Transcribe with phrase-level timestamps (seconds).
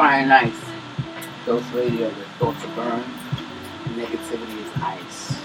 [0.00, 0.64] fire and ice.
[1.44, 3.04] Dose radio, the thoughts are burned.
[4.00, 5.38] Negativity is ice.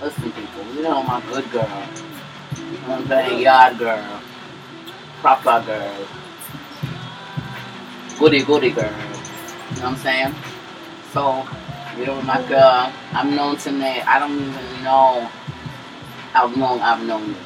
[0.00, 1.82] Listen, people, you know my good girl.
[2.56, 3.42] You know I'm saying?
[3.42, 4.20] Yard girl.
[5.20, 6.06] Proper girl.
[8.18, 8.84] Goody goody girl.
[8.84, 10.34] You know what I'm saying?
[11.12, 11.46] So,
[11.98, 14.00] you know, my girl, I'm known to me.
[14.00, 15.28] I don't even know
[16.32, 17.36] how long I've known you.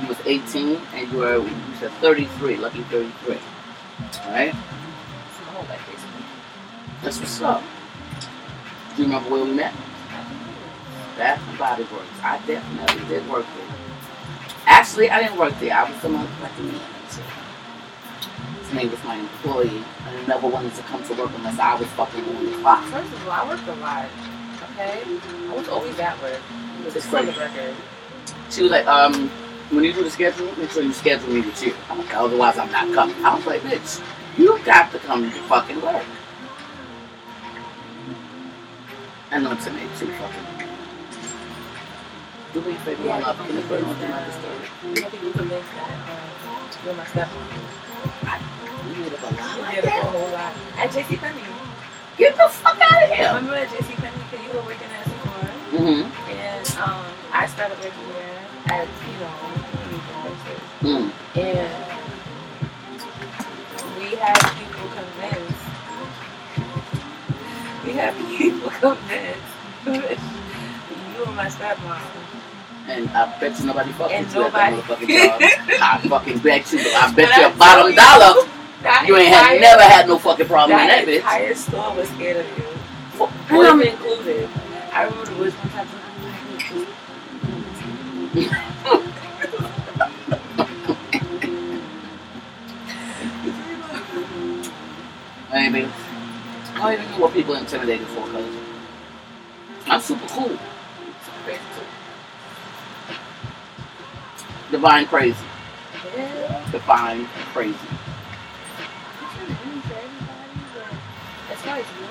[0.00, 3.38] You was 18 and you were, you said 33, lucky 33.
[4.26, 4.54] Right?
[7.02, 7.62] That's what's up.
[8.94, 9.74] Do you remember where we met?
[11.16, 12.06] Bath and Body Works.
[12.22, 13.76] I definitely did work there.
[14.66, 15.74] Actually, I didn't work there.
[15.74, 16.78] I was someone manager.
[18.62, 19.82] His name was my employee.
[20.06, 22.84] I never wanted to come to work unless I was fucking on the clock.
[22.84, 24.06] First of all, I worked a lot.
[24.72, 25.02] Okay?
[25.48, 26.40] I was always at work.
[26.92, 27.74] Just for the record.
[28.50, 29.30] She was like, um,
[29.70, 31.74] when you do the schedule, make sure you schedule me with you.
[31.88, 33.16] I'm like, otherwise I'm not coming.
[33.24, 34.02] I was like, bitch,
[34.38, 36.04] you got to come to fucking work.
[39.30, 40.66] And on to me too, fucking.
[42.52, 43.38] Do me a favor, Yeah, my love.
[43.46, 44.96] Can you put on do not that, disturb?
[44.96, 47.46] You know, people convinced that you're my stepmom.
[48.90, 50.04] You need a lot You like did it for a that.
[50.10, 50.52] whole lot.
[50.78, 51.42] At JC Penney.
[52.18, 53.28] Get the fuck out of here.
[53.28, 55.52] I remember at JC Penney because you were working at Sephora?
[55.78, 56.30] Mm-hmm.
[56.32, 59.59] And um, I started working there as, you know, nurses.
[60.80, 61.12] Mm.
[61.36, 61.70] And
[63.98, 65.64] we have people convinced.
[67.84, 69.48] We have people convinced.
[69.86, 72.00] you and my stepmom.
[72.88, 75.40] And I bet you nobody fucking And you that nobody- motherfucking job.
[75.82, 76.78] I fucking bet you.
[76.80, 78.46] I bet you a bottom told dollar.
[78.82, 81.16] That You ain't had, never had no fucking problem in That that bitch.
[81.16, 82.64] entire store was scared of you.
[83.50, 84.48] I'm- Boys included.
[84.92, 85.86] I remember the boys one time.
[95.52, 95.88] Maybe.
[96.74, 98.44] I don't even know what people are intimidated for, cause
[99.86, 100.48] I'm super cool.
[100.48, 100.60] Super
[101.44, 101.86] crazy too.
[104.70, 105.44] Divine crazy.
[106.16, 106.70] Yeah.
[106.70, 107.76] Divine crazy.
[111.50, 112.10] As far as you're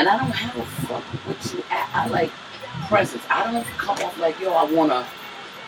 [0.00, 1.62] And I don't have a fuck with you.
[1.68, 2.30] I, I like
[2.88, 3.22] presence.
[3.28, 5.06] I don't come off like, yo, I wanna.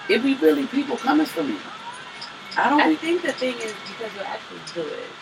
[0.08, 1.58] It be really people coming for me.
[2.56, 5.12] I don't I think the thing is because you'll actually do it.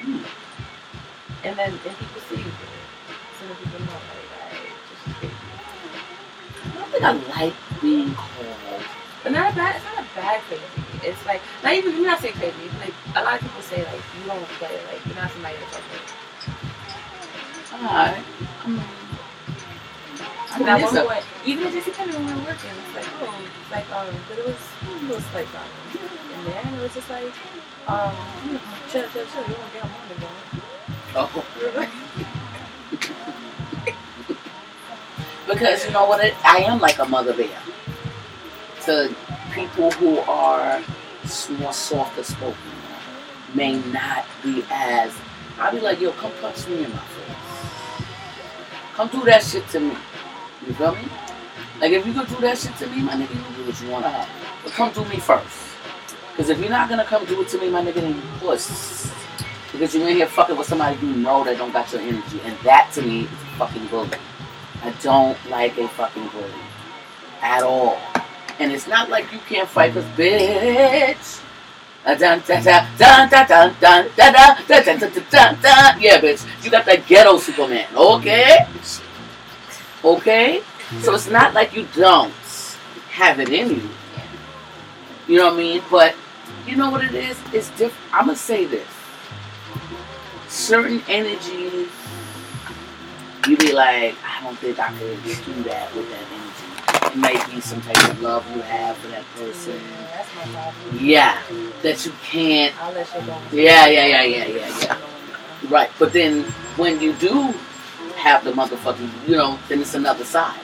[0.00, 0.24] Hmm.
[1.44, 2.88] And then and people see you do it.
[3.36, 5.36] So then people know like, just crazy.
[6.64, 8.82] I don't think I like being called.
[9.24, 9.76] But not a bad.
[9.76, 10.58] It's not a bad thing.
[11.04, 11.96] It's like not even.
[11.96, 12.56] You're not saying crazy.
[12.80, 14.72] Like a lot of people say, like you don't play.
[14.88, 16.31] Like you're not somebody that's like.
[17.74, 18.24] Alright.
[18.64, 18.82] I mean,
[20.52, 22.94] I mean, That it's one point, even at JC Penney when we were working, it's
[22.94, 25.64] like oh, it's like um, but it was it was like um,
[26.34, 27.32] and then it was just like
[27.88, 28.14] um,
[28.90, 29.42] chill, chill, chill.
[29.48, 30.42] You don't get on the
[31.14, 31.88] Oh.
[35.46, 36.24] Because you know what?
[36.24, 37.58] It, I am like a mother bear
[38.84, 39.14] to
[39.52, 40.80] people who are
[41.58, 42.56] more softer spoken,
[43.54, 45.12] may not be as.
[45.58, 47.02] I'll be like, yo, come punch me in my.
[48.94, 49.96] Come do that shit to me.
[50.66, 51.02] You feel me?
[51.80, 53.88] Like if you could do that shit to me, my nigga, you do what you
[53.88, 54.28] wanna have.
[54.62, 55.58] But come do me first.
[56.30, 59.10] Because if you're not gonna come do it to me, my nigga, then you puss.
[59.72, 62.40] Because you in here fucking with somebody you know that don't got your energy.
[62.44, 64.10] And that to me is fucking bully.
[64.82, 66.52] I don't like a fucking bully.
[67.40, 67.98] At all.
[68.58, 71.42] And it's not like you can't fight this bitch.
[76.00, 76.64] Yeah, bitch.
[76.64, 77.86] You got that ghetto Superman.
[77.94, 78.66] Okay?
[80.04, 80.62] Okay?
[81.00, 82.32] So it's not like you don't
[83.10, 83.88] have it in you.
[85.28, 85.82] You know what I mean?
[85.90, 86.14] But
[86.66, 87.38] you know what it is?
[87.52, 88.12] It's different.
[88.12, 88.88] I'm going to say this.
[90.48, 91.88] Certain energies
[93.48, 96.41] you be like, I don't think I could do that with that energy.
[97.14, 99.74] Might some type of love you have for that person.
[99.74, 100.98] Yeah, that's my problem.
[100.98, 101.42] Yeah,
[101.82, 102.74] that you can't.
[102.82, 103.38] I'll let you go.
[103.52, 104.98] Yeah, yeah, yeah, yeah, yeah, yeah.
[105.68, 106.44] Right, but then
[106.80, 107.54] when you do
[108.16, 110.60] have the motherfucking, you know, then it's another side.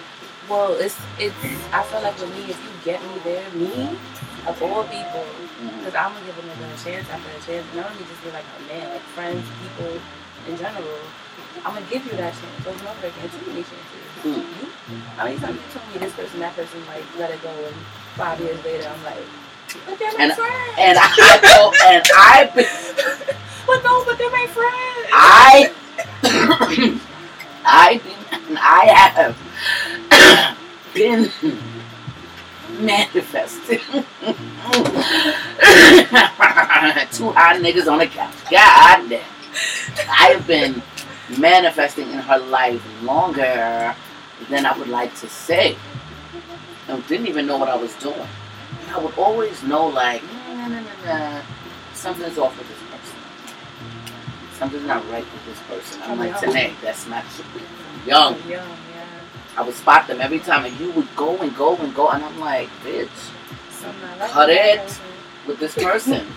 [0.48, 1.36] Well, it's it's.
[1.72, 3.98] I feel like with me, if you get me there, me
[4.46, 5.78] of all people, mm-hmm.
[5.78, 7.66] because I'm gonna give another chance after a chance.
[7.76, 10.00] Not only just be like a man, like friends, people
[10.48, 10.98] in general.
[11.66, 13.28] I'm gonna give you that chance over and over again.
[13.28, 13.97] Too many chances.
[14.24, 14.42] You,
[15.16, 17.76] how many times you told me this person, that person, like let it go, and
[18.16, 19.16] five years later, I'm like,
[19.86, 20.74] but they're my And- friends.
[20.78, 22.50] And I know, and I,
[23.66, 25.08] but no, but they're my friends.
[25.12, 25.72] I,
[27.64, 28.00] I
[28.60, 29.36] I have
[30.94, 31.30] been
[32.80, 33.78] manifesting.
[37.12, 38.34] Two hot niggas on the couch.
[38.50, 39.22] God damn.
[40.08, 40.82] I have been
[41.38, 43.94] manifesting in her life longer
[44.48, 45.76] than I would like to say.
[46.88, 48.26] I didn't even know what I was doing.
[48.90, 51.42] I would always know, like, nah, nah, nah,
[51.94, 53.18] something's off with this person.
[54.58, 56.02] Something's not right with this person.
[56.02, 57.44] I'm like, Tanae, that's not you.
[58.06, 58.34] Young.
[58.48, 59.04] Young, yeah.
[59.56, 62.24] I would spot them every time, and you would go and go and go, and
[62.24, 63.08] I'm like, bitch,
[64.18, 64.78] like Cut it.
[64.80, 65.04] person.
[65.46, 66.26] with this person.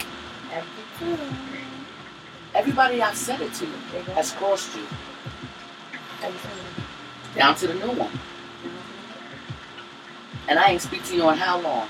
[2.54, 3.66] Everybody I've said it to
[4.14, 4.84] has crossed you.
[7.36, 8.12] Down to the new one.
[10.48, 11.88] And I ain't speak to you on how long?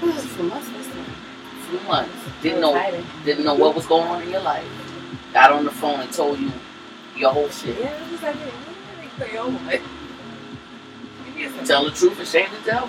[0.00, 1.04] For months this time.
[1.68, 2.12] Few months.
[2.42, 4.66] Didn't know didn't know what was going on in your life.
[5.32, 6.50] Got on the phone and told you
[7.16, 7.78] your whole shit.
[7.78, 8.50] Yeah, it was like, yeah,
[9.00, 9.58] they play over.
[9.66, 9.82] Like,
[11.26, 12.88] you get some- Tell the truth and shame the devil.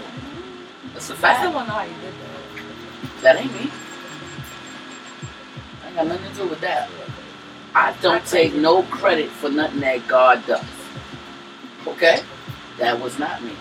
[0.94, 1.44] That's a I fact.
[1.44, 3.22] to know how you did that.
[3.22, 3.72] That ain't me.
[5.84, 6.90] I ain't got nothing to do with that.
[7.74, 10.66] I don't take no credit for nothing that God does.
[11.88, 12.22] Okay?
[12.78, 13.54] That was not me.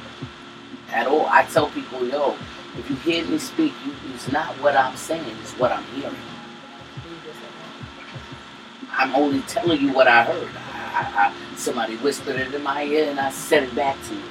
[0.91, 1.27] At all.
[1.27, 2.37] I tell people, yo,
[2.77, 6.15] if you hear me speak, you, it's not what I'm saying, it's what I'm hearing.
[6.15, 10.49] You just like, I'm only telling you what I heard.
[10.57, 14.15] I, I, I, somebody whispered it in my ear and I said it back to
[14.15, 14.23] you.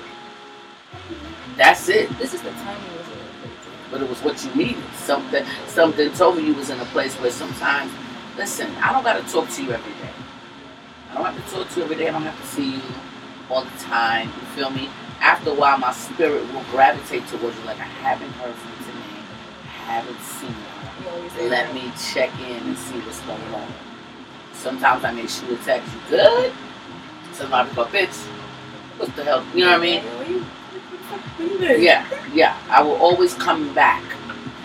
[1.56, 2.10] That's it.
[2.18, 3.90] This is the timing was really crazy.
[3.92, 4.84] But it was what you needed.
[4.96, 7.92] Something something told me you was in a place where sometimes,
[8.40, 10.14] listen, I don't gotta talk to you every day.
[11.12, 12.08] I don't have to talk to you every day.
[12.08, 12.82] I don't have to see you
[13.50, 14.28] all the time.
[14.30, 14.90] You feel me?
[15.20, 17.66] After a while, my spirit will gravitate towards you.
[17.66, 19.22] Like I haven't heard from you today.
[19.66, 21.44] I haven't seen her.
[21.44, 21.74] You Let that.
[21.76, 23.68] me check in and see what's going on.
[24.54, 25.92] Sometimes I may shoot a text.
[25.94, 26.54] You good?
[27.34, 28.16] Somebody go, bitch.
[28.98, 29.46] What the hell?
[29.54, 30.04] You know what I mean?
[30.04, 31.84] Yeah, what you- what the fuck you doing?
[31.84, 32.58] Yeah, yeah.
[32.70, 34.04] I will always come back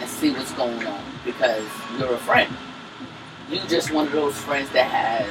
[0.00, 1.64] and see what's going on because
[1.98, 2.54] you're a friend.
[3.50, 5.28] You just one of those friends that has,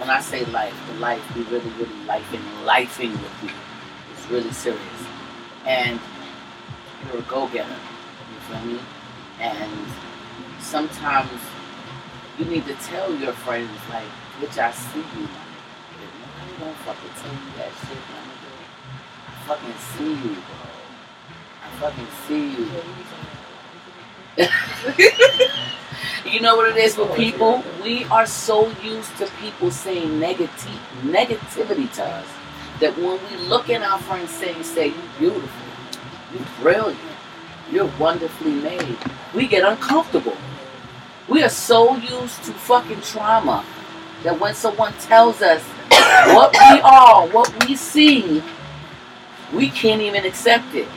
[0.00, 3.50] when I say life, the life we really, really lifing, lifing with you.
[4.12, 4.80] It's really serious.
[5.66, 6.00] And
[7.06, 7.68] you're a go-getter.
[7.68, 8.80] You feel me?
[9.38, 9.70] And
[10.60, 11.40] sometimes
[12.38, 14.08] you need to tell your friends, like,
[14.40, 15.24] bitch, I see you.
[15.24, 18.52] If nobody don't fucking tell you that shit, nigga,
[19.28, 20.64] I fucking see you, bro.
[21.62, 22.64] I fucking see you.
[26.26, 27.62] You know what it is with people?
[27.84, 32.26] We are so used to people saying negati- negativity to us
[32.80, 34.88] that when we look at our friends saying, say,
[35.20, 35.50] you're beautiful,
[36.34, 37.00] you're brilliant,
[37.70, 38.98] you're wonderfully made,
[39.34, 40.36] we get uncomfortable.
[41.28, 43.64] We are so used to fucking trauma
[44.24, 45.62] that when someone tells us
[46.34, 48.42] what we are, what we see,
[49.54, 50.88] we can't even accept it.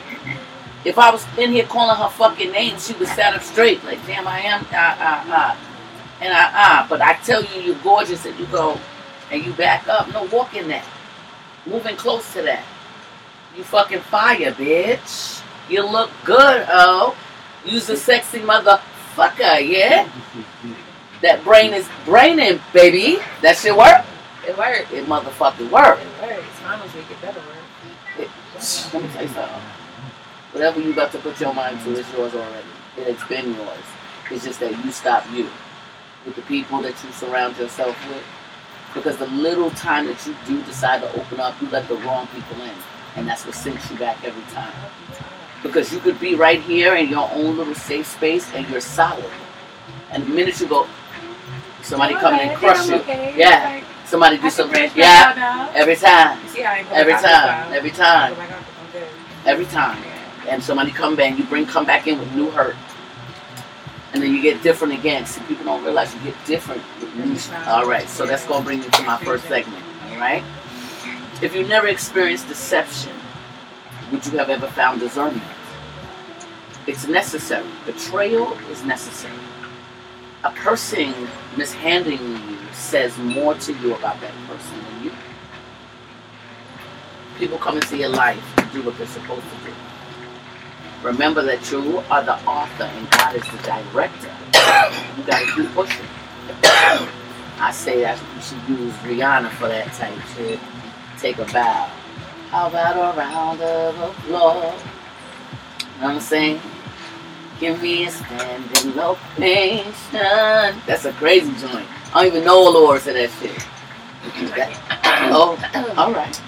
[0.84, 4.04] If I was in here calling her fucking name, she would sat up straight, like,
[4.06, 5.58] damn, I am, ah, ah, ah.
[6.22, 8.78] And I, ah, but I tell you, you're gorgeous, and you go,
[9.30, 10.10] and you back up.
[10.12, 10.84] No, walk in that.
[11.66, 12.64] Moving close to that.
[13.56, 15.42] You fucking fire, bitch.
[15.68, 17.16] You look good, oh.
[17.64, 20.08] You's a sexy motherfucker, yeah?
[21.20, 23.18] That brain is braining, baby.
[23.42, 24.04] That shit work?
[24.48, 24.92] It worked.
[24.92, 26.00] It motherfucking work.
[26.00, 26.62] It works.
[26.62, 28.18] Mamas make it better work.
[28.18, 28.30] It,
[28.94, 29.79] let me tell you something.
[30.52, 32.66] Whatever you got to put your mind to is yours already.
[32.96, 33.84] And It has been yours.
[34.30, 35.48] It's just that you stop you
[36.26, 38.22] with the people that you surround yourself with.
[38.94, 42.26] Because the little time that you do decide to open up, you let the wrong
[42.28, 42.74] people in.
[43.16, 44.72] And that's what sinks you back every time.
[45.62, 49.30] Because you could be right here in your own little safe space and you're solid.
[50.10, 50.88] And the minute you go,
[51.82, 52.96] somebody come in and crush you.
[53.36, 53.84] Yeah.
[54.04, 54.90] Somebody do something.
[54.96, 55.70] Yeah.
[55.74, 56.40] Every time.
[56.90, 57.72] Every time.
[57.72, 58.36] Every time.
[59.46, 60.09] Every time.
[60.50, 62.76] And somebody come back, you bring come back in with new hurt.
[64.12, 65.24] And then you get different again.
[65.24, 66.82] See, people don't realize you get different
[67.68, 69.82] All right, so that's going to bring me to my first segment.
[70.10, 70.42] All right?
[71.40, 73.12] If you never experienced deception,
[74.10, 75.42] would you have ever found discernment?
[76.86, 77.68] It's necessary.
[77.86, 79.38] Betrayal is necessary.
[80.42, 81.14] A person
[81.56, 85.12] mishandling you says more to you about that person than you.
[87.38, 89.59] People come into your life to do what they're supposed to do.
[91.02, 94.30] Remember that you are the author and God is the director.
[95.16, 96.06] You gotta keep pushing.
[97.58, 100.60] I say that you should use Rihanna for that type shit.
[101.18, 101.90] Take a bow.
[102.50, 104.24] How about a round of applause?
[104.24, 106.60] You know what I'm saying?
[107.60, 110.82] Give me a standing ovation.
[110.86, 111.86] That's a crazy joint.
[112.14, 113.52] I don't even know all the words to that shit.
[114.56, 116.42] That- oh, all right.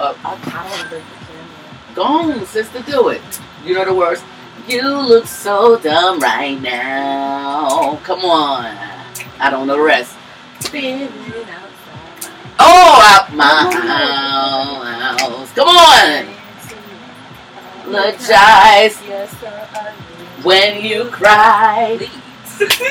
[0.00, 1.17] Uh, I don't
[1.98, 3.20] go on, sister, do it.
[3.64, 4.22] You know the words.
[4.68, 7.96] You look so dumb right now.
[8.04, 8.66] Come on.
[9.40, 10.14] I don't know the rest.
[12.60, 13.66] Oh, out my
[15.18, 15.52] house.
[15.54, 16.28] Come on.
[17.82, 18.96] Apologize
[20.44, 21.98] when you cry.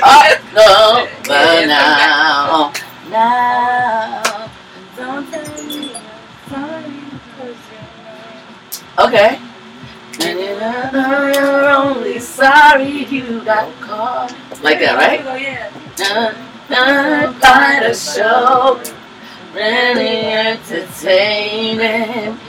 [0.03, 2.73] Up over now.
[3.09, 3.66] Now.
[8.99, 9.39] Okay.
[10.21, 10.39] And
[11.35, 14.35] you're only sorry you got caught.
[14.63, 15.21] Like that, right?
[15.23, 15.71] Oh, yeah.
[15.95, 18.81] Dun, by the show.
[19.53, 21.79] Really entertaining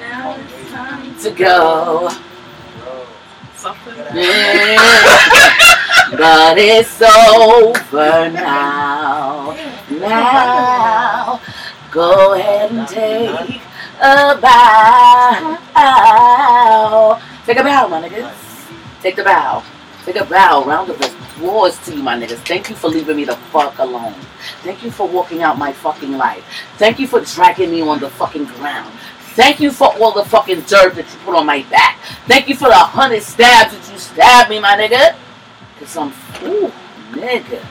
[0.01, 2.09] Now it's time to go.
[2.11, 3.09] Oh,
[3.55, 3.95] something.
[4.15, 4.77] Yeah.
[6.17, 9.55] but it's over now.
[9.91, 11.41] Now,
[11.91, 13.61] go ahead and take
[14.01, 14.39] a.
[17.47, 18.35] Take a bow, my niggas.
[19.03, 19.63] Take the bow.
[20.05, 20.65] Take a bow.
[20.65, 22.39] Round of applause to you, my niggas.
[22.47, 24.15] Thank you for leaving me the fuck alone.
[24.63, 26.45] Thank you for walking out my fucking life.
[26.77, 28.93] Thank you for dragging me on the fucking ground.
[29.35, 31.99] Thank you for all the fucking dirt that you put on my back.
[32.27, 35.17] Thank you for the hundred stabs that you stabbed me, my nigga.
[35.79, 36.09] Cause I'm,
[36.43, 36.73] ooh,
[37.13, 37.65] nigga.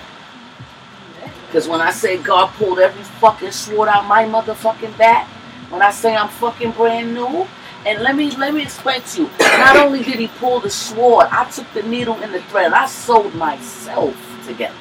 [1.52, 5.28] Cause when I say God pulled every fucking sword out my motherfucking back,
[5.70, 7.48] when I say I'm fucking brand new,
[7.86, 9.30] and let me let me explain to you.
[9.40, 12.74] Not only did he pull the sword, I took the needle and the thread.
[12.74, 14.76] I sewed myself together.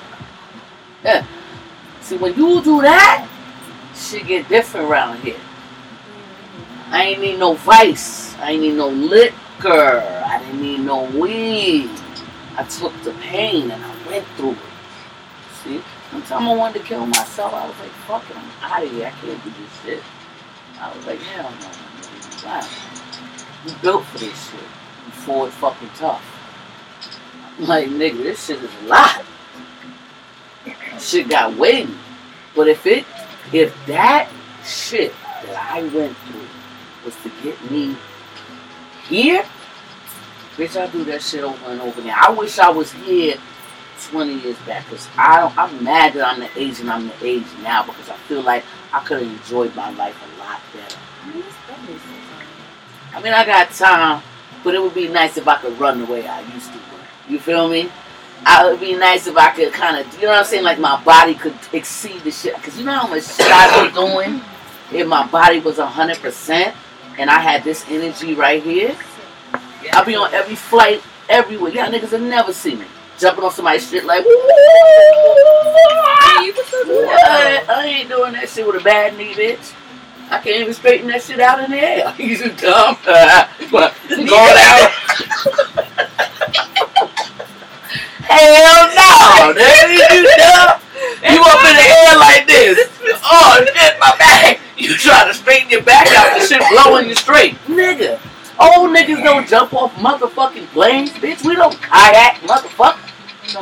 [1.05, 1.27] Yeah.
[2.01, 3.29] See, when you do that,
[3.95, 5.37] shit get different around here.
[6.91, 8.37] I ain't need no vice.
[8.39, 10.01] I ain't need no liquor.
[10.25, 11.91] I didn't need no weed.
[12.57, 14.59] I took the pain and I went through it.
[15.63, 15.83] See?
[16.13, 18.91] One time I wanted to kill myself, I was like, fuck it, I'm out of
[18.91, 19.07] here.
[19.07, 20.03] I can't do this shit.
[20.81, 22.47] I was like, hell no.
[22.47, 22.69] Wow.
[23.67, 24.61] You built for this shit.
[24.61, 26.25] You forward fucking tough.
[27.59, 29.25] I'm like, nigga, this shit is a lot.
[30.99, 31.95] Shit got weighty.
[32.55, 33.05] But if it,
[33.53, 34.29] if that
[34.65, 35.13] shit
[35.45, 36.47] that I went through
[37.05, 37.97] was to get me
[39.09, 39.45] here,
[40.57, 42.17] bitch, I do that shit over and over again.
[42.19, 43.37] I wish I was here
[44.11, 47.85] 20 years back because I'm mad that I'm the age and I'm the age now
[47.85, 50.99] because I feel like I could have enjoyed my life a lot better.
[53.15, 54.23] I mean, I got time,
[54.63, 56.79] but it would be nice if I could run the way I used to.
[56.79, 57.01] run.
[57.29, 57.91] You feel me?
[58.45, 60.63] I, it would be nice if I could kind of, you know what I'm saying?
[60.63, 62.55] Like my body could exceed the shit.
[62.57, 64.41] Because you know how much shit I be doing
[64.93, 66.75] if my body was 100%
[67.19, 68.95] and I had this energy right here?
[69.93, 71.73] I'll be on every flight, everywhere.
[71.73, 72.87] Y'all niggas have never seen me.
[73.19, 74.31] Jumping on somebody's shit like, Hey,
[76.45, 77.71] you can still do what?
[77.71, 79.73] I ain't doing that shit with a bad knee, bitch.
[80.31, 82.15] I can't even straighten that shit out in the air.
[82.19, 82.97] You just dumb.
[83.05, 84.91] but going out.
[88.27, 90.03] Hell no, oh, nigga.
[90.15, 90.83] You dumb.
[91.23, 92.79] You up in the air like this.
[93.25, 94.59] Oh shit, my back.
[94.77, 97.55] You try to straighten your back out, the shit blowing you straight.
[97.67, 98.21] Nigga.
[98.59, 101.45] Old niggas don't jump off motherfucking planes, bitch.
[101.45, 102.99] We don't kayak, motherfucker.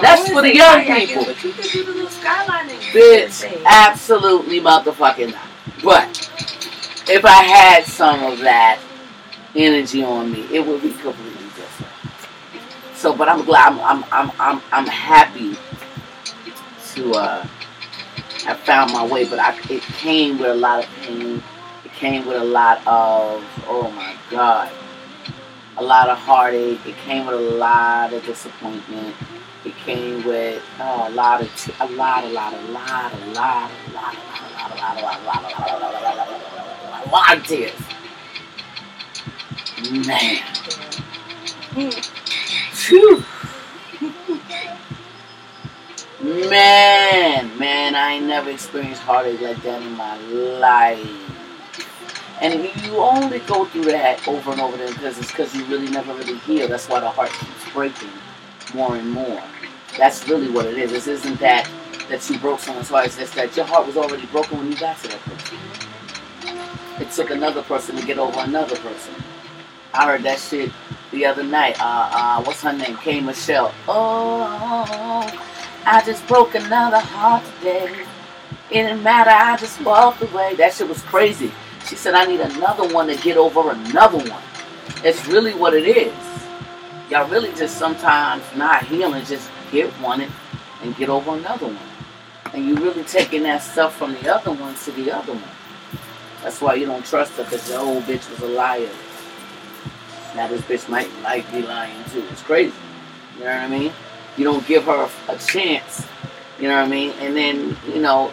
[0.00, 1.25] That's for the young people.
[1.25, 2.78] But you can do the little skylining.
[2.92, 5.47] Bitch, absolutely motherfucking not.
[5.83, 6.30] But
[7.08, 8.80] if I had some of that
[9.54, 11.92] energy on me, it would be completely different.
[12.94, 13.78] So, but I'm glad.
[13.78, 15.56] I'm I'm I'm I'm, I'm happy
[16.94, 17.46] to uh,
[18.44, 19.28] have found my way.
[19.28, 21.42] But I, it came with a lot of pain.
[21.84, 24.70] It came with a lot of oh my god,
[25.76, 26.84] a lot of heartache.
[26.87, 29.14] It came with a lot of disappointment.
[29.64, 33.26] It came with oh, a lot of, t- a lot, a lot, a lot, a
[33.32, 35.52] lot, a lot, a lot, a lot, a lot, a lot, a lot, a lot,
[35.52, 36.53] a lot, a lot, a lot,
[37.12, 37.73] of tears.
[40.06, 40.42] Man.
[42.73, 43.25] Phew.
[46.23, 50.16] Man, man, I ain't never experienced heartache like that in my
[50.58, 51.25] life.
[52.40, 55.88] And you only go through that over and over again because it's because you really
[55.88, 56.68] never really heal.
[56.68, 58.08] That's why the heart keeps breaking
[58.75, 59.42] more and more.
[59.99, 60.90] That's really what it is.
[60.90, 61.70] This isn't that
[62.08, 63.06] that you broke someone's heart.
[63.06, 65.58] It's just that your heart was already broken when you got to that person.
[67.00, 69.14] It took another person to get over another person.
[69.92, 70.70] I heard that shit
[71.10, 71.80] the other night.
[71.80, 72.96] Uh, uh, what's her name?
[72.98, 73.20] K.
[73.20, 73.74] Michelle.
[73.88, 75.40] Oh,
[75.86, 78.06] I just broke another heart today.
[78.70, 79.30] It didn't matter.
[79.30, 80.54] I just walked away.
[80.54, 81.52] That shit was crazy.
[81.86, 84.42] She said, I need another one to get over another one.
[85.04, 86.14] It's really what it is.
[87.10, 91.78] y'all really just sometimes not healing, just get one and, get over another one.
[92.52, 95.42] And you really taking that stuff from the other one to the other one.
[96.44, 98.90] That's why you don't trust her because the old bitch was a liar.
[100.36, 102.22] Now this bitch might might be lying too.
[102.30, 102.74] It's crazy.
[103.38, 103.92] You know what I mean?
[104.36, 106.06] You don't give her a chance.
[106.60, 107.12] You know what I mean?
[107.18, 108.30] And then, you know,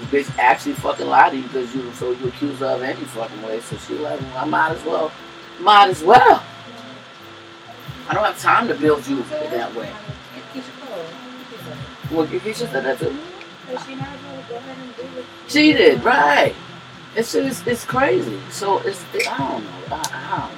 [0.00, 3.00] the bitch actually fucking lied to you because you so you accuse her of any
[3.00, 3.60] fucking way.
[3.60, 5.12] So she like, well, I might as well.
[5.60, 6.42] Might as well.
[8.08, 9.92] I don't have time to build you that way.
[12.10, 13.16] Well, Keisha said that too.
[15.46, 16.54] She did, right.
[17.16, 18.38] It's just, it's crazy.
[18.50, 19.70] So it's, it, I don't know.
[19.90, 20.50] I,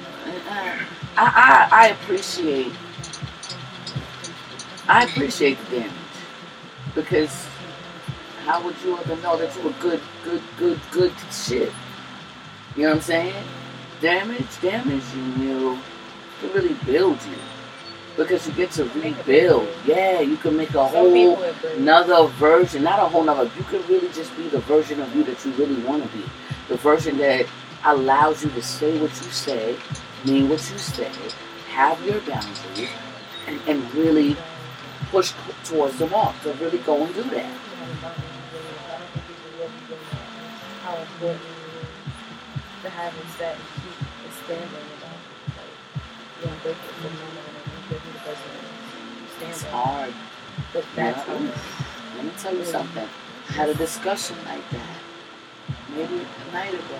[0.49, 0.85] I.
[1.17, 2.71] I, I, I appreciate,
[4.87, 5.91] I appreciate the damage
[6.95, 7.45] because
[8.45, 11.73] how would you ever know that you were good, good, good, good shit?
[12.77, 13.43] You know what I'm saying?
[13.99, 15.79] Damage, damage you knew
[16.41, 17.37] to really build you
[18.19, 19.65] because you get to rebuild.
[19.85, 21.41] Yeah, you can make a whole
[21.77, 23.49] another version, not a whole nother.
[23.57, 26.25] You can really just be the version of you that you really want to be,
[26.67, 27.45] the version that
[27.85, 29.77] allows you to say what you say,
[30.25, 31.09] mean what you say,
[31.69, 32.89] have your boundaries,
[33.47, 34.35] and, and really
[35.11, 35.31] push
[35.63, 37.49] towards the mark to really go and do that.
[40.83, 41.41] How important
[42.83, 45.15] to have it set and keep expanding about
[45.55, 46.03] like
[46.41, 47.48] you know,
[48.29, 50.13] break it from one it's hard.
[50.73, 51.51] But that's yeah.
[52.15, 53.07] Let me tell you something.
[53.49, 54.99] I had a discussion like that
[55.95, 56.99] maybe a night ago.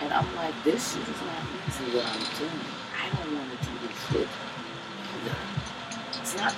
[0.00, 2.60] And I'm like, this shit is not easy what I'm doing.
[2.94, 4.28] I don't want to do this shit
[5.16, 5.36] either.
[6.20, 6.54] It's not,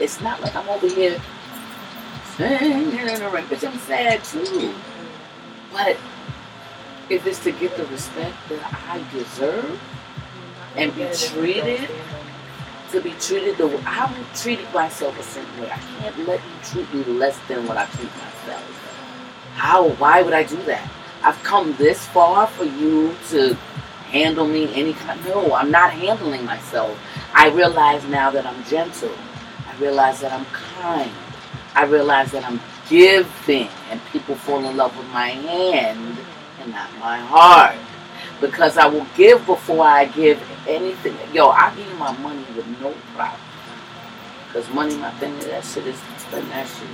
[0.00, 1.20] it's not like I'm over here
[2.36, 4.74] singing in the rain, bitch, I'm sad too.
[5.72, 5.96] But
[7.08, 9.80] if it's to get the respect that I deserve
[10.76, 11.88] and be treated
[12.92, 15.70] to be treated the way I'm treating myself a certain way.
[15.70, 18.62] I can't let you treat me less than what I treat myself.
[19.54, 19.88] How?
[19.88, 20.88] Why would I do that?
[21.22, 23.54] I've come this far for you to
[24.10, 25.24] handle me any kind.
[25.24, 26.98] No, I'm not handling myself.
[27.34, 29.14] I realize now that I'm gentle.
[29.66, 31.10] I realize that I'm kind.
[31.74, 36.18] I realize that I'm giving, and people fall in love with my hand
[36.60, 37.76] and not my heart
[38.42, 41.16] because I will give before I give anything.
[41.34, 43.40] Yo, I give my money with no problem.
[44.48, 46.00] Because money, my thing, that shit is
[46.32, 46.88] that shit.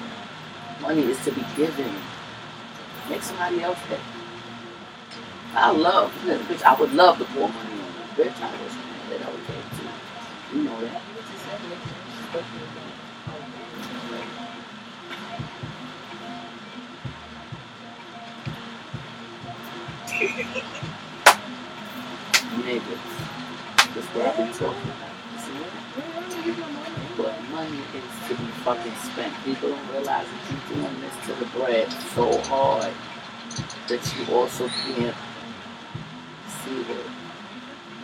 [0.83, 1.93] Money is to be given.
[3.11, 3.99] Make somebody else pay.
[5.55, 8.25] I love, bitch, I would love to pour money on you.
[8.25, 8.75] Bitch, I was
[9.11, 10.59] that I would take too.
[10.59, 11.03] You know that.
[22.69, 23.01] niggas.
[23.95, 25.09] That's what I've been talking about.
[27.17, 29.33] But money is to be fucking spent.
[29.45, 32.93] People don't realize that you're doing this to the bread so hard
[33.89, 35.17] that you also can't
[36.61, 37.09] see your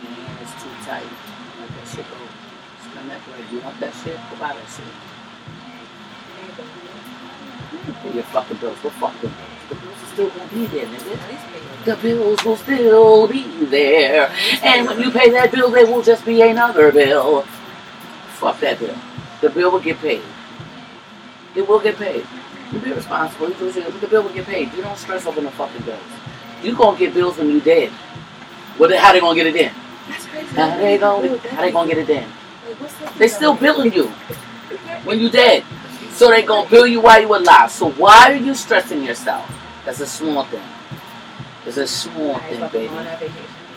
[0.01, 1.05] hand is too tight.
[1.61, 2.17] Let that shit go.
[2.89, 3.45] Spend that bread.
[3.51, 4.17] You want that shit?
[4.17, 4.93] Go buy that shit.
[8.01, 8.79] Pay your fucking bills.
[8.81, 9.33] Go fuck them.
[9.69, 14.31] The bills are still gonna be there, nigga the bills will still be there.
[14.63, 17.43] And when you pay that bill, there will just be another bill.
[18.41, 18.95] Fuck that bill.
[19.41, 20.21] The bill will get paid.
[21.55, 22.25] It will get paid.
[22.73, 23.47] You be responsible.
[23.47, 24.73] The bill will get paid.
[24.73, 26.01] You don't stress over the fucking bills.
[26.63, 27.91] You gonna get bills when you dead.
[28.77, 28.93] What?
[28.95, 29.69] How they gonna get it then?
[30.55, 31.37] How they gonna?
[31.37, 32.27] How they gonna get it then?
[33.17, 34.07] They still billing you
[35.05, 35.63] when you dead.
[36.11, 37.71] So they gonna bill you while you alive.
[37.71, 39.49] So why are you stressing yourself?
[39.85, 40.63] That's a small thing.
[41.65, 42.93] It's a small thing, baby.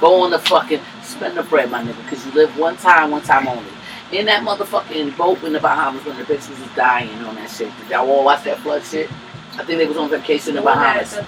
[0.01, 3.23] Go on the fucking spend the bread, my nigga, because you live one time, one
[3.23, 3.71] time only.
[4.13, 7.73] In that motherfucking boat in the Bahamas when the bitch was dying on that shit.
[7.79, 9.11] Did y'all all watch that flood shit?
[9.55, 11.19] I think they was on vacation in the Bahamas.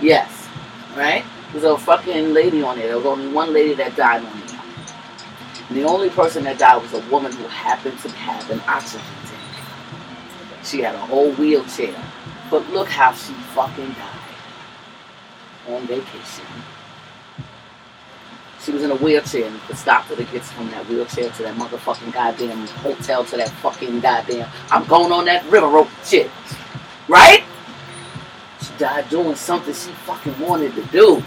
[0.00, 0.48] Yes.
[0.96, 1.24] Right?
[1.52, 2.88] There's a fucking lady on there.
[2.88, 4.54] There was only one lady that died on it.
[5.68, 9.06] And the only person that died was a woman who happened to have an oxygen
[9.26, 10.64] tank.
[10.64, 11.94] She had a whole wheelchair.
[12.50, 14.21] But look how she fucking died
[15.68, 16.44] on vacation.
[18.62, 21.56] She was in a wheelchair and the stop that gets from that wheelchair to that
[21.56, 26.30] motherfucking goddamn hotel to that fucking goddamn I'm going on that river rope shit.
[27.08, 27.42] Right?
[28.60, 31.22] She died doing something she fucking wanted to do.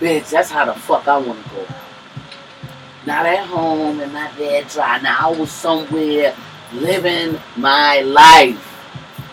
[0.00, 1.66] Bitch, that's how the fuck I wanna go.
[3.04, 5.00] Not at home and not there dry.
[5.00, 6.34] Now I was somewhere
[6.72, 8.64] living my life.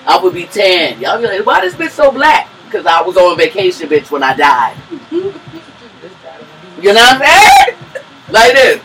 [0.05, 0.99] I would be tan.
[0.99, 2.49] Y'all be like, why this bitch so black?
[2.75, 4.75] Because I was on vacation, bitch, when I died.
[5.09, 5.31] you
[6.91, 7.77] know what I'm saying?
[8.29, 8.81] Like this.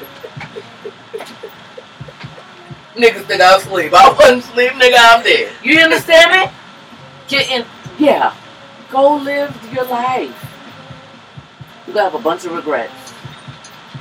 [2.95, 3.93] Niggas think I'm asleep.
[3.93, 4.95] I wasn't asleep, nigga.
[4.97, 5.53] I'm dead.
[5.65, 6.53] You understand me?
[7.27, 7.67] Get in.
[7.99, 8.33] Yeah.
[8.91, 10.47] Go live your life.
[11.89, 12.93] You gonna have a bunch of regrets.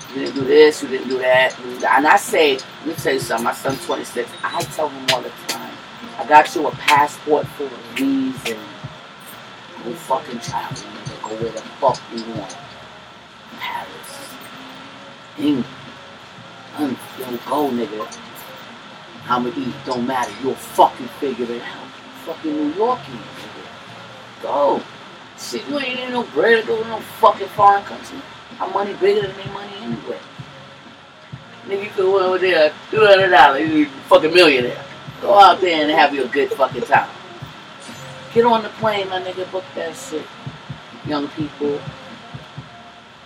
[0.10, 0.84] You didn't do this.
[0.84, 1.60] You didn't do that.
[1.60, 3.45] And I say, let me tell you something.
[3.45, 4.30] My son's 26.
[4.43, 5.73] I tell him all the time.
[6.19, 8.58] I got you a passport for a reason.
[9.83, 11.21] Go fucking travel, nigga.
[11.23, 12.57] Go where the fuck you want.
[13.59, 14.35] Paris.
[15.37, 15.65] England.
[16.77, 18.05] Un- Yo, go, nigga.
[19.23, 20.31] How to eat don't matter.
[20.43, 21.87] You'll fucking figure it out.
[22.25, 24.41] Fucking New York, nigga.
[24.41, 24.81] Go.
[25.37, 28.19] Shit, you ain't in no bread to go to no fucking foreign country.
[28.59, 30.17] Our money bigger than their money anyway.
[31.67, 34.83] Nigga, you could go over there, two hundred dollars, you fucking millionaire.
[35.21, 37.09] Go out there and have your good fucking time.
[38.33, 40.25] Get on the plane, my nigga, book that shit.
[41.07, 41.79] Young people.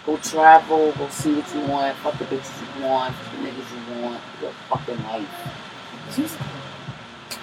[0.05, 4.01] Go travel, go see what you want, fuck the bitches you want, the niggas you
[4.03, 5.27] want, your fucking life.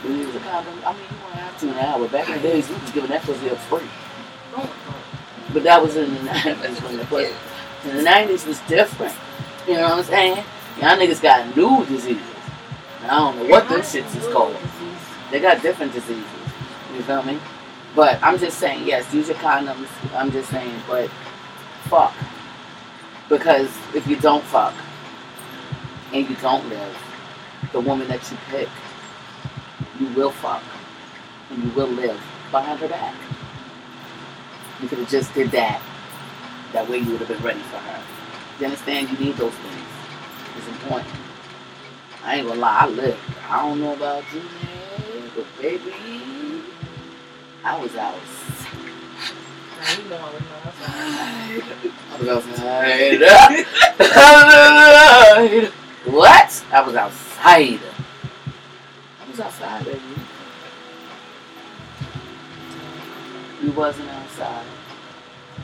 [0.04, 0.74] We use a condom.
[0.84, 3.10] I mean, you don't have to now, but back in the days, we was giving
[3.10, 3.88] that pussy up free.
[5.52, 7.34] But that was in the 90s when the pussy.
[7.84, 9.14] In the 90s was different.
[9.66, 10.44] You know what I'm saying?
[10.80, 12.22] Y'all niggas got new diseases.
[13.04, 14.56] I don't know what them shits is called.
[15.30, 16.24] They got different diseases.
[17.00, 17.38] You feel me?
[17.96, 19.88] But I'm just saying, yes, use your condoms.
[20.14, 21.08] I'm just saying, but
[21.88, 22.12] fuck.
[23.30, 24.74] Because if you don't fuck
[26.12, 27.02] and you don't live,
[27.72, 28.68] the woman that you pick,
[29.98, 30.62] you will fuck
[31.48, 33.14] and you will live behind her back.
[34.82, 35.80] You could have just did that.
[36.74, 38.02] That way you would have been ready for her.
[38.58, 39.08] You understand?
[39.08, 39.86] You need those things.
[40.58, 41.08] It's important.
[42.24, 43.18] I ain't gonna lie, I live.
[43.48, 45.94] I don't know about you, man, but baby,
[47.62, 48.14] I was out.
[49.96, 50.66] You know I was not
[52.12, 53.22] I was outside.
[53.22, 53.66] outside.
[56.04, 56.64] what?
[56.72, 57.80] I was outside.
[59.20, 60.00] I was outside, baby.
[63.62, 64.64] You wasn't outside.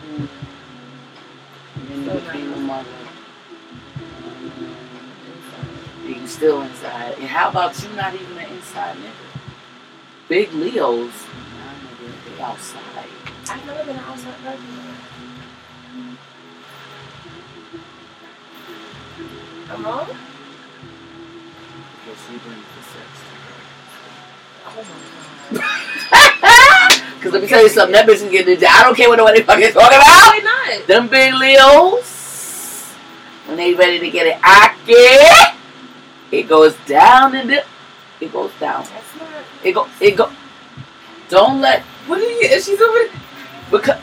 [0.06, 0.28] Mm.
[1.76, 2.66] And then you So became a nice.
[2.66, 2.90] mother.
[6.06, 6.20] Mm.
[6.20, 7.14] You still inside.
[7.18, 9.26] And how about you not even an inside nigga?
[10.28, 11.12] Big Leos,
[12.40, 13.08] outside.
[13.48, 14.58] I've never been outside.
[19.68, 20.16] I'm home?
[22.04, 23.26] Because you bring the sex.
[25.50, 25.76] My.
[27.16, 29.16] Because let me tell you something, that bitch is getting into I don't care what
[29.16, 30.06] nobody fucking talking about.
[30.06, 30.86] Why not?
[30.86, 32.92] Them big Leos,
[33.46, 35.58] when they ready to get it active,
[36.30, 37.64] it goes down and the,
[38.20, 38.86] it goes down.
[39.64, 40.30] It go, it go.
[41.28, 42.48] Don't let What are you?
[42.60, 43.10] She's over there.
[43.70, 44.00] because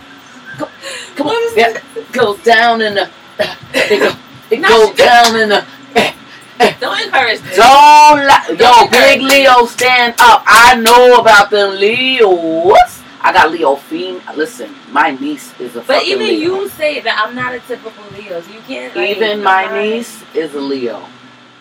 [0.57, 0.69] come,
[1.15, 4.15] come on, yeah, it goes down in uh, the, it go,
[4.51, 5.65] it No, goes she- down in the.
[5.95, 7.57] Uh, don't encourage eh, this.
[7.57, 8.47] Don't la-
[8.83, 10.43] yo, big Leo, stand up.
[10.45, 13.01] I know about them Leos.
[13.21, 14.21] I got Leo theme.
[14.35, 16.61] Listen, my niece is a But even Leo.
[16.61, 18.95] you say that I'm not a typical Leo, so you can't.
[18.95, 21.03] Like, Even my niece is a Leo.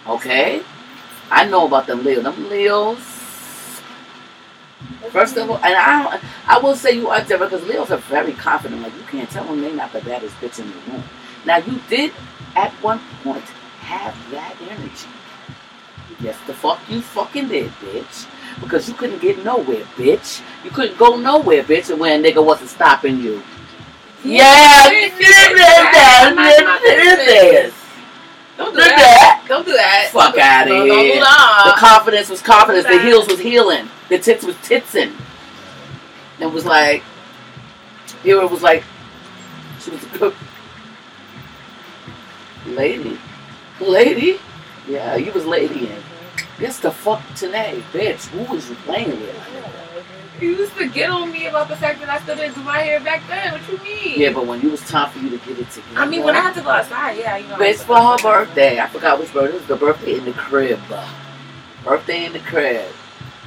[0.06, 0.62] Okay?
[1.30, 2.22] I know about them Leos.
[2.24, 2.98] Them Leos.
[5.10, 8.32] First of all, and I, I will say you are different because Leos are very
[8.32, 8.82] confident.
[8.82, 11.02] Like you can't tell them they're not the baddest bitch in the room.
[11.44, 12.12] Now you did
[12.56, 13.44] at one point
[13.80, 15.08] have that energy.
[16.20, 18.26] Yes, the fuck you fucking did, bitch.
[18.60, 20.40] Because you couldn't get nowhere, bitch.
[20.64, 23.42] You couldn't go nowhere, bitch, and when a nigga wasn't stopping you.
[24.24, 25.18] Yeah, you you did
[25.58, 27.81] that, you did this.
[28.56, 29.44] Don't do Look at that.
[29.48, 30.10] Don't do that.
[30.12, 31.14] Fuck outta No, here.
[31.14, 31.68] Hold on.
[31.68, 32.86] The confidence was confidence.
[32.86, 33.88] The heels was healing.
[34.08, 35.14] The tits was titsing.
[36.38, 37.02] It was like,
[38.22, 38.84] here it was like,
[39.80, 40.34] she was a cook.
[42.66, 43.18] Lady.
[43.80, 44.38] Lady?
[44.88, 46.02] Yeah, you was lady in.
[46.58, 48.26] Yes, the fuck today, bitch.
[48.28, 49.36] Who was you playing with?
[50.42, 52.78] You used to get on me about the fact that I still didn't do my
[52.78, 53.52] hair back then.
[53.52, 54.18] What you mean?
[54.18, 56.00] Yeah, but when it was time for you to get it together.
[56.00, 57.58] I mean, when I had to go outside, yeah, you know.
[57.58, 58.80] But it's for her birthday.
[58.80, 59.54] I forgot which birthday.
[59.54, 60.80] It was the birthday in the crib.
[61.84, 62.90] Birthday in the crib.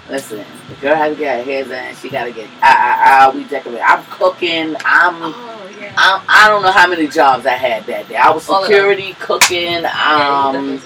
[0.10, 1.96] Listen, the girl had to get her hair done.
[1.96, 2.50] She got to get.
[2.62, 3.82] I, I, I, we decorate.
[3.84, 4.78] I'm cooking.
[4.86, 5.16] I'm.
[5.22, 5.94] Oh yeah.
[5.98, 6.22] I'm.
[6.30, 8.16] I don't know how many jobs I had that day.
[8.16, 9.84] I was of security, cooking.
[9.86, 10.82] Um.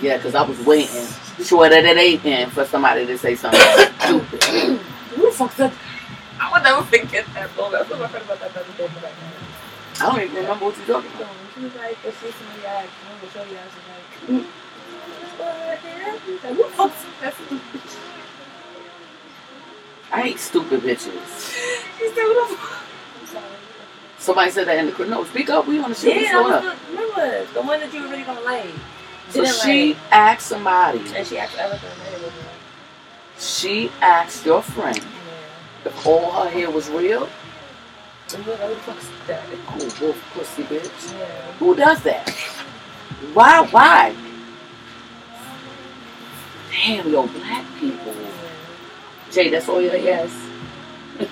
[0.00, 1.04] Yeah, because I was waiting.
[1.42, 3.60] Sure that it ain't in for somebody to say something
[3.98, 4.80] stupid.
[5.36, 5.72] The fuck said?
[6.40, 7.50] I would never forget that.
[7.58, 8.88] My friend about that the other day.
[8.94, 11.28] but I I don't even remember what you're talking about.
[11.54, 13.72] She was like, "Let's see some of your act." I'm gonna show you ass.
[13.84, 14.44] Like, mm.
[15.36, 16.42] what?
[16.42, 17.98] Like, Who the fuck said that stupid shit?
[20.10, 21.12] I hate stupid bitches.
[21.98, 22.82] She said, "Who the fuck?"
[23.20, 23.44] I'm sorry.
[24.18, 25.10] Somebody said that in the crib.
[25.10, 25.66] No, speak up.
[25.66, 26.22] We on the shit.
[26.22, 28.70] Yeah, that going was the, remember the one that you were really gonna like.
[29.28, 31.00] So Didn't she like- asked somebody.
[31.14, 31.80] And she asked and was
[33.38, 35.04] She asked your friend
[35.86, 37.22] if all her hair was real.
[37.22, 38.36] yeah.
[38.36, 39.44] And you're the fuck's that?
[39.66, 41.18] Cool wolf pussy bitch.
[41.18, 41.52] Yeah.
[41.58, 42.28] Who does that?
[43.32, 43.64] Why?
[43.66, 44.16] Why?
[46.72, 48.14] Damn, yo, black people.
[49.30, 50.30] Jay, that's all you But yes.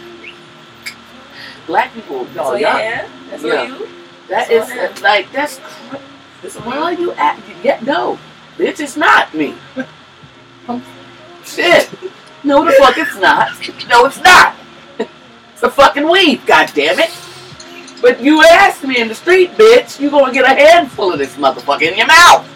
[1.67, 3.71] Black people, no, so y'all, yeah, that's yeah.
[3.71, 3.89] what you.
[4.29, 5.61] that that's is all like that's.
[6.43, 7.41] That's why are you at?
[7.63, 8.19] Yeah, no,
[8.59, 9.55] bitch, it's not me.
[11.45, 11.91] Shit.
[12.45, 13.49] No, the fuck it's not.
[13.89, 14.55] No, it's not.
[14.99, 17.11] It's a fucking weed, God damn it.
[18.03, 21.37] But you asked me in the street, bitch, you gonna get a handful of this
[21.37, 22.47] motherfucker in your mouth.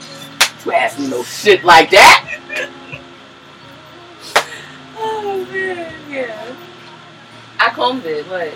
[0.66, 2.38] You ask me no shit like that.
[4.98, 6.54] Oh man, yeah.
[7.60, 8.52] I combed it, but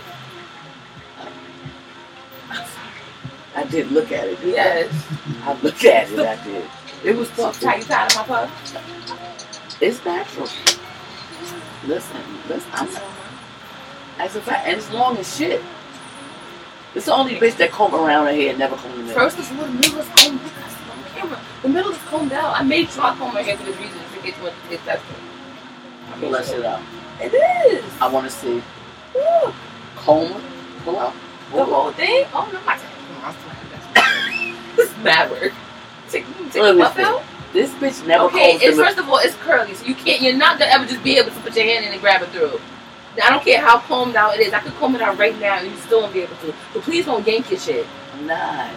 [3.55, 4.39] I did look at it.
[4.45, 4.93] yes.
[5.45, 6.19] I looked at it.
[6.19, 6.65] I did.
[7.05, 7.81] It was How fucking.
[7.81, 9.79] you tired of my puff?
[9.81, 10.49] It's natural.
[11.87, 12.17] Listen,
[12.49, 12.71] listen.
[12.75, 12.89] I'm
[14.19, 15.61] as a fact, and it's long as shit.
[16.95, 19.39] It's the only bitch that comb around her hair and never comb in the First
[19.39, 21.41] of all, the middle is combed because it's on camera.
[21.63, 22.55] The middle is combed out.
[22.59, 24.55] I made I combed my hair for this reason to get it.
[24.71, 25.01] It's that
[26.21, 26.81] Pull that shit out.
[27.21, 27.85] It is.
[28.01, 28.63] I want to see
[29.15, 29.53] Woo.
[29.97, 30.41] comb.
[30.85, 31.15] Pull out.
[31.51, 31.95] The whole out.
[31.97, 32.27] thing?
[32.33, 32.79] Oh no, my
[34.77, 35.53] This is mad work.
[36.09, 37.03] Take, take the see.
[37.03, 37.23] out.
[37.53, 40.23] This bitch never Okay, it's first of all, it's curly, so you can't.
[40.23, 42.31] You're not gonna ever just be able to put your hand in and grab it
[42.31, 42.59] through.
[43.23, 44.55] I don't care how combed out it is.
[44.55, 46.55] I could comb it out right now, and you still won't be able to.
[46.73, 47.87] So please don't yank your shit.
[48.15, 48.71] I'm not.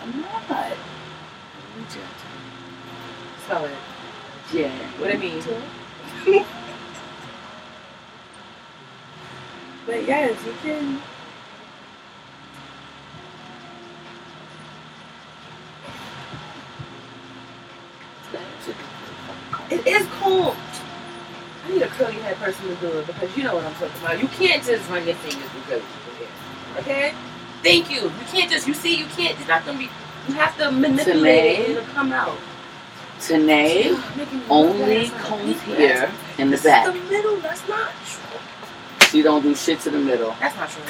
[0.00, 0.76] I'm not.
[3.44, 3.72] Spell it.
[4.52, 4.72] Yeah.
[4.98, 5.44] What it means.
[9.86, 11.02] but yes, you can.
[19.70, 20.56] It is combed.
[21.64, 24.00] I need a curly head person to do it because you know what I'm talking
[24.00, 24.22] about.
[24.22, 25.82] You can't just run your fingers hair.
[26.78, 27.12] Okay?
[27.64, 28.02] Thank you.
[28.02, 29.88] You can't just, you see, you can't, it's not to be,
[30.28, 32.38] you have to manipulate it and it'll come out.
[33.18, 33.98] Tanae
[34.48, 36.86] only combs here in the this back.
[36.86, 37.36] the middle.
[37.38, 38.38] That's not true.
[39.10, 40.36] She don't do shit to the middle.
[40.38, 40.82] That's not true.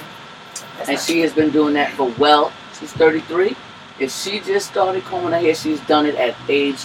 [0.76, 3.56] That's And not she has been doing that for well, she's 33.
[3.98, 6.80] If she just started combing her hair, she's done it at age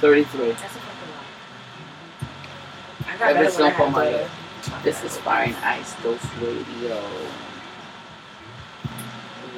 [0.00, 0.50] 33.
[0.52, 0.73] That's
[3.18, 4.28] had my the-
[4.82, 7.00] This is Fire and Ice Dose Radio.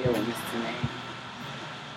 [0.04, 0.88] Yo, Miss Tanae.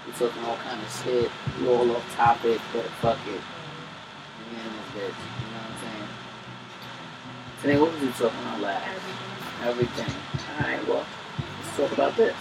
[0.06, 1.32] We talking all kind of shit.
[1.60, 3.42] We all off topic, but fuck it.
[4.40, 5.04] We in this bitch.
[5.04, 6.10] You know what I'm saying?
[7.62, 9.02] Today, what was we talking about last?
[9.66, 10.16] Everything.
[10.62, 11.06] Alright, well,
[11.60, 12.36] let's talk about this.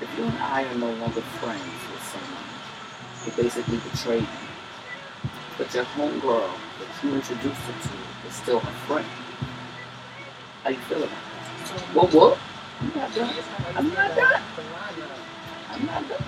[0.00, 2.46] If you and I are no longer friends with someone,
[3.26, 4.28] you basically betrayed me.
[5.58, 6.50] But your homegirl
[7.02, 9.06] you introduced her to is still her friend.
[10.64, 11.80] How you feel about that?
[11.96, 12.38] What, what?
[12.80, 13.34] I'm not done.
[13.76, 14.42] I'm not done.
[15.70, 16.24] I'm not done.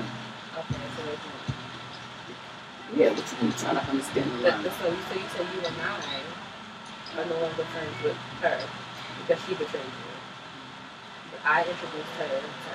[2.96, 4.62] Yeah, what you mean trying to understand the line?
[4.64, 8.61] so, you, so you say you and I are no longer friends with her
[9.26, 10.12] because she betrayed you.
[11.32, 12.74] But I introduced her to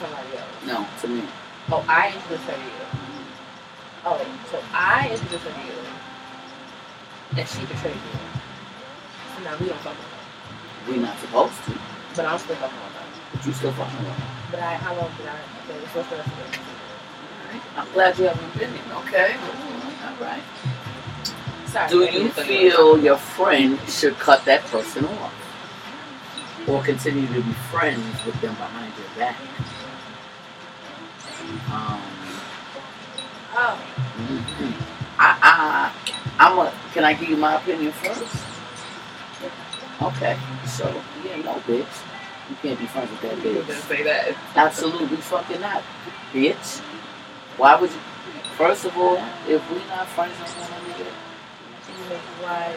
[0.00, 0.66] somebody else.
[0.66, 1.28] No, to me.
[1.70, 2.84] Oh, I introduced her to you.
[2.96, 4.06] Mm-hmm.
[4.08, 5.91] Oh, so I introduced her to you.
[7.36, 8.18] And she betrayed you.
[9.36, 10.90] So now we don't fuck with her.
[10.92, 11.78] We're not supposed to.
[12.16, 13.06] But I'm still fucking with her.
[13.32, 14.28] But you still fucking with her.
[14.50, 15.32] But I, how long did I,
[15.64, 16.60] okay, what's the rest of it?
[17.46, 17.62] Alright.
[17.78, 18.84] I'm glad you have an opinion.
[19.06, 19.36] Okay.
[20.04, 20.42] Alright.
[21.66, 21.88] Sorry.
[21.88, 25.32] Do you feel your friend should cut that person off?
[26.68, 29.36] Or continue to be friends with them behind your back?
[31.72, 32.00] Um,
[33.54, 33.78] Oh,
[34.16, 34.91] mhm.
[35.22, 35.92] I,
[36.36, 38.44] I, I'm a, can I give you my opinion first?
[40.02, 40.88] Okay, so,
[41.24, 41.86] yeah, no, bitch.
[42.50, 43.80] You can't be friends with that you bitch.
[43.86, 44.34] say that.
[44.56, 45.84] Absolutely fucking not,
[46.32, 46.80] bitch.
[47.56, 47.98] Why would you?
[48.58, 51.06] First of all, if we not friends no more, nigga,
[52.42, 52.74] Why?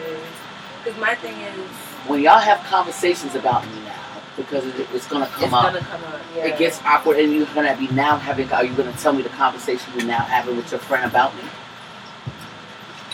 [0.84, 1.58] Because my thing is,
[2.06, 5.84] when y'all have conversations about me now, because it, it's gonna come it's up, gonna
[5.84, 6.20] come up.
[6.36, 6.46] Yeah.
[6.46, 8.50] it gets awkward, and you're gonna be now having.
[8.52, 11.42] Are you gonna tell me the conversation you're now having with your friend about me?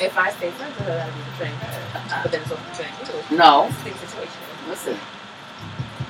[0.02, 2.22] If I stay friends with her, that'll be betraying her.
[2.24, 2.92] But then it's also betraying
[3.30, 3.36] you.
[3.38, 4.40] No, It's a big situation.
[4.68, 4.96] listen.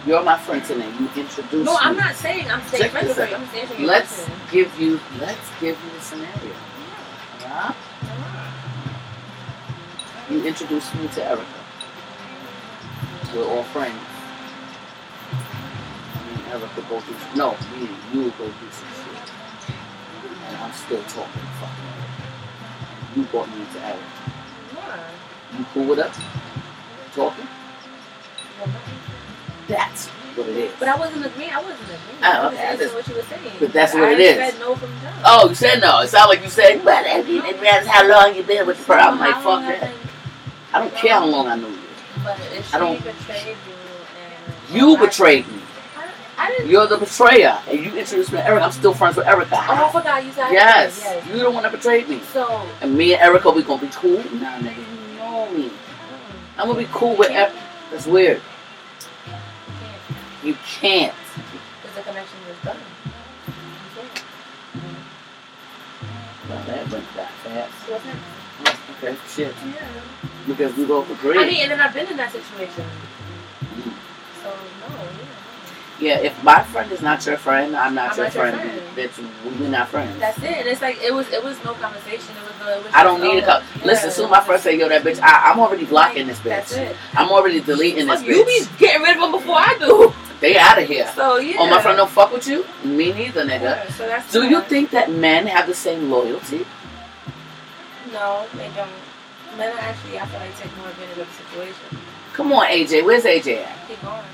[0.06, 0.88] You're my friend today.
[0.98, 1.62] You introduced me.
[1.64, 1.78] No, me.
[1.82, 3.24] I'm not saying I'm staying friends with her.
[3.36, 4.98] I'm answering Let's give you.
[5.20, 6.54] Let's give you a scenario.
[7.40, 7.74] Yeah.
[10.30, 11.44] You introduced me to Erica.
[13.34, 14.00] We're all friends.
[16.26, 17.36] Me and Erica go through.
[17.36, 19.32] No, me and you go through some shit.
[20.48, 22.01] And I'm still talking fucking.
[23.16, 23.96] You brought me into Eric.
[24.74, 24.98] Why?
[25.58, 26.16] You cool with us?
[27.14, 27.46] Talking?
[28.58, 28.68] Well.
[29.68, 30.72] That's what it is.
[30.78, 31.50] But I wasn't agreeing.
[31.52, 31.98] I wasn't agreeing.
[32.24, 33.52] Oh, okay, I just- what you were saying.
[33.60, 34.36] But that's what I it is.
[34.36, 35.16] said no from jump.
[35.24, 36.00] Oh, you said no.
[36.00, 39.22] It sounded like you said, but it, matters how long you been with the problem.
[39.22, 39.90] I'm like, fuck that.
[40.72, 41.78] I don't care how long I knew you.
[42.24, 42.38] But
[42.72, 43.74] I don't- betrayed you
[44.70, 45.61] and You betrayed me.
[46.42, 46.70] I, I didn't.
[46.70, 47.58] You're the betrayer.
[47.68, 48.64] And you introduced me to Erica.
[48.66, 49.56] I'm still friends with Erica.
[49.56, 51.00] Oh, I forgot you said yes.
[51.04, 51.26] Yes.
[51.28, 52.20] You don't want to betray me.
[52.32, 52.68] So.
[52.80, 54.18] And me and Erica, we gonna be cool?
[54.18, 55.68] Nah, nigga, you know me.
[55.68, 55.72] mm,
[56.58, 57.56] I'm gonna be cool with Erica.
[57.90, 58.40] That's weird.
[60.42, 61.14] you can't.
[61.82, 62.76] Because the connection is done.
[66.48, 67.86] Well, that went that fast.
[67.86, 68.78] So what's next?
[69.04, 69.54] Okay, shit.
[69.66, 69.88] Yeah.
[70.46, 71.38] Because we both agree.
[71.38, 72.84] I mean, and then I've been in that situation.
[74.42, 75.01] So no,
[76.02, 76.18] yeah.
[76.18, 78.70] if my friend is not your friend, I'm not I'm your not your friend.
[78.94, 79.10] friend.
[79.10, 80.18] Bitch, we're not friends.
[80.18, 80.44] That's it.
[80.44, 81.28] And it's like it was.
[81.30, 82.34] It was no conversation.
[82.36, 82.52] It was.
[82.60, 83.60] No, it was I don't need a oh, call.
[83.60, 83.86] yeah.
[83.86, 86.74] Listen, soon my friend say, yo, that bitch, I, I'm already blocking Like, this That's
[86.74, 86.90] bitch.
[86.90, 86.96] it.
[87.14, 90.12] I'm already deleting this Fuck, you be getting rid of them before I do.
[90.40, 91.08] They out of here.
[91.14, 91.56] So yeah.
[91.60, 92.66] Oh, my friend don't fuck with you?
[92.84, 93.62] Me neither, nigga.
[93.62, 96.66] Yeah, so that's Do you think that men have the same loyalty?
[98.12, 98.90] No, they don't.
[99.56, 101.98] Men actually, I feel like take more advantage of the situation.
[102.32, 103.04] Come on, AJ.
[103.04, 103.88] Where's AJ at?
[103.88, 104.24] He gone.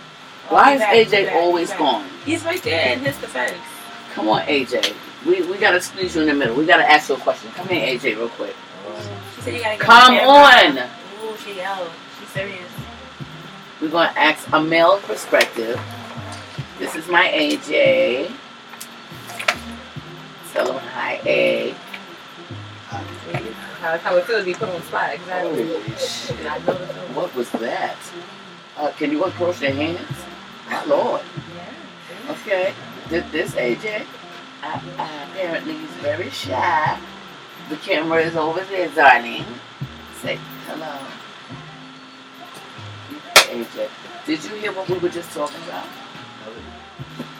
[0.49, 2.09] Why is he's back, he's AJ always gone?
[2.25, 3.59] He's right there in his defense.
[4.15, 4.95] Come on, AJ.
[5.27, 6.57] We we gotta squeeze you in the middle.
[6.57, 7.51] We gotta ask you a question.
[7.53, 8.55] Come here, AJ, real quick.
[9.37, 10.79] She said you gotta get Come on.
[10.79, 11.91] Ooh, she yelled.
[12.19, 12.71] She's serious.
[13.81, 15.79] We're gonna ask a male perspective.
[16.79, 18.33] This is my AJ.
[20.53, 21.75] Tell him hi, A.
[23.81, 25.15] How, how it feels to be put on the spot.
[25.15, 25.69] Exactly.
[25.69, 26.51] Holy shit.
[26.51, 27.15] I know the feeling.
[27.15, 27.97] What was that?
[28.77, 30.01] Uh, can you uncross your hands?
[30.71, 31.23] My lord.
[31.57, 32.33] Yeah.
[32.33, 32.75] Okay.
[33.09, 34.05] This, this AJ.
[34.63, 36.99] Uh, uh, apparently he's very shy.
[37.69, 39.45] The camera is over there, darling.
[40.21, 40.97] Say hello.
[43.55, 43.89] AJ.
[44.27, 45.87] Did you hear what we were just talking about?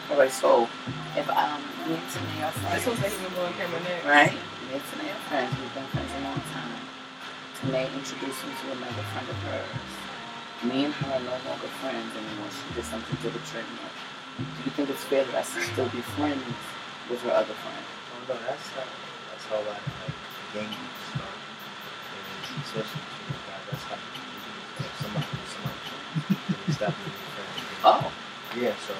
[0.09, 0.67] Alright, so
[1.15, 4.05] if um me and Tanae are This friends, one's like even on camera next.
[4.05, 4.33] right?
[4.33, 5.53] Me and Tanae are friends.
[5.59, 6.81] We've been friends a long time.
[7.61, 9.69] Tanae introduced me to another friend of hers.
[10.63, 12.51] Me and her are no longer friends anymore.
[12.51, 13.79] She did something to betray me.
[14.39, 16.43] Do you think it's fair that I should still be friends
[17.09, 17.83] with her other friend?
[18.11, 18.83] Oh, no, that's how,
[19.31, 20.15] that's how like, like
[20.53, 20.67] gang
[21.15, 21.31] start.
[21.31, 24.83] And especially between guys, that's how you do it.
[24.83, 25.79] If somebody somebody
[26.59, 27.87] really stop being your.
[27.87, 28.11] Oh,
[28.59, 28.93] Yeah, so.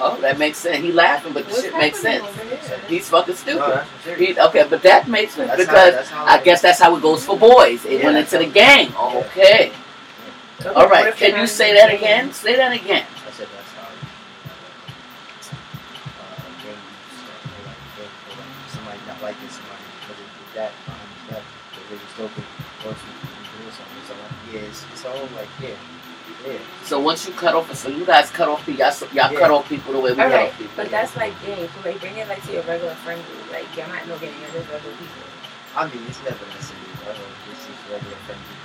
[0.00, 0.84] oh, that makes sense.
[0.84, 2.22] He laughing, but the What's shit makes sense.
[2.24, 2.80] happening over here?
[2.88, 3.60] He's fucking stupid.
[3.64, 4.36] that's for serious.
[4.36, 7.00] He, okay, but that makes sense That's because that's how, I guess that's how it
[7.02, 7.84] goes for boys.
[7.86, 8.92] It Yeah, went into the how- gang.
[8.94, 9.24] Okay.
[9.26, 9.72] Okay,
[10.64, 12.32] All what Can you're you not say that the again?
[12.32, 13.04] Say that again.
[13.04, 13.92] I said that's how uh,
[16.24, 16.80] uh, gang
[17.12, 17.40] start.
[17.44, 18.08] Or like, gang,
[18.40, 21.44] like somebody not liking somebody because they did that behind his back.
[21.86, 22.46] They was looking
[22.88, 24.02] once we we something.
[24.08, 25.76] So like, yeah, it's, it's all like, yeah.
[26.46, 26.58] Yeah.
[26.84, 29.38] So once you cut off, so you guys cut off people, y'all, y'all Yeah.
[29.38, 30.72] cut off people the way we All cut off people.
[30.76, 31.68] but that's like gang.
[31.68, 33.52] So like bring it like to your regular friend group.
[33.52, 34.32] Like you're not no gang.
[34.40, 35.22] You're regular people.
[35.76, 37.30] I mean, it's never necessarily regular.
[37.44, 38.55] This is regular friendly thing.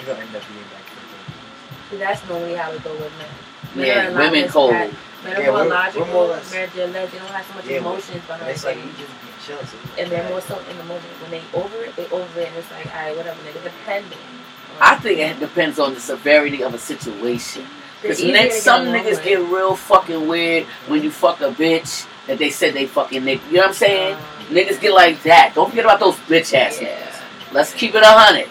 [0.00, 1.90] We're gonna end up being like friends.
[1.90, 3.28] So that's normally how it go with men.
[3.74, 4.72] Men are yeah, a women cold.
[4.72, 4.90] pat-
[5.24, 6.00] Men are Yeah, more we're- logical.
[6.06, 8.26] we're more or less- They're, they're less, they don't have so much Yeah, emotions And
[8.26, 8.96] behind it's like things.
[8.98, 9.66] we just be chilling.
[9.66, 11.04] So we and they're more so in the moment.
[11.20, 14.18] When they over it, they over it, and it's like, all right, whatever, nigga, depending.
[14.80, 17.66] I think it depends on the severity of a situation.
[18.00, 19.24] Because easier some niggas with.
[19.24, 23.40] get real fucking weird when you fuck a bitch that they said they fucking nigga.
[23.48, 24.14] You know what I'm saying?
[24.14, 25.52] Um, Niggas get like that.
[25.54, 26.88] Don't forget about those bitch ass Yeah.
[26.96, 27.52] niggas.
[27.52, 28.48] Let's keep it a hundred.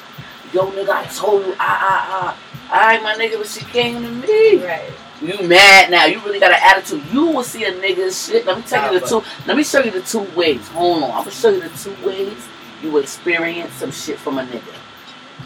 [0.54, 2.36] Yo, nigga, I told you, ah, ah,
[2.70, 2.72] ah.
[2.72, 4.64] Alright, my nigga, but she came to me.
[4.66, 4.90] Right.
[5.22, 6.06] You mad now.
[6.06, 7.04] You really got an attitude.
[7.12, 8.46] You will see a nigga's shit.
[8.46, 9.24] Let me tell Nah, you the but- two.
[9.48, 10.66] Let me show you the two ways.
[10.70, 11.12] Hold on.
[11.12, 12.38] I'm gonna show you the two ways
[12.82, 14.74] you experience some shit from a nigga.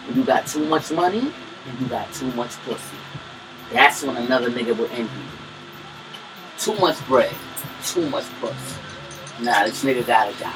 [0.07, 2.97] When you got too much money and you got too much pussy.
[3.71, 5.29] That's when another nigga will envy you.
[6.59, 7.33] Too much bread,
[7.85, 8.77] too much pussy.
[9.41, 10.53] Nah, this nigga gotta die.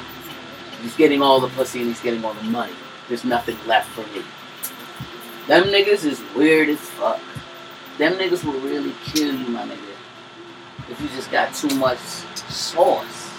[0.82, 2.72] He's getting all the pussy and he's getting all the money.
[3.08, 4.22] There's nothing left for me.
[5.48, 7.20] Them niggas is weird as fuck.
[7.96, 9.78] Them niggas will really kill you, my nigga.
[10.90, 13.32] If you just got too much sauce.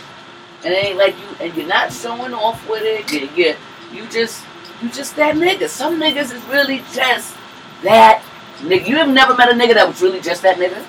[0.65, 3.13] And it ain't like you and you're not showing off with it.
[3.13, 3.55] You, you,
[3.93, 4.43] you just
[4.81, 5.69] you just that nigga.
[5.69, 7.37] Some niggas is really just
[7.83, 8.23] that
[8.57, 8.87] nigga.
[8.87, 10.83] You have never met a nigga that was really just that nigga?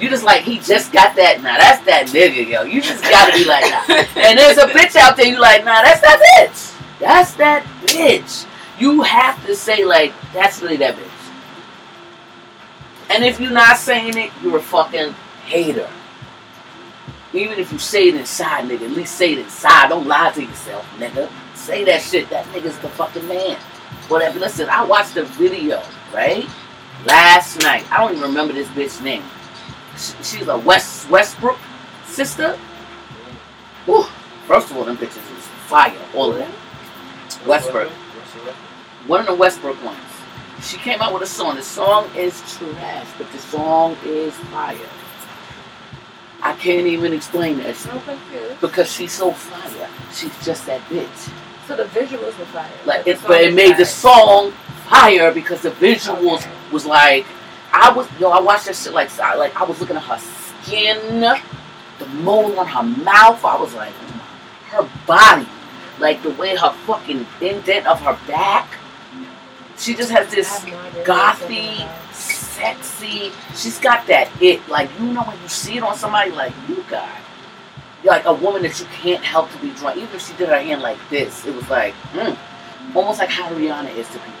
[0.00, 1.42] You just like he just got that.
[1.42, 2.62] Nah, that's that nigga, yo.
[2.64, 4.08] You just gotta be like that.
[4.16, 5.26] And there's a bitch out there.
[5.26, 6.98] You like, nah, that's that bitch.
[6.98, 8.46] That's that bitch.
[8.78, 11.10] You have to say like, that's really that bitch.
[13.08, 15.12] And if you're not saying it, you're a fucking
[15.46, 15.88] hater.
[17.32, 19.88] Even if you say it inside, nigga, at least say it inside.
[19.88, 21.28] Don't lie to yourself, nigga.
[21.54, 22.28] Say that shit.
[22.30, 23.56] That nigga's the fucking man.
[24.08, 24.38] Whatever.
[24.38, 25.82] Listen, I watched the video,
[26.14, 26.46] right?
[27.04, 27.84] Last night.
[27.92, 29.22] I don't even remember this bitch's name.
[29.96, 31.58] She's a West Westbrook
[32.04, 32.56] sister.
[33.86, 34.04] Whew.
[34.46, 35.96] First of all, them bitches is fire.
[36.14, 36.52] All of them.
[37.46, 37.90] Westbrook.
[39.06, 39.98] One of the Westbrook ones.
[40.62, 41.56] She came out with a song.
[41.56, 44.76] The song is trash, but the song is fire.
[46.42, 49.88] I can't even explain that shit I'm because she's so fire.
[50.12, 51.32] She's just that bitch.
[51.66, 52.70] So the visuals were fire.
[52.84, 54.52] Like the it, but it made the song
[54.88, 56.50] fire because the visuals Okay.
[56.72, 57.26] was like
[57.72, 58.30] I was yo.
[58.30, 60.18] I watched that shit like like I was looking at her
[60.62, 63.44] skin, the mole on her mouth.
[63.44, 64.16] I was like, oh
[64.70, 65.46] her body,
[65.98, 68.68] like the way her fucking indent of her back.
[69.78, 73.32] She just has this have no idea what you're talking gothy, sexy.
[73.54, 74.66] She's got that it.
[74.68, 77.08] Like you know when you see it on somebody, like you got.
[78.04, 79.98] Like a woman that you can't help to be drawn.
[79.98, 82.36] Even if she did her hand like this, it was like, mm,
[82.94, 84.32] almost like how Rihanna is to people.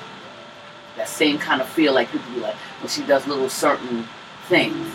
[0.96, 4.06] That same kind of feel like people be like when she does little certain
[4.48, 4.86] things.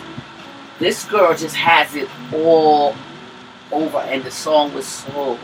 [0.78, 2.94] This girl just has it all
[3.70, 5.38] over, and the song was so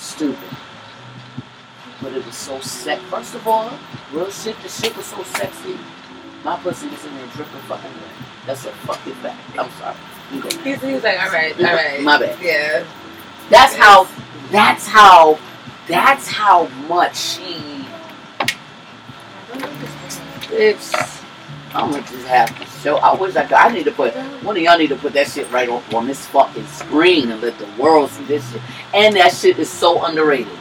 [0.00, 0.56] stupid.
[2.02, 3.02] But it was so sex.
[3.04, 3.70] First of all,
[4.12, 5.78] real shit, the shit was so sexy.
[6.42, 8.26] My pussy was in there dripping fucking wet.
[8.46, 9.38] That's a fucking fact.
[9.58, 9.96] I'm sorry.
[10.32, 10.48] You go.
[10.62, 12.00] He's, he's like, all right, all right.
[12.02, 12.42] My bad.
[12.42, 12.86] Yeah.
[13.50, 14.08] That's how.
[14.50, 15.38] That's how.
[15.86, 17.84] That's how much she.
[18.40, 18.56] I
[19.52, 20.52] don't understand.
[20.52, 21.19] It's.
[21.72, 22.96] I'm gonna just have to show.
[22.96, 23.52] I wish I could.
[23.52, 24.12] I need to put.
[24.42, 27.40] One of y'all need to put that shit right on, on this fucking screen and
[27.40, 28.60] let the world see this shit.
[28.92, 30.52] And that shit is so underrated.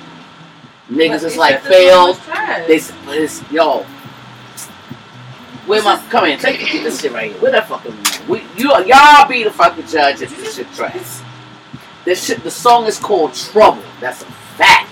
[0.90, 2.20] Niggas is like failed.
[2.68, 3.86] This, this, yo.
[5.66, 6.40] Where my come in?
[6.40, 7.42] Take this shit right here.
[7.42, 7.96] Where that fucking
[8.28, 11.22] we you y'all be the fucking judge if this shit trash.
[12.06, 12.44] This shit.
[12.44, 13.84] The song is called Trouble.
[14.00, 14.26] That's a
[14.58, 14.90] fact.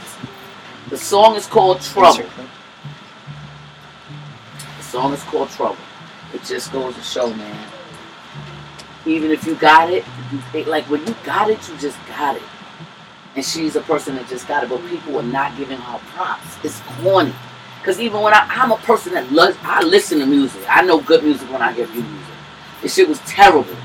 [0.90, 2.26] The song is called Trouble.
[4.78, 5.78] The song is called Trouble.
[6.34, 7.68] It just goes to show, man.
[9.06, 12.36] Even if you got it, you, it- like when you got it, you just got
[12.36, 12.44] it.
[13.36, 16.58] And she's a person that just got it, but people are not giving her props.
[16.64, 17.34] It's corny.
[17.80, 20.62] Because even when I, I'm a person that loves, I listen to music.
[20.70, 22.28] I know good music when I hear good music.
[22.82, 23.76] This shit was terrible.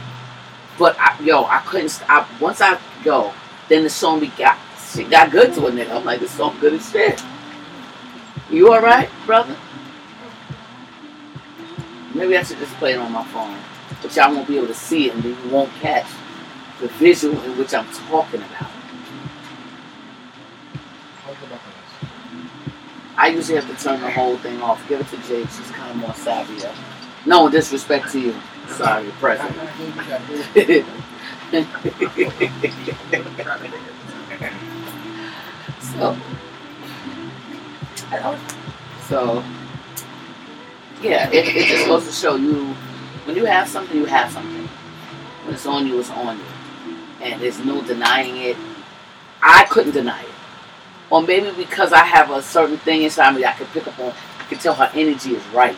[0.78, 2.28] But I, yo, I couldn't stop.
[2.40, 3.32] Once I go,
[3.68, 4.58] then the song be got,
[4.92, 5.92] shit got good to a nigga.
[5.96, 7.22] I'm like, this song good as shit.
[8.50, 9.56] You alright, brother?
[12.14, 13.56] Maybe I should just play it on my phone.
[14.00, 16.06] But y'all won't be able to see it and you won't catch
[16.80, 18.70] the visual in which I'm talking about.
[23.16, 24.86] I usually have to turn the whole thing off.
[24.88, 25.48] Give it to Jade.
[25.50, 26.74] She's kind of more savvier.
[27.24, 28.34] No disrespect to you.
[28.68, 29.54] Sorry, present.
[35.80, 36.16] so,
[39.08, 39.44] so,
[41.02, 42.74] yeah, it, it just goes to show you
[43.24, 44.66] when you have something, you have something.
[45.44, 46.44] When it's on you, it's on you.
[47.20, 48.56] And there's no denying it.
[49.42, 50.28] I couldn't deny it.
[51.10, 54.12] Or maybe because I have a certain thing inside me I could pick up on,
[54.38, 55.76] I could tell her energy is right.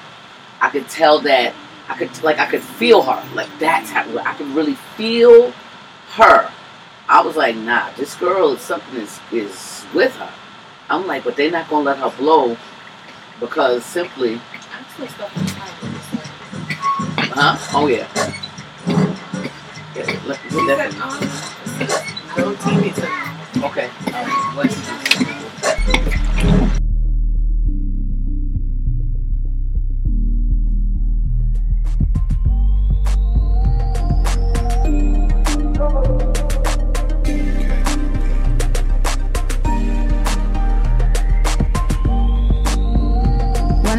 [0.60, 1.54] I could tell that
[1.88, 3.34] I could like I could feel her.
[3.34, 5.50] Like that's how I could really feel
[6.12, 6.50] her.
[7.08, 10.32] I was like, nah, this girl is something is is with her.
[10.88, 12.56] I'm like, but they're not gonna let her blow
[13.40, 14.40] because simply
[14.96, 17.28] I'm still stuck in time with this one.
[17.34, 17.58] huh?
[17.74, 18.06] Oh yeah.
[19.96, 21.20] yeah let, let that- um,
[22.36, 23.06] no TV to
[23.66, 23.88] okay.
[24.14, 24.24] All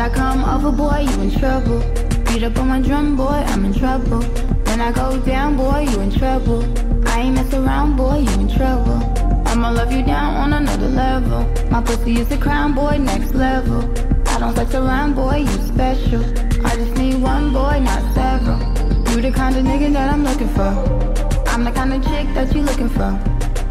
[0.06, 1.80] I come over, boy, you in trouble.
[2.26, 4.22] Beat up on my drum, boy, I'm in trouble.
[4.68, 6.62] When I go down, boy, you in trouble.
[7.08, 9.00] I ain't mess around, boy, you in trouble.
[9.48, 11.42] I'ma love you down on another level.
[11.72, 13.82] My pussy is the crown, boy, next level.
[14.28, 16.24] I don't sex around, boy, you special.
[16.64, 18.60] I just need one boy, not several.
[19.10, 20.72] You the kind of nigga that I'm looking for.
[21.50, 23.10] I'm the kind of chick that you looking for.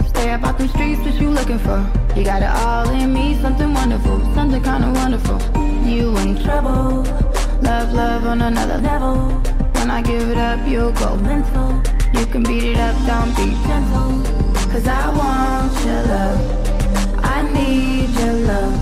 [0.08, 1.78] Stay up out them streets, what you looking for?
[2.16, 5.73] You got it all in me, something wonderful, something kinda wonderful.
[5.84, 7.02] You in trouble,
[7.60, 9.16] love, love on another level.
[9.74, 11.82] When I give it up, you'll go mental.
[12.18, 14.22] You can beat it up, don't be gentle.
[14.72, 16.40] Cause I want your love,
[17.22, 18.74] I need your love.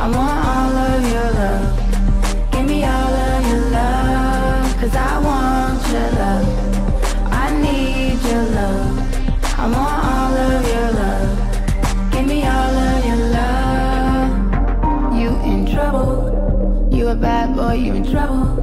[0.00, 2.50] I want all of your love.
[2.50, 6.46] Give me all of your love, cause I want your love.
[7.30, 8.42] I need your
[17.14, 18.58] boy, you in trouble.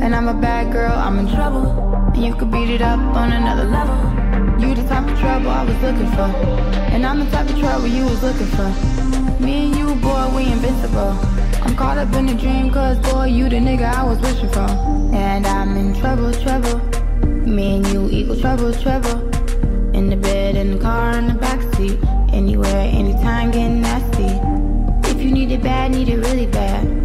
[0.00, 1.66] And I'm a bad girl, I'm in trouble.
[2.14, 3.96] And you could beat it up on another level.
[4.60, 6.30] You the type of trouble I was looking for.
[6.92, 9.42] And I'm the type of trouble you was looking for.
[9.42, 11.16] Me and you, boy, we invincible.
[11.62, 14.70] I'm caught up in a dream, cause boy, you the nigga I was wishing for.
[15.14, 16.78] And I'm in trouble, trouble.
[17.46, 19.28] Me and you equal trouble, trouble.
[19.94, 22.32] In the bed, in the car, in the backseat.
[22.32, 25.10] Anywhere, anytime, getting nasty.
[25.10, 27.01] If you need it bad, need it really bad.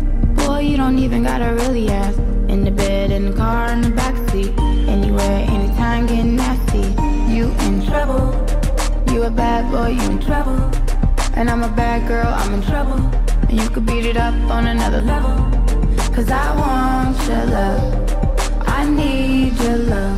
[0.87, 2.17] Don't even gotta really ask.
[2.47, 4.57] In the bed, in the car, in the backseat.
[4.87, 6.85] Anywhere, anytime, getting nasty.
[7.29, 8.31] You in trouble.
[9.11, 10.57] You a bad boy, you in trouble.
[11.35, 12.99] And I'm a bad girl, I'm in trouble.
[13.49, 15.35] And you could beat it up on another level.
[16.15, 17.83] Cause I want your love.
[18.65, 20.17] I need your love.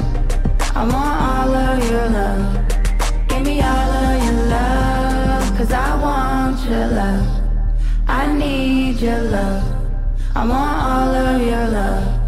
[0.75, 3.27] I want all of your love.
[3.27, 5.57] Give me all of your love.
[5.57, 7.25] Cause I want your love.
[8.07, 9.68] I need your love.
[10.35, 12.19] I want all of your love.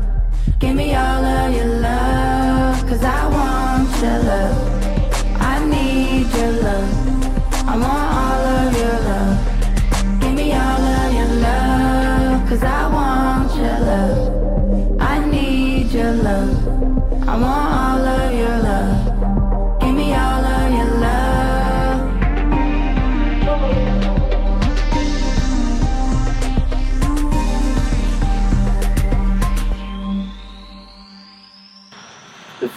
[0.59, 2.87] Give me all of your love.
[2.87, 4.57] Cause I want your love.
[5.39, 7.67] I need your love.
[7.67, 8.10] I want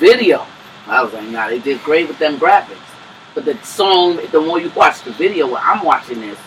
[0.05, 0.47] video,
[0.87, 2.77] I was like, nah, they did great with them graphics.
[3.35, 6.39] But the song, the more you watch the video, when I'm watching this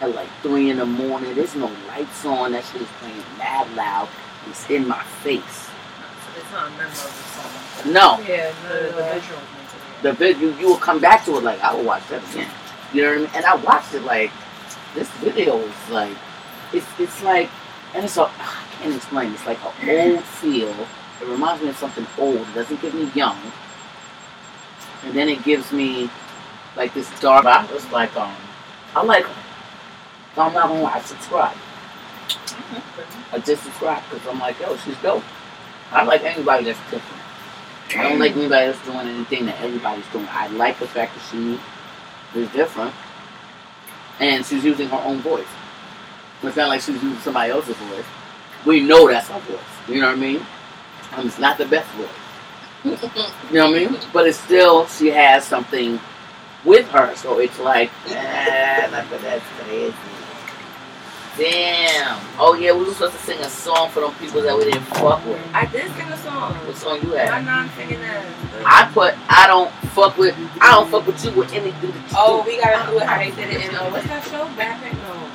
[0.00, 2.52] at like three in the morning, there's no lights on.
[2.52, 4.08] That shit is playing mad loud.
[4.48, 5.42] It's in my face.
[6.36, 7.92] It's not a memorable song.
[7.92, 9.40] No, Yeah, no, the, the visual
[10.02, 12.48] the video you will come back to it like I will watch that again.
[12.92, 13.30] You know what I mean?
[13.34, 14.30] And I watched it like
[14.94, 16.16] this video is like
[16.72, 17.50] it's it's like
[17.94, 19.32] and it's a I can't explain.
[19.32, 20.74] It's like an old feel.
[21.20, 22.36] It reminds me of something old.
[22.36, 23.38] It doesn't give me young.
[25.04, 26.10] And then it gives me
[26.76, 27.46] like this dark.
[27.46, 28.34] I was like um
[28.94, 29.26] I like.
[30.34, 31.56] So I'm not gonna lie, I subscribe.
[33.32, 35.22] I just subscribe because I'm like, yo, she's dope.
[35.90, 37.20] I like anybody that's different.
[37.96, 40.28] I don't like anybody that's doing anything that everybody's doing.
[40.30, 41.58] I like the fact that she
[42.38, 42.94] is different.
[44.20, 45.46] And she's using her own voice.
[46.42, 48.04] It's not like she's using somebody else's voice.
[48.64, 49.58] We know that's her voice.
[49.88, 50.46] You know what I mean?
[51.12, 52.08] And it's not the best voice.
[52.84, 53.98] you know what I mean?
[54.12, 56.00] But it's still, she has something
[56.64, 57.14] with her.
[57.16, 59.94] So it's like, look, that's crazy.
[61.36, 62.20] Damn.
[62.38, 64.82] Oh, yeah, we were supposed to sing a song for them people that we didn't
[64.82, 65.40] fuck with.
[65.54, 66.54] I did sing a song.
[66.54, 67.30] What song you had?
[67.30, 67.44] My had?
[67.46, 68.26] non-singing ass.
[68.66, 72.16] I put I don't fuck with I don't fuck with you with anything that you
[72.16, 74.44] Oh, we gotta do it how they did it in uh, what's that show?
[74.58, 74.92] Backpack?
[75.00, 75.30] No.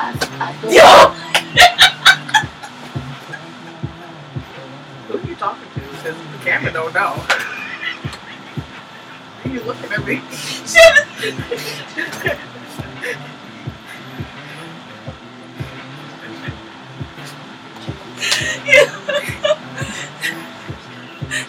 [0.00, 1.37] I, I Yo!
[5.38, 5.80] Talking to?
[5.80, 7.10] Because the camera don't know.
[9.42, 10.20] Why you looking at me?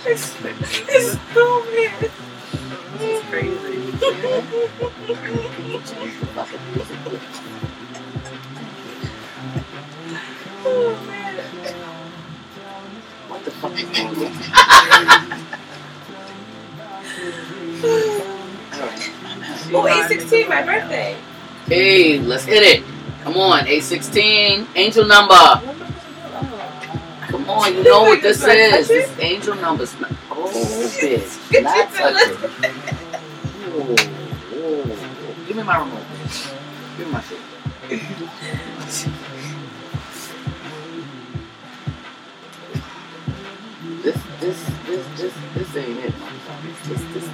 [0.06, 0.36] it's,
[0.90, 2.12] it's so weird.
[3.02, 3.56] It's crazy.
[10.66, 11.19] oh man.
[13.40, 14.28] What the fuck is wrong with you?
[19.78, 21.16] Oh, 816, my birthday.
[21.68, 22.84] Hey, let's hit it.
[23.24, 25.62] Come on, A16, angel number.
[27.28, 28.90] Come on, you know what this is.
[28.90, 29.96] This angel number's.
[30.30, 30.52] Oh,
[31.00, 31.64] bitch.
[31.64, 32.36] Not touch it.
[33.72, 35.46] Whoa, whoa, whoa.
[35.48, 36.04] Give me my remote.
[36.98, 37.40] Give me my shit.
[44.40, 46.14] This, this, this, this, ain't it.
[46.86, 47.30] This, this,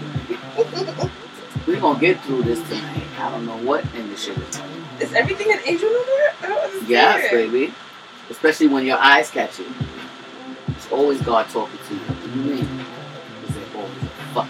[1.67, 3.03] we gonna get through this tonight.
[3.19, 4.59] I don't know what in this shit is.
[4.99, 6.09] Is everything an angel number?
[6.43, 6.89] Oh, don't.
[6.89, 7.73] Yes, baby.
[8.31, 9.67] Especially when your eyes catch it.
[10.69, 11.99] It's always God talking to you.
[11.99, 12.85] What do you mean?
[13.47, 14.47] Is it always oh, a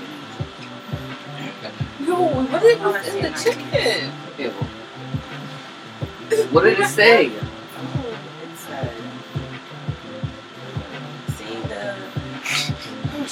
[1.59, 4.11] fucking No, what is what's in the chicken?
[4.37, 4.53] angel?
[6.51, 7.31] What did it say?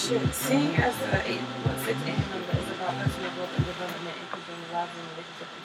[0.03, 0.33] Shit.
[0.33, 4.59] Seeing as the eight, what, six angel number is about personal growth and development, including
[4.73, 5.63] love and relationship and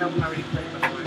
[0.00, 1.04] That one already played before.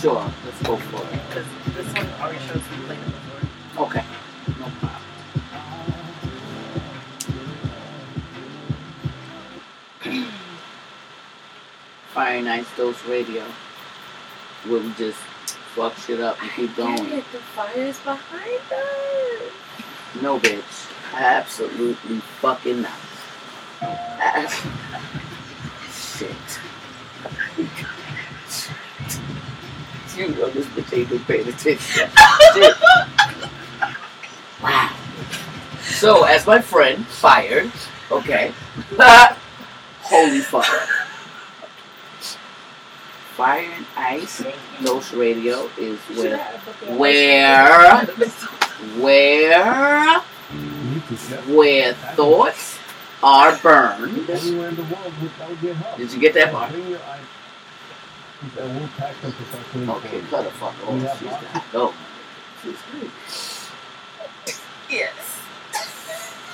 [0.00, 1.22] Sure, let's go for it.
[1.28, 3.86] Because this one already shows you played it before.
[3.86, 4.02] Okay,
[12.16, 13.44] Fire Ice Dose Radio,
[14.64, 15.18] where we just
[15.74, 17.12] fuck shit up and keep Dang going.
[17.12, 19.52] it, the fire's behind us.
[20.22, 20.90] No, bitch.
[21.12, 22.98] Absolutely fucking not.
[23.82, 24.48] Ab-
[25.92, 26.60] Shit.
[30.16, 32.08] You know this bitch ain't been paying attention.
[32.54, 32.74] Shit.
[34.62, 34.96] Wow.
[35.82, 37.70] So, as my friend fired,
[38.10, 38.54] okay.
[40.00, 40.95] Holy fuck.
[43.36, 44.42] Fire and Ice
[44.82, 46.38] Dose Radio is Should where,
[46.96, 48.04] where,
[48.98, 50.20] where,
[51.54, 52.78] where thoughts
[53.22, 54.30] are burned.
[54.30, 55.96] Anywhere in the world without their help.
[55.98, 56.72] Did you get that part?
[56.72, 57.20] Bring your eye-
[58.58, 59.90] I won't tax them for something.
[59.90, 61.18] Okay, cut the fuck off.
[61.18, 61.94] She's got go.
[62.62, 63.10] She's good.
[64.88, 65.12] Yes.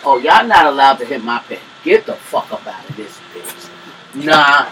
[0.05, 1.59] Oh, y'all not allowed to hit my pen.
[1.85, 4.25] Get the fuck up out of this bitch.
[4.25, 4.69] Nah.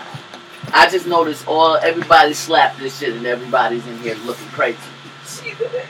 [0.73, 4.79] I just noticed all everybody slapped this shit and everybody's in here looking crazy.
[5.27, 5.87] She did it.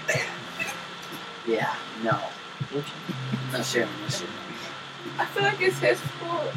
[1.46, 2.18] Yeah, no.
[3.52, 4.28] Not sharing this shit.
[5.18, 6.52] I feel like it's his fault.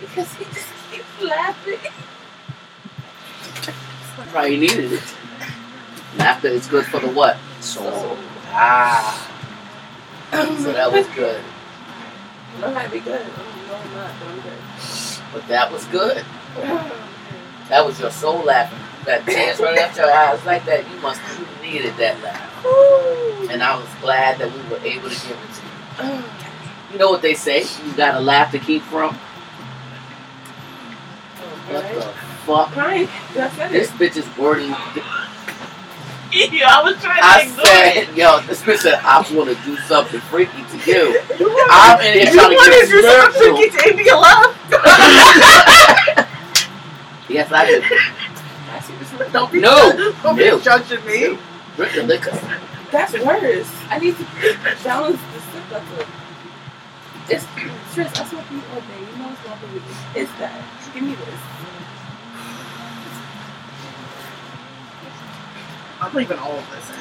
[0.00, 1.78] Because he just keeps laughing.
[4.30, 5.02] Probably needed it.
[6.16, 7.36] Laughter is good for the what?
[7.60, 8.16] Soul.
[8.48, 9.26] Ah.
[10.32, 11.40] So that was good.
[12.60, 13.24] No, might be good.
[13.68, 14.58] No, I'm not, I'm good.
[15.32, 16.24] But that was good.
[17.70, 18.78] That was your soul laughing.
[19.06, 20.84] That tears running out your eyes like that.
[20.90, 22.66] You must have needed that laugh.
[23.50, 25.54] And I was glad that we were able to give it
[26.02, 26.22] to you.
[26.92, 27.64] You know what they say?
[27.86, 29.14] You got a laugh to keep from?
[31.70, 32.02] What the
[32.44, 32.74] fuck?
[33.70, 34.70] This bitch is wording.
[36.32, 39.76] Yo, I was trying to I said, yo, this bitch said, I want to do
[39.78, 41.20] something freaky to you.
[41.70, 43.80] I'm in here You trying to get do something spiritual.
[43.80, 44.56] to Amy love?
[47.30, 47.82] Yes, I do.
[48.72, 49.32] I see this.
[49.32, 49.92] Don't be, No.
[50.22, 50.58] don't No.
[50.58, 51.38] be judging me.
[51.76, 52.38] Drink the liquor.
[52.90, 53.70] That's worse.
[53.88, 54.24] I need to
[54.82, 55.64] balance the sip.
[55.70, 55.86] That's.
[57.30, 57.44] It's
[57.92, 58.20] stress.
[58.20, 59.00] I smoke weed all day.
[59.12, 59.82] You know it's not the weed.
[60.16, 60.60] It's that.
[60.92, 61.40] Give me this.
[66.00, 66.96] I'm leaving all of this in.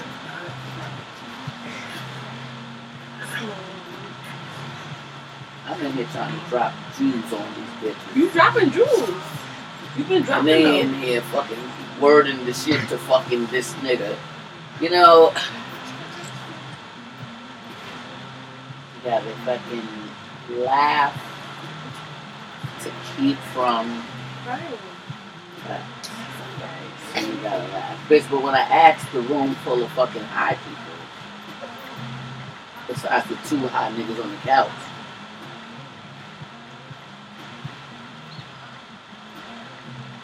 [5.66, 8.16] I'm in here trying to drop jewels on these bitches.
[8.16, 9.10] You dropping jewels.
[9.98, 10.94] You've been And dropping they them.
[10.96, 11.58] in here fucking
[12.00, 14.16] wording the shit to fucking this nigga.
[14.80, 15.34] You know,
[18.96, 19.88] you gotta fucking
[20.64, 21.14] laugh
[22.84, 24.04] to keep from.
[24.48, 24.62] Right.
[27.16, 27.98] And you gotta laugh.
[28.10, 30.78] Bitch, but when I asked the room full of fucking high people,
[32.88, 34.70] besides the two high niggas on the couch,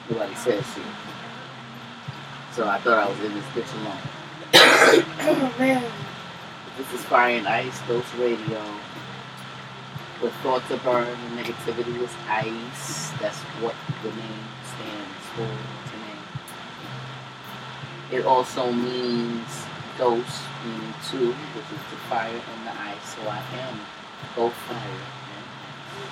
[0.09, 0.83] nobody said shit.
[2.53, 3.97] So I thought I was in this bitch alone.
[4.53, 5.83] Oh man.
[6.77, 8.61] This is Fire and Ice Dose Radio.
[10.21, 13.11] With thoughts of burned and negativity is ice.
[13.19, 15.49] That's what the name stands for
[15.91, 16.19] today.
[18.17, 19.65] It also means
[19.97, 23.15] dose, meaning two, which is the fire and the ice.
[23.15, 23.79] So I am
[24.35, 26.05] both fire and ice.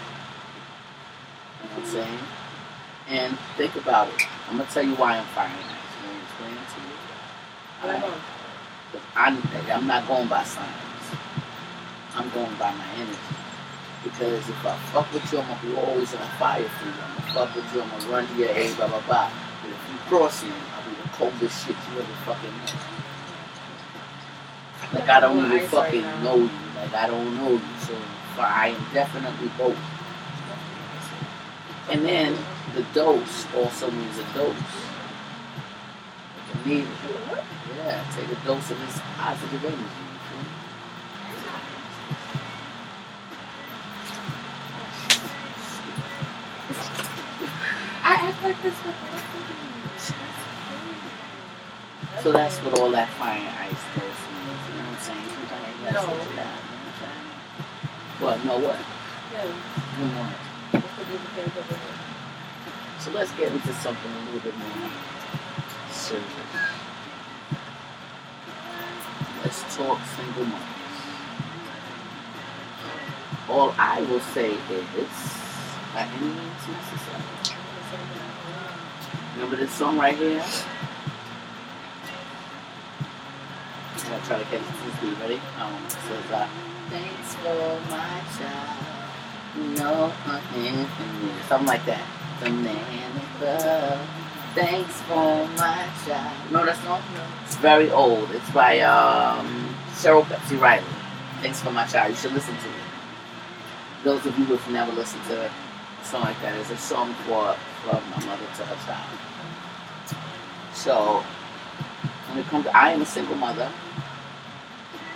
[1.61, 2.42] You know what I'm saying?
[3.09, 4.21] And think about it.
[4.49, 5.51] I'm gonna tell you why I'm firing.
[5.53, 6.95] I'm gonna explain it to you.
[7.95, 8.19] Uh-huh.
[9.15, 9.41] I'm,
[9.71, 10.69] I'm not going by signs.
[12.15, 13.17] I'm going by my energy.
[14.03, 16.93] Because if I fuck with you, I'm gonna be always on fire for you.
[16.93, 19.31] I'm gonna fuck with you, I'm gonna run to your head, blah blah blah.
[19.61, 22.93] But if you cross me, I'll be the coldest shit you ever fucking know.
[24.99, 26.23] Like I don't even right fucking now.
[26.23, 26.49] know you.
[26.75, 27.61] Like I don't know you.
[28.35, 29.77] So I am definitely both.
[31.89, 32.37] And then
[32.75, 34.55] the dose also means a dose.
[36.37, 36.91] Like a needle.
[37.77, 39.83] Yeah, take a dose of this positive energy.
[48.05, 48.75] I act like this
[52.21, 54.63] So that's what all that fire and ice dose means.
[54.69, 55.27] You know what I'm saying?
[55.27, 56.13] Sometimes that's No.
[56.13, 56.47] what you got.
[58.19, 58.79] What no what?
[59.33, 59.45] Yeah
[60.01, 60.33] on.
[60.71, 61.97] What's the difference over here?
[63.03, 64.89] So let's get into something a little bit more
[65.91, 66.23] serious.
[69.43, 70.63] Let's talk single mothers.
[73.49, 74.57] All I will say is,
[75.93, 77.57] by any means necessary.
[79.35, 80.41] Remember this song right here?
[83.97, 85.15] I'm gonna try to catch it to the.
[85.19, 85.41] Ready?
[85.59, 86.47] Um, it says, uh,
[86.89, 89.77] thanks for my child.
[89.77, 92.22] No, uh, mm, mm, something like that.
[92.43, 94.09] The man above.
[94.53, 96.51] Thanks for my child.
[96.51, 97.01] No, that's not.
[97.45, 98.29] It's very old.
[98.31, 100.83] It's by um, Cheryl Pepsii Riley.
[101.41, 102.11] Thanks for my child.
[102.11, 104.03] You should listen to it.
[104.03, 105.51] Those of you who've never listened to a
[106.03, 109.19] song like that, it's a song for from my mother to her child.
[110.73, 111.23] So
[112.27, 113.71] when it comes, to, I am a single mother.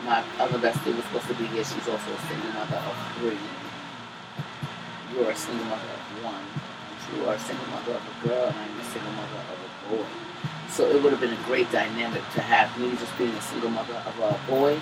[0.05, 1.63] My other bestie was supposed to be here.
[1.65, 3.37] She's also a single mother of three.
[5.13, 6.45] You are a single mother of one.
[7.15, 9.95] You are a single mother of a girl, and I'm a single mother of a
[9.95, 10.05] boy.
[10.69, 13.69] So it would have been a great dynamic to have me just being a single
[13.69, 14.79] mother of a boy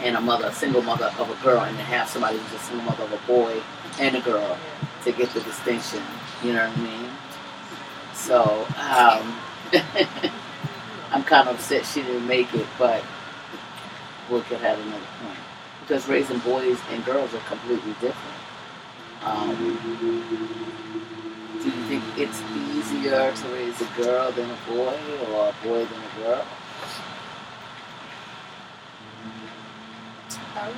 [0.00, 2.64] and a mother, a single mother of a girl, and to have somebody who's a
[2.64, 3.60] single mother of a boy
[4.00, 4.58] and a girl
[5.04, 6.02] to get the distinction.
[6.42, 7.10] You know what I mean?
[8.14, 9.40] So um,
[11.12, 13.02] I'm kind of upset she didn't make it, but
[14.30, 15.38] we could have another point
[15.80, 18.36] because raising boys and girls are completely different.
[19.22, 20.84] Um,
[21.88, 24.94] think it's easier to raise a girl than a boy,
[25.32, 26.44] or a boy than a girl?
[30.54, 30.74] Um,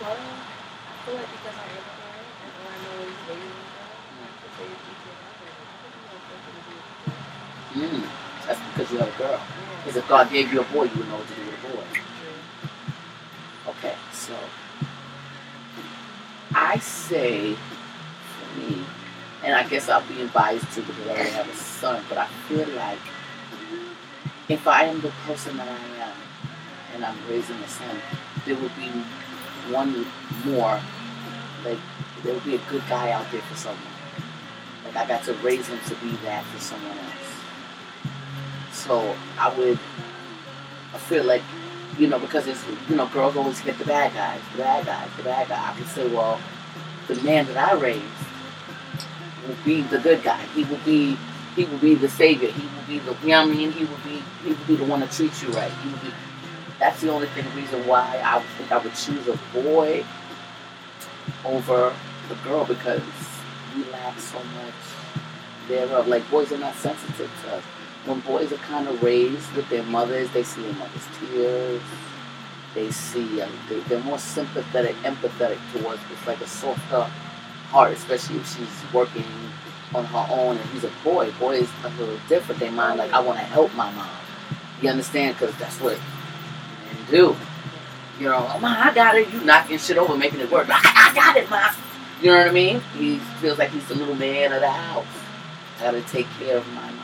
[0.00, 3.48] well, I feel like because I am a girl and all I know is raising
[3.48, 5.52] a girl, I could say it's easier a boy.
[5.56, 8.04] I think it's more Mm,
[8.46, 9.40] that's because you're a girl.
[9.78, 11.76] Because if God gave you a boy, you would know what to do with a
[11.76, 11.84] boy.
[13.70, 14.34] Okay, so
[16.54, 17.56] I say
[18.56, 18.84] me,
[19.42, 22.26] and I guess I'll be biased to because I already have a son, but I
[22.48, 22.98] feel like
[24.48, 26.12] if I am the person that I am
[26.94, 27.96] and I'm raising a son,
[28.46, 28.88] there would be
[29.72, 30.06] one
[30.44, 30.80] more,
[31.64, 31.78] like,
[32.22, 33.82] there would be a good guy out there for someone.
[34.84, 38.72] Like, I got to raise him to be that for someone else.
[38.72, 39.78] So I would,
[40.92, 41.42] I feel like
[41.98, 45.08] you know, because it's, you know, girls always get the bad guys, the bad guys,
[45.16, 45.70] the bad guy.
[45.70, 46.40] I can say, well,
[47.08, 48.02] the man that I raised
[49.46, 50.40] will be the good guy.
[50.54, 51.16] He will be,
[51.56, 52.50] he will be the savior.
[52.50, 53.72] He will be the, you know I mean?
[53.72, 55.70] He will be, he will be the one to treat you right.
[55.70, 56.12] He will be.
[56.78, 60.04] That's the only thing, reason why I would think I would choose a boy
[61.44, 61.94] over
[62.28, 63.02] the girl because
[63.76, 64.74] we lack so much
[65.68, 66.08] thereof.
[66.08, 67.62] Like boys are not sensitive to us.
[68.06, 71.82] when boys are kind of raised with their mothers, they see their mother's tears.
[72.74, 76.00] They see, um, they, they're more sympathetic, empathetic towards.
[76.12, 77.08] It's like a softer
[77.74, 79.24] heart, especially if she's working
[79.96, 81.32] on her own and he's a boy.
[81.40, 82.60] Boy is a little different.
[82.60, 84.08] They mind like I want to help my mom.
[84.80, 85.34] You understand?
[85.36, 87.36] Because that's what men do.
[88.20, 89.28] You know, oh, ma, I got it.
[89.32, 90.68] You knocking shit over, making it work.
[90.70, 90.78] I,
[91.10, 91.70] I got it, ma.
[92.22, 92.80] You know what I mean?
[92.96, 95.04] He feels like he's the little man of the house.
[95.78, 96.94] I gotta take care of my mom.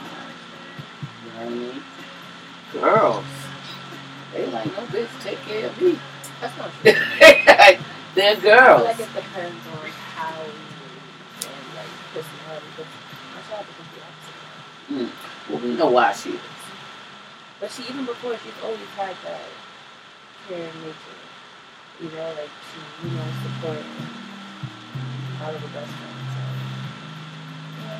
[1.25, 1.83] You know what I mean?
[2.73, 3.25] Girls,
[4.33, 5.99] they like, no bitch, take care of me.
[6.41, 6.93] That's not true.
[8.15, 8.83] They're girls.
[8.87, 12.67] I feel like it depends on how you raise and like personality.
[12.77, 12.87] But
[13.35, 13.77] my child is
[14.91, 15.13] opposite.
[15.49, 16.41] Well, we know why she is.
[17.61, 19.41] But she even before she's always had that
[20.49, 21.19] caring nature.
[22.01, 23.85] You know, like she, you know, support
[25.43, 26.31] all of the best friends.
[27.77, 27.99] So, know,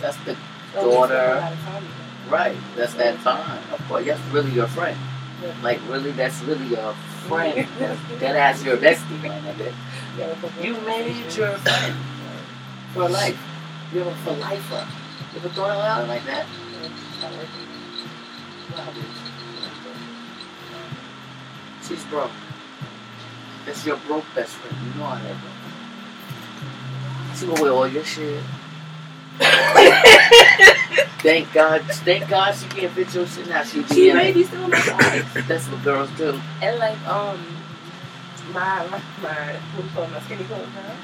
[0.00, 0.36] That's the
[0.74, 1.14] Daughter.
[1.14, 2.30] spent a lot of time with them.
[2.30, 2.56] right.
[2.76, 3.62] That's that time.
[3.72, 4.98] Of course, that's really your friend.
[5.42, 5.52] Yeah.
[5.62, 6.92] Like really, that's really your
[7.28, 7.66] friend.
[8.18, 9.72] that has your bestie, nigga.
[10.18, 11.96] Yeah, You made your friend
[12.92, 13.38] for life.
[13.94, 14.86] You're a for lifer.
[15.34, 16.46] You ever thought about it like that?
[16.46, 17.64] It's not working.
[21.82, 22.30] She's broke.
[23.66, 24.76] That's your broke best friend.
[24.86, 25.36] You know how that
[27.32, 27.40] goes.
[27.40, 28.44] She go with all your shit.
[31.18, 33.64] thank God, thank God she can't fit your shit now.
[33.64, 34.68] She be She may be still.
[34.68, 36.40] That's what girls do.
[36.62, 37.44] And like um
[38.52, 40.94] my my my what you call my skinny clothes now.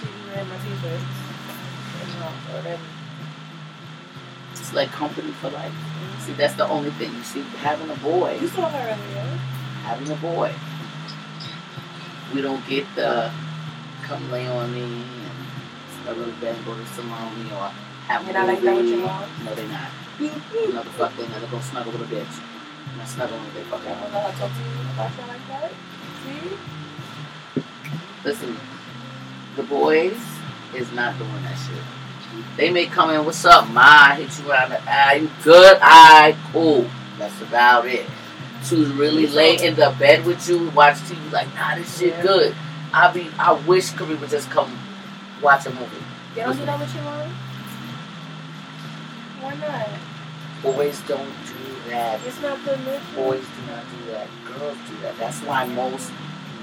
[0.00, 1.04] She wearing my t-shirts.
[2.02, 2.80] And all, then
[4.66, 5.72] It's like company for life.
[6.26, 7.14] See, that's the only thing.
[7.14, 9.38] You see, having a boy, you saw her earlier.
[9.86, 10.52] having a boy,
[12.34, 13.30] we don't get the
[14.02, 17.70] come lay on me and bed, go to salon or
[18.10, 18.96] have You're a not like that with movie.
[18.98, 19.30] your mom?
[19.44, 19.90] No, they're not.
[20.18, 20.74] Mm-hmm.
[20.74, 21.40] No, the fuck they not.
[21.40, 22.34] They're gonna snuggle with a bitch.
[22.98, 23.86] Not snuggle with a I out.
[23.86, 25.70] know how to talk to you about shit like that.
[26.26, 26.58] See?
[28.24, 28.56] Listen,
[29.54, 30.18] the boys
[30.74, 32.05] is not doing that shit.
[32.56, 33.82] They may come in, what's up, ma?
[33.82, 35.14] I hit you around the eye.
[35.14, 35.76] You good?
[35.76, 36.86] Alright, cool.
[37.18, 38.06] That's about it.
[38.68, 42.22] To really lay in the bed with you, watch TV, like, nah, this shit Yeah.
[42.22, 42.56] good.
[42.92, 44.76] I be, I wish Kareem would just come
[45.42, 45.84] watch a movie.
[46.34, 47.30] You don't do that with your mom?
[49.40, 49.88] Why not?
[50.62, 52.20] Boys don't do that.
[52.26, 53.02] It's not permission.
[53.14, 54.26] Boys do not do that.
[54.46, 55.18] Girls do that.
[55.18, 56.10] That's why most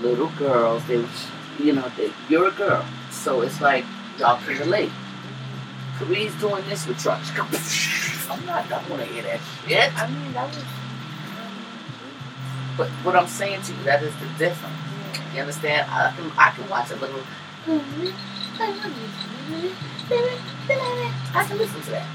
[0.01, 1.05] little girls, they,
[1.59, 3.85] you know, they, you're a girl, so it's like
[4.19, 4.91] Y'all can relate.
[5.99, 7.31] Karie's doing this with trucks.
[8.29, 10.01] I'm not, I want to hear that shit.
[10.01, 10.63] I mean, that was.
[12.77, 14.75] But what I'm saying to you, that is the difference.
[15.33, 15.89] You understand?
[15.89, 17.21] I can, I can watch a little.
[21.35, 22.07] I can listen to that.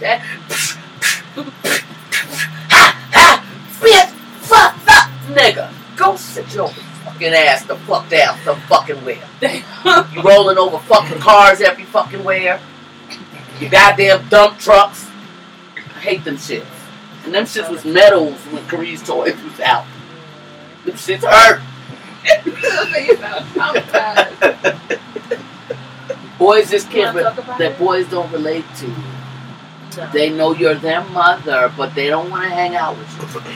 [0.00, 0.20] That.
[2.70, 3.44] ha ha!
[3.80, 4.10] Bitch!
[4.40, 5.10] Fuck up!
[5.36, 5.72] Nigga!
[5.96, 9.28] Go sit your fucking ass the fuck down some fucking where.
[10.12, 12.60] You rolling over fucking cars every fucking where.
[13.60, 15.06] You goddamn dump trucks.
[15.76, 16.66] I hate them shits.
[17.24, 19.84] And them shits was metals when Kareem's toys was out.
[20.84, 21.60] Them shits hurt.
[26.38, 27.16] boys just can't.
[27.16, 27.78] Re- that it?
[27.78, 28.94] boys don't relate to you.
[30.12, 33.52] They know you're their mother, but they don't want to hang out with you.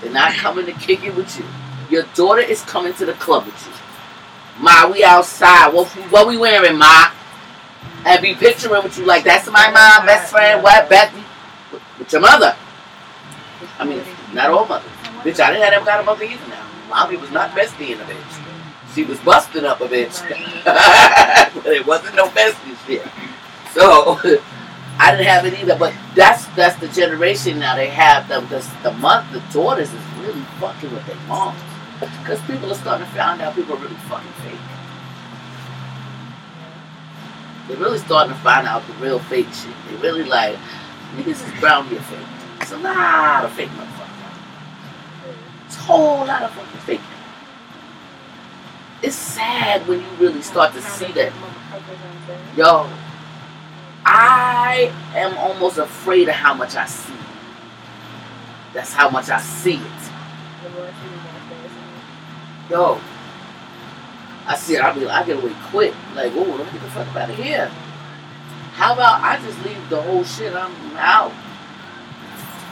[0.00, 1.44] They're not coming to kick it with you.
[1.88, 3.72] Your daughter is coming to the club with you.
[4.62, 5.72] Ma, we outside.
[5.72, 7.12] What, what we wearing, Ma?
[8.06, 11.24] And be picturing with you like that's my mom, best friend, what, Becky?
[11.72, 12.54] With, your mother.
[13.80, 14.00] I mean,
[14.32, 14.88] not all mothers.
[15.24, 16.64] Bitch, I didn't have that kind of mother either now.
[16.88, 18.94] Mommy was not bestie in a bitch.
[18.94, 20.22] She was busting up a bitch.
[20.64, 23.02] but it wasn't no bestie shit.
[23.72, 24.20] So
[25.00, 25.76] I didn't have it either.
[25.76, 27.74] But that's that's the generation now.
[27.74, 31.60] They have them the the month the daughters is really fucking with their moms.
[31.98, 34.75] Because people are starting to find out people are really fucking fake.
[37.68, 39.74] They're really starting to find out the real fake shit.
[39.88, 40.56] They really like
[41.16, 42.26] niggas is brown here fake.
[42.60, 44.06] It's a lot of fake motherfuckers.
[45.66, 47.00] It's a whole lot of fucking fake.
[49.02, 51.32] It's sad when you really start to see that.
[52.56, 52.88] Yo,
[54.04, 57.12] I am almost afraid of how much I see.
[58.72, 60.10] That's how much I see it.
[62.70, 63.00] Yo,
[64.46, 64.82] I see it.
[64.82, 65.94] I be, I get away quick.
[66.14, 67.66] Like, oh, let me get the fuck out of here.
[68.74, 70.54] How about I just leave the whole shit?
[70.54, 71.32] I'm out.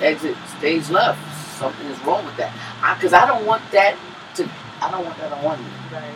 [0.00, 1.18] Exit stage left.
[1.58, 2.52] Something is wrong with that.
[2.96, 3.96] Because I, don't want that
[4.36, 4.48] to.
[4.80, 5.70] I don't want that on me.
[5.92, 6.14] Right.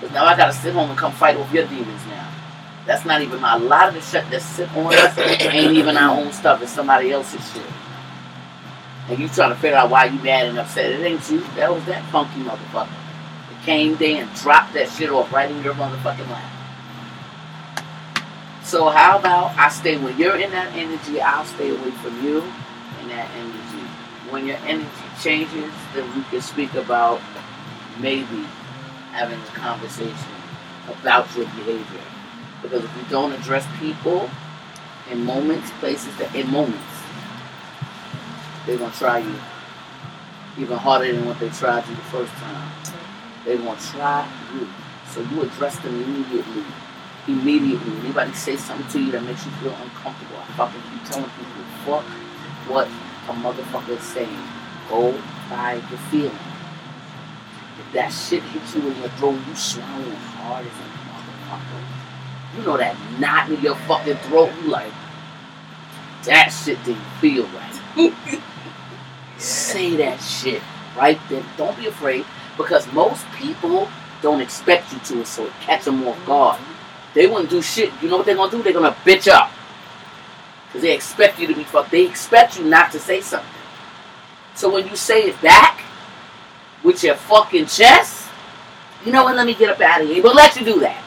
[0.00, 2.28] Because now I gotta sit home and come fight off your demons now.
[2.86, 3.56] That's not even my.
[3.56, 6.60] A lot of the shit that sit on us ain't even our own stuff.
[6.60, 7.62] It's somebody else's shit.
[9.08, 10.90] And you trying to figure out why you mad and upset.
[10.90, 11.40] It ain't you.
[11.56, 13.01] That was that funky motherfucker.
[13.64, 16.52] Came there and dropped that shit off right in your motherfucking lap.
[18.64, 22.38] So how about I stay when you're in that energy, I'll stay away from you
[23.00, 23.86] in that energy.
[24.30, 24.88] When your energy
[25.20, 27.20] changes, then we can speak about
[28.00, 28.46] maybe
[29.12, 30.32] having a conversation
[30.88, 32.00] about your behavior.
[32.62, 34.30] Because if you don't address people
[35.10, 36.82] in moments, places that in moments,
[38.64, 39.34] they're gonna try you
[40.56, 42.71] even harder than what they tried you the first time.
[43.44, 44.68] They're gonna try you.
[45.08, 46.64] So you address them immediately.
[47.26, 47.98] Immediately.
[48.00, 51.64] Anybody say something to you that makes you feel uncomfortable, I fucking keep telling people,
[51.84, 52.04] fuck
[52.68, 52.88] what
[53.28, 54.38] a motherfucker is saying.
[54.88, 55.12] Go
[55.50, 56.38] by the feeling.
[57.78, 62.58] If that shit hits you in your throat, you swallow it hard as a motherfucker.
[62.58, 64.92] You know that knot in your fucking throat, you like,
[66.24, 68.12] that shit didn't feel right.
[69.38, 70.62] Say that shit
[70.96, 71.44] right then.
[71.56, 72.24] Don't be afraid
[72.56, 73.88] because most people
[74.20, 76.60] don't expect you to, so it catch them off guard.
[77.14, 77.92] They wouldn't do shit.
[78.00, 78.62] You know what they're gonna do?
[78.62, 79.50] They're gonna bitch up
[80.66, 81.90] because they expect you to be fucked.
[81.90, 83.48] They expect you not to say something.
[84.54, 85.82] So when you say it back
[86.82, 88.28] with your fucking chest,
[89.04, 89.36] you know what?
[89.36, 90.22] Let me get up out of here.
[90.22, 91.02] But let you do that.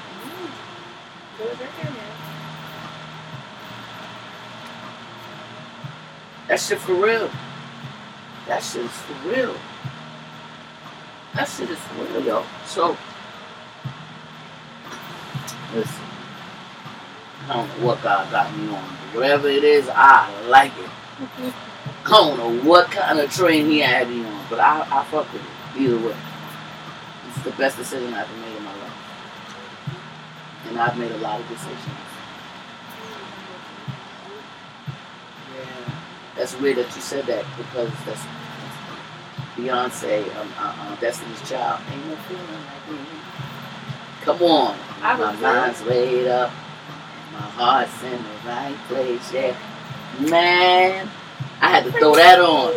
[6.48, 7.30] That shit for real.
[8.48, 9.56] That shit for real.
[11.36, 12.46] That shit is real, yo.
[12.66, 12.98] So,
[15.74, 16.04] listen.
[17.50, 18.98] I don't know what God got me on.
[19.12, 20.90] but Whatever it is, I like it.
[22.06, 25.32] I don't know what kind of train he had me on, but I, I fuck
[25.34, 25.82] with it.
[25.82, 26.16] Either way.
[27.28, 28.94] It's the best decision I've ever made in my life.
[30.70, 31.80] And I've made a lot of decisions.
[35.54, 35.96] Yeah.
[36.38, 38.22] That's weird that you said that because that's
[39.56, 41.82] Beyonce, um, uh, uh, Destiny's Child.
[41.90, 42.98] Ain't no feeling like me.
[44.22, 44.78] Come on.
[45.02, 46.52] I my mind's laid up.
[47.32, 49.34] My heart's in the right place.
[49.34, 49.56] Yeah.
[50.20, 51.10] Man,
[51.62, 52.74] I had to throw that on.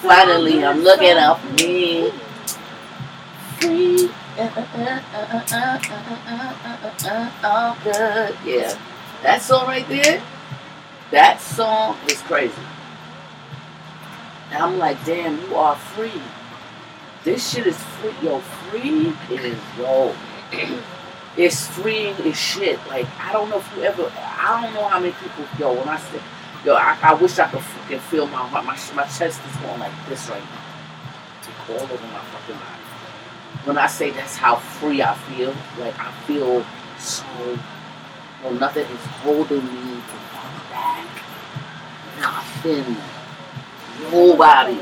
[0.00, 2.10] Finally, I'm looking out for me.
[3.60, 4.10] Free.
[7.44, 8.36] Oh, good.
[8.44, 8.78] Yeah.
[9.22, 10.22] That song right there,
[11.12, 12.52] that song is crazy.
[14.54, 16.22] And I'm like, damn, you are free.
[17.24, 18.14] This shit is free.
[18.22, 20.14] Yo, free is yo.
[21.36, 22.78] it's freeing as shit.
[22.86, 24.12] Like I don't know if you ever.
[24.16, 25.44] I don't know how many people.
[25.58, 26.20] Yo, when I say,
[26.64, 28.48] yo, I, I wish I could fucking feel my.
[28.48, 31.74] My my chest is going like this right now.
[31.74, 33.64] All over my fucking body.
[33.64, 36.64] When I say that's how free I feel, like I feel
[37.00, 37.24] so.
[38.44, 40.00] Well, nothing is holding me
[40.70, 41.08] back.
[42.20, 42.96] Nothing.
[44.10, 44.78] Nobody.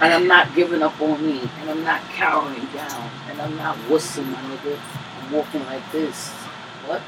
[0.00, 1.40] And I'm not giving up on me.
[1.60, 3.10] And I'm not cowering down.
[3.28, 4.78] And I'm not wussing, my nigga.
[5.20, 6.30] I'm walking like this.
[6.86, 7.02] What?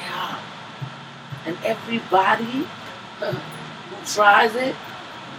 [0.00, 0.40] Yeah.
[1.46, 2.66] And everybody
[3.20, 3.32] who
[4.04, 4.74] tries it,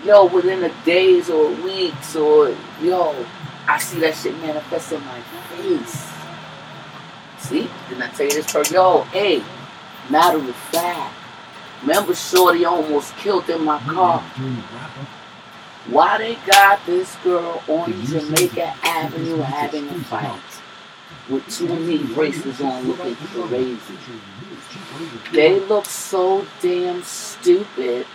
[0.04, 3.26] yo, within the days or weeks or, yo,
[3.68, 6.12] I see that shit manifest in my face.
[7.40, 7.70] See?
[7.88, 9.44] Didn't I tell you this for yo, hey,
[10.10, 11.14] matter of fact,
[11.82, 14.22] remember Shorty almost killed in my car.
[15.88, 20.40] Why they got this girl on Jamaica Avenue having a fight
[21.30, 23.98] with two knee braces on looking crazy?
[25.32, 28.06] They look so damn stupid.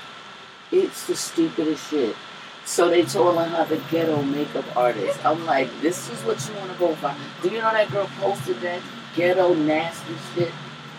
[0.71, 2.17] It's the stupidest shit.
[2.65, 5.25] So they told her how the ghetto makeup artist.
[5.25, 7.19] I'm like, this is what you want to go find.
[7.43, 8.81] Do you know that girl posted that
[9.15, 10.53] ghetto nasty shit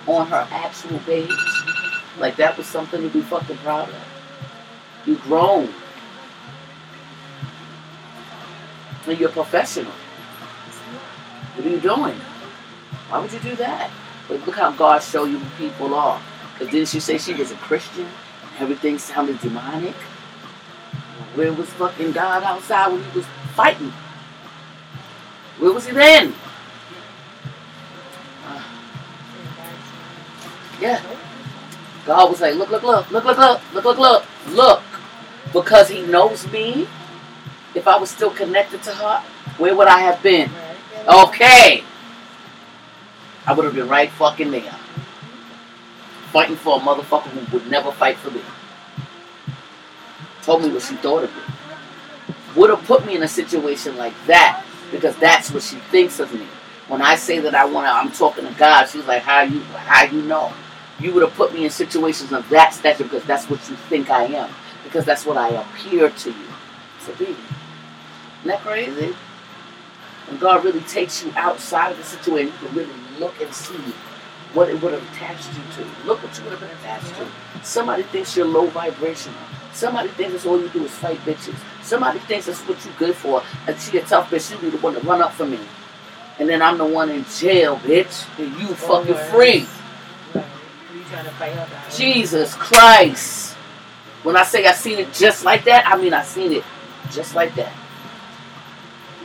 [0.08, 1.32] on her actual page?
[2.20, 3.96] Like that was something to be fucking proud of.
[5.06, 5.74] You grown.
[9.08, 9.92] And you're professional.
[9.92, 12.16] What are you doing?
[13.10, 13.92] Why would you do that?
[14.28, 16.20] But look how God show you who people are.
[16.54, 18.08] Because didn't she say she was a Christian?
[18.60, 19.96] Everything sounded demonic.
[21.36, 23.94] Where was fucking God outside when he was fighting?
[25.60, 26.34] Where was he then?
[28.48, 28.64] Uh,
[30.82, 31.02] yeah.
[32.06, 34.84] God was like, look, look, look, look, look, look, look, look, look, look.
[35.52, 36.88] Because he knows me.
[37.74, 39.20] If I was still connected to her,
[39.58, 40.50] where would I have been?
[41.08, 41.84] Okay.
[43.46, 44.76] I would have been right fucking there.
[46.32, 48.42] Fighting for a motherfucker who would never fight for me.
[50.42, 51.42] Told me what she thought of me.
[52.56, 56.34] Would have put me in a situation like that because that's what she thinks of
[56.34, 56.48] me.
[56.88, 58.86] When I say that I want to, I'm talking to God.
[58.86, 59.60] She's like, "How you?
[59.62, 60.54] How you know?"
[61.00, 64.10] You would have put me in situations of that stature because that's what you think
[64.10, 64.50] I am.
[64.84, 66.48] Because that's what I appear to you
[67.06, 67.26] to be.
[67.26, 67.38] Isn't
[68.46, 69.16] that crazy?
[70.28, 73.78] When God really takes you outside of the situation, you can really look and see
[74.54, 76.08] what it would have attached you to.
[76.08, 77.28] Look what you would have been attached to.
[77.64, 79.38] Somebody thinks you're low vibrational.
[79.74, 81.56] Somebody thinks that's all you do is fight bitches.
[81.84, 83.44] Somebody thinks that's what you're good for.
[83.68, 85.60] And she a tough bitch, you be the one to run up for me.
[86.40, 88.26] And then I'm the one in jail, bitch.
[88.40, 89.68] And you fucking oh, free.
[91.96, 93.54] Jesus Christ.
[94.24, 96.64] When I say I seen it just like that, I mean I seen it
[97.12, 97.72] just like that.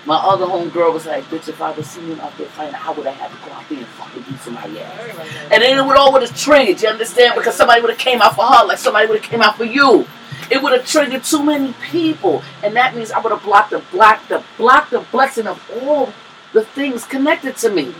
[0.06, 2.90] My other homegirl was like, bitch, if I would seen you out there fighting, I
[2.90, 5.16] would have had to go out there and fucking beat somebody ass.
[5.52, 7.34] And then it would all would have triggered, you understand?
[7.36, 9.64] Because somebody would have came out for her like somebody would have came out for
[9.64, 10.06] you.
[10.50, 12.42] It would have triggered too many people.
[12.62, 16.12] And that means I would have blocked the block the block the blessing of all
[16.52, 17.94] the things connected to me.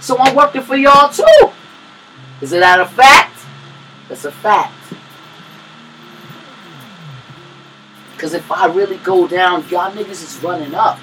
[0.00, 1.50] So I'm working for y'all too.
[2.40, 3.38] Is it that a fact?
[4.10, 4.74] It's a fact.
[8.12, 10.98] Because if I really go down, y'all niggas is running up.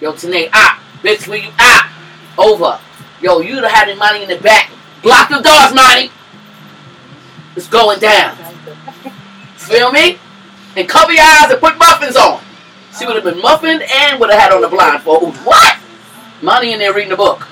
[0.00, 1.84] Yo, Tanae, ah, bitch, where you ah?
[2.38, 2.78] Over.
[3.20, 4.70] Yo, you'd have had the money in the back.
[5.02, 6.10] Block the doors, money.
[7.56, 8.36] It's going down.
[9.56, 10.18] Feel me?
[10.76, 12.40] And cover your eyes and put muffins on.
[12.96, 15.34] She would have been muffined and would have had on the blindfold.
[15.38, 15.78] What?
[16.42, 17.48] Money in there reading the book.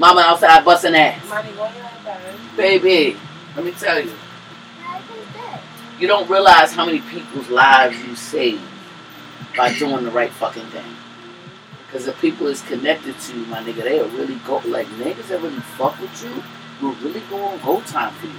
[0.00, 1.22] Mama outside busting ass.
[2.56, 3.18] Baby,
[3.54, 4.10] let me tell you.
[5.98, 8.62] You don't realize how many people's lives you save
[9.54, 10.96] by doing the right fucking thing.
[11.84, 15.42] Because the people is connected to you, my nigga, they'll really go, like, niggas that
[15.42, 16.42] really fuck with you
[16.80, 18.32] will really go on go time for you.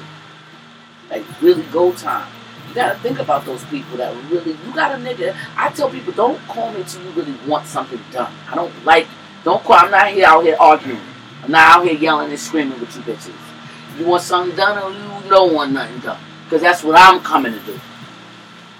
[1.11, 2.27] Like, really go time.
[2.69, 6.11] You gotta think about those people that really, you got a nigga, I tell people,
[6.13, 8.33] don't call me until you really want something done.
[8.49, 9.05] I don't like,
[9.43, 11.10] don't call, I'm not here out here arguing.
[11.43, 13.33] I'm not out here yelling and screaming with you bitches.
[13.97, 16.19] You want something done or you don't want nothing done.
[16.45, 17.79] Because that's what I'm coming to do.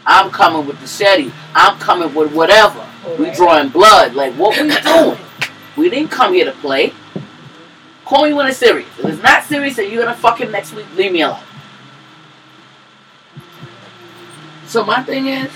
[0.06, 1.32] I'm coming with the shetty.
[1.56, 2.86] I'm coming with whatever.
[3.18, 4.14] We drawing blood.
[4.14, 5.18] Like, what we doing?
[5.78, 6.94] We didn't come here to play.
[8.06, 8.90] Call me when it's serious.
[9.00, 11.40] If it's not serious and you're gonna fucking next week, leave me alone.
[14.68, 15.52] So my thing is,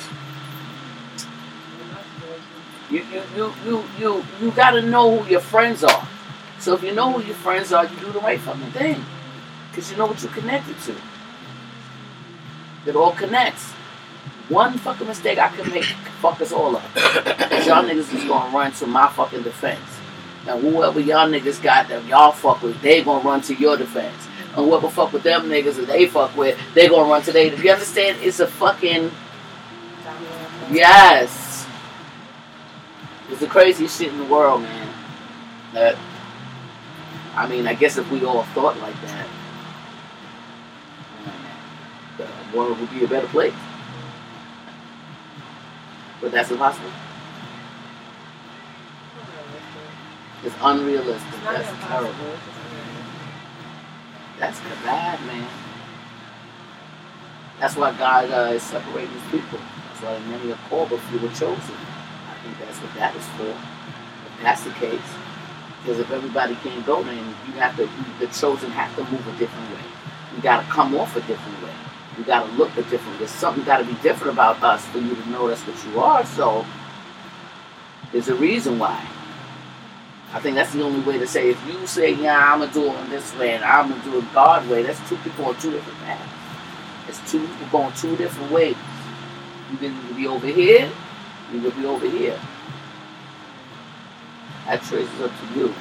[2.89, 6.07] you you you you you, you gotta know who your friends are.
[6.65, 9.05] So if you know who your friends are, you do the right fucking thing.
[9.69, 10.95] Because you know what you're connected to.
[12.87, 13.69] It all connects.
[14.49, 16.95] One fucking mistake I can make fuck us all up.
[16.95, 19.79] y'all niggas is gonna run to my fucking defense.
[20.47, 24.27] And whoever y'all niggas got that y'all fuck with, they gonna run to your defense.
[24.57, 27.55] And whoever fuck with them niggas that they fuck with, they gonna run to they.
[27.55, 28.17] You understand?
[28.23, 29.11] It's a fucking
[30.71, 31.67] yes.
[33.29, 34.89] It's the craziest shit in the world, man.
[35.73, 35.95] That
[37.35, 39.27] I mean, I guess if we all thought like that,
[41.27, 43.53] uh, the world would be a better place.
[46.21, 46.89] But that's impossible.
[50.43, 51.27] It's unrealistic.
[51.33, 52.11] It's That's impossible.
[52.13, 52.37] terrible.
[54.39, 55.47] That's bad, man.
[57.59, 59.59] That's why God uh, is separating his people.
[59.59, 61.75] That's why many are called, but few are chosen.
[61.75, 63.47] I think that's what that is for.
[63.49, 64.99] If that's the case,
[65.85, 67.17] because if everybody can't go, then
[67.47, 67.87] you have to.
[68.19, 69.83] The chosen have to move a different way.
[70.35, 71.73] You got to come off a different way.
[72.17, 73.19] You got to look a different.
[73.19, 75.99] There's something got to be different about us for you to know that's what you
[76.01, 76.25] are.
[76.25, 76.65] So
[78.11, 79.05] there's a reason why.
[80.33, 81.51] I think that's the only way to say.
[81.51, 84.33] If you say, "Yeah, I'm gonna do it this way," and I'm gonna do it
[84.33, 86.31] God way, that's two people on two different paths.
[87.07, 88.77] It's two people going two different ways.
[89.71, 90.89] You can be over here,
[91.53, 92.39] you can be over here.
[94.65, 95.73] That choice is up to you.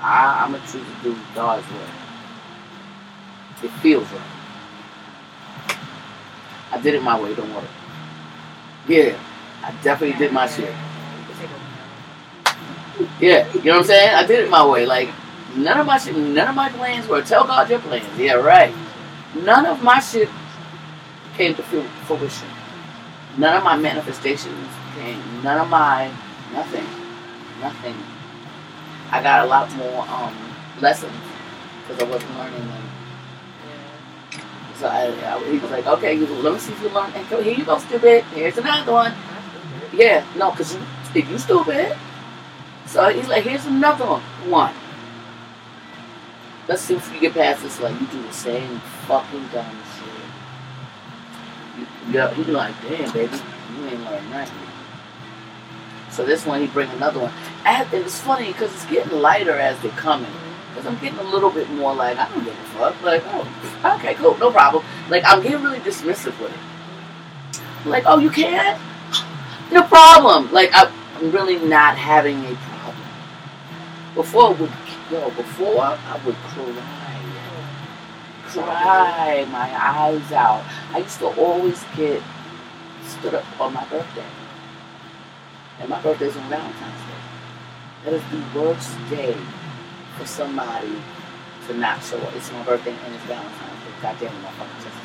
[0.00, 1.86] I, I'm gonna choose to do God's way.
[3.62, 4.22] It feels right.
[6.72, 7.34] I did it my way.
[7.34, 7.66] Don't worry.
[8.88, 9.18] Yeah,
[9.62, 10.74] I definitely did my shit.
[13.20, 14.14] Yeah, you know what I'm saying?
[14.14, 14.86] I did it my way.
[14.86, 15.10] Like
[15.56, 18.06] none of my shit, none of my plans were tell God your plans.
[18.18, 18.74] Yeah, right.
[19.34, 20.28] None of my shit
[21.36, 22.48] came to fruition.
[23.38, 25.22] None of my manifestations came.
[25.42, 26.10] None of my
[26.52, 26.86] nothing,
[27.60, 27.96] nothing.
[29.10, 30.34] I got a lot more um,
[30.80, 31.12] lessons
[31.82, 32.90] because I wasn't learning them.
[34.76, 37.12] So I, I, he was like, okay, let me see if you learn.
[37.12, 38.24] And here you go, stupid.
[38.24, 39.14] Here's another one.
[39.92, 40.80] Yeah, no, because you,
[41.14, 41.96] if you stupid.
[42.86, 44.22] So he's like, here's another one.
[44.50, 44.74] One.
[46.66, 47.80] Let's see if you get past this.
[47.80, 50.06] Like, you do the same fucking dumb shit.
[51.78, 53.36] You, yeah, he's like, damn, baby,
[53.76, 54.56] you ain't learned nothing.
[56.10, 57.32] So this one, he bring another one.
[57.66, 60.30] It's funny because it's getting lighter as they're coming.
[60.30, 60.68] Mm-hmm.
[60.70, 63.02] Because I'm getting a little bit more like, I don't give a fuck.
[63.02, 64.84] Like, oh, okay, cool, no problem.
[65.08, 67.88] Like, I'm getting really dismissive with it.
[67.88, 68.80] Like, oh, you can't?
[69.72, 70.52] No problem.
[70.52, 73.06] Like, I, I'm really not having a problem.
[74.16, 74.72] Before I would,
[75.12, 76.82] yo, before I would cry,
[78.46, 80.64] cry my eyes out.
[80.92, 82.20] I used to always get
[83.06, 84.24] stood up on my birthday,
[85.78, 87.09] and my birthday's on Valentine's Day.
[88.04, 89.36] That is the worst day
[90.16, 90.92] for somebody
[91.66, 92.34] to not show up.
[92.34, 93.92] It's my birthday and it's Valentine's Day.
[94.02, 94.96] God damn it, my fucking chest.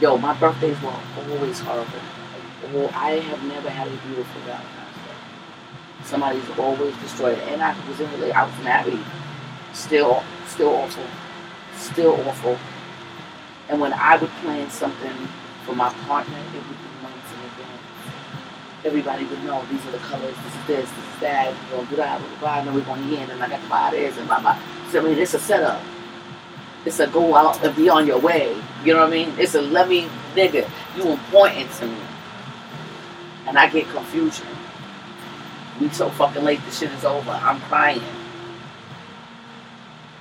[0.00, 2.00] Yo, my birthdays were always horrible.
[2.72, 6.04] Well, I have never had a beautiful Valentine's Day.
[6.04, 7.48] Somebody's always destroyed it.
[7.48, 9.00] And I was in relate I was married.
[9.72, 11.04] Still still awful.
[11.76, 12.58] Still awful.
[13.68, 15.16] And when I would plan something
[15.64, 17.82] for my partner, it would be months in advance.
[18.84, 21.54] Everybody would know these are the colors, this is this, this is that,
[21.90, 24.16] do that, blah, blah, blah, and then we're gonna end, and I got buy this,
[24.16, 24.58] and blah, blah.
[24.90, 25.82] So, I mean, it's a setup.
[26.84, 28.56] It's a go out and be on your way.
[28.84, 29.34] You know what I mean?
[29.36, 31.98] It's a let me, nigga, you important to me
[33.48, 34.46] and I get confusion.
[35.80, 37.30] We so fucking late, the shit is over.
[37.30, 38.02] I'm crying.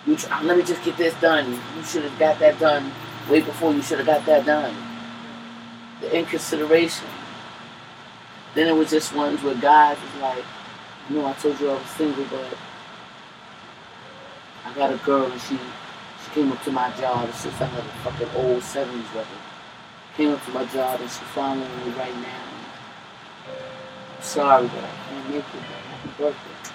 [0.06, 1.52] You try, uh, let me just get this done.
[1.52, 2.92] You should have got that done
[3.30, 4.74] way before you should have got that done.
[6.00, 7.08] The inconsideration.
[8.58, 10.44] Then it was just ones where guys was like,
[11.12, 12.58] you know, I told you I was single, but
[14.66, 15.60] I got a girl and she
[16.24, 17.30] she came up to my job.
[17.30, 19.28] It's just like a fucking old 70s record.
[20.16, 22.50] Came up to my job and she's following me right now.
[24.18, 25.62] I'm sorry, but I can't make it.
[25.62, 26.74] Happy birthday.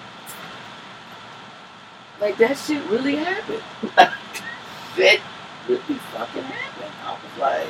[2.21, 3.61] Like that shit really happened.
[3.97, 5.19] that
[5.67, 6.93] really fucking happened.
[7.03, 7.67] I was like,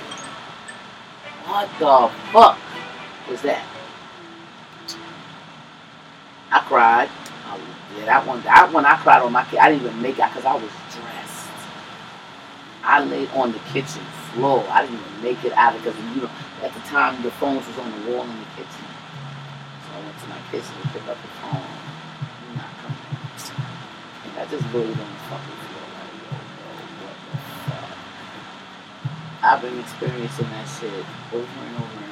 [1.48, 2.60] what the fuck
[3.28, 3.73] was that?
[6.54, 7.10] I cried.
[7.98, 9.58] Yeah, that one, that one I cried on my kid.
[9.58, 11.50] I didn't even make it because I was dressed.
[12.84, 14.66] I laid on the kitchen floor.
[14.70, 16.30] I didn't even make it out of because you know
[16.62, 18.86] at the time the phones was on the wall in the kitchen.
[19.82, 21.74] So I went to my kitchen to pick up the phone.
[22.54, 23.02] Not coming.
[23.02, 26.70] And I just really don't fucking feel like yo, yo,
[27.02, 27.98] what the fuck.
[29.42, 32.03] I've been experiencing that shit over and over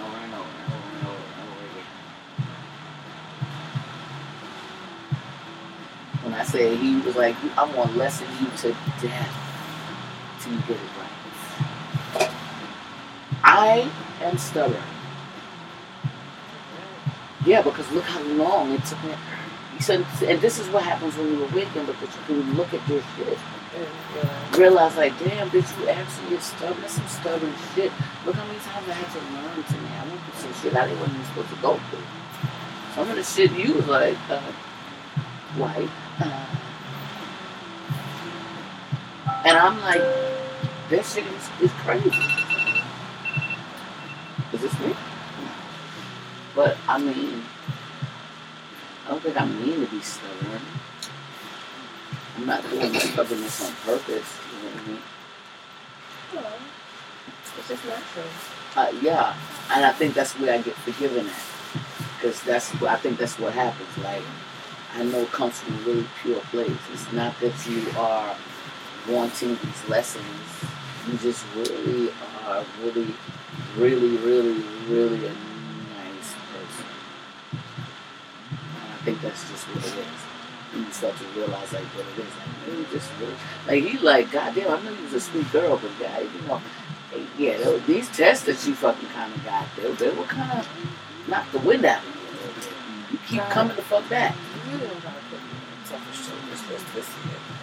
[6.51, 9.51] Say he was like, I'm gonna lesson you to death
[10.41, 12.29] till you get it right.
[13.41, 13.89] I
[14.21, 14.81] am stubborn.
[17.45, 19.13] Yeah, because look how long it took me.
[19.77, 22.85] He said, and this is what happens when you awaken because you can look at
[22.89, 23.37] your shit.
[24.57, 26.81] Realize, like, damn, bitch, you actually get stubborn.
[26.81, 27.91] That's some stubborn shit.
[28.25, 29.89] Look how many times I had to learn to me.
[29.97, 32.03] I went through some shit I didn't even supposed to go through.
[32.93, 34.41] Some of the shit you was like, uh,
[35.55, 35.89] white.
[36.19, 36.45] Uh,
[39.45, 40.03] and I'm like,
[40.89, 42.11] this shit is, is crazy.
[44.53, 44.93] Is this me?
[46.55, 47.43] But I mean,
[49.05, 50.61] I don't think I mean to be stubborn.
[52.37, 54.39] I'm not doing this stubbornness on purpose.
[54.51, 55.01] You know what I mean?
[57.57, 58.25] It's just natural.
[58.75, 59.35] Uh, yeah,
[59.73, 61.43] and I think that's where I get forgiven at,
[62.15, 63.97] because that's what I think that's what happens.
[63.97, 64.23] Like
[64.93, 66.71] I know comes from a really pure place.
[66.91, 68.35] It's not that you are
[69.09, 70.25] wanting these lessons.
[71.07, 72.11] You just really
[72.45, 73.13] are really,
[73.77, 76.85] really, really, really a nice person.
[77.51, 80.85] And I think that's just what it is.
[80.85, 82.35] You start to realize like what it is.
[82.37, 83.35] Like man, you just really
[83.67, 84.71] like you like goddamn.
[84.71, 86.61] I know you was a sweet girl, but guy, you know.
[87.37, 90.67] Yeah, these tests that you fucking kind of got, they, they were kind of
[91.27, 92.20] knock the wind out of bit.
[93.11, 94.35] You keep coming the fuck back.
[94.71, 97.09] You don't gotta put me on selfish shoulders this, this,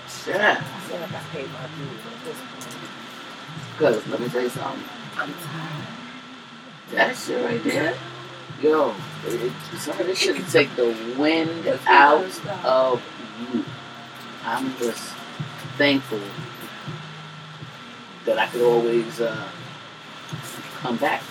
[0.07, 0.27] this.
[0.29, 0.63] Yeah.
[0.63, 2.79] I feel like I paid my dues at this point.
[3.73, 4.85] Because let me tell you something.
[5.17, 5.87] I'm tired.
[6.91, 7.95] That shit right there,
[8.63, 8.95] yo,
[9.27, 12.25] it, some of this shit take the wind out
[12.65, 13.03] of
[13.53, 13.65] you.
[14.45, 15.15] I'm just
[15.77, 16.21] thankful
[18.25, 19.49] that I could always uh,
[20.81, 21.23] come back.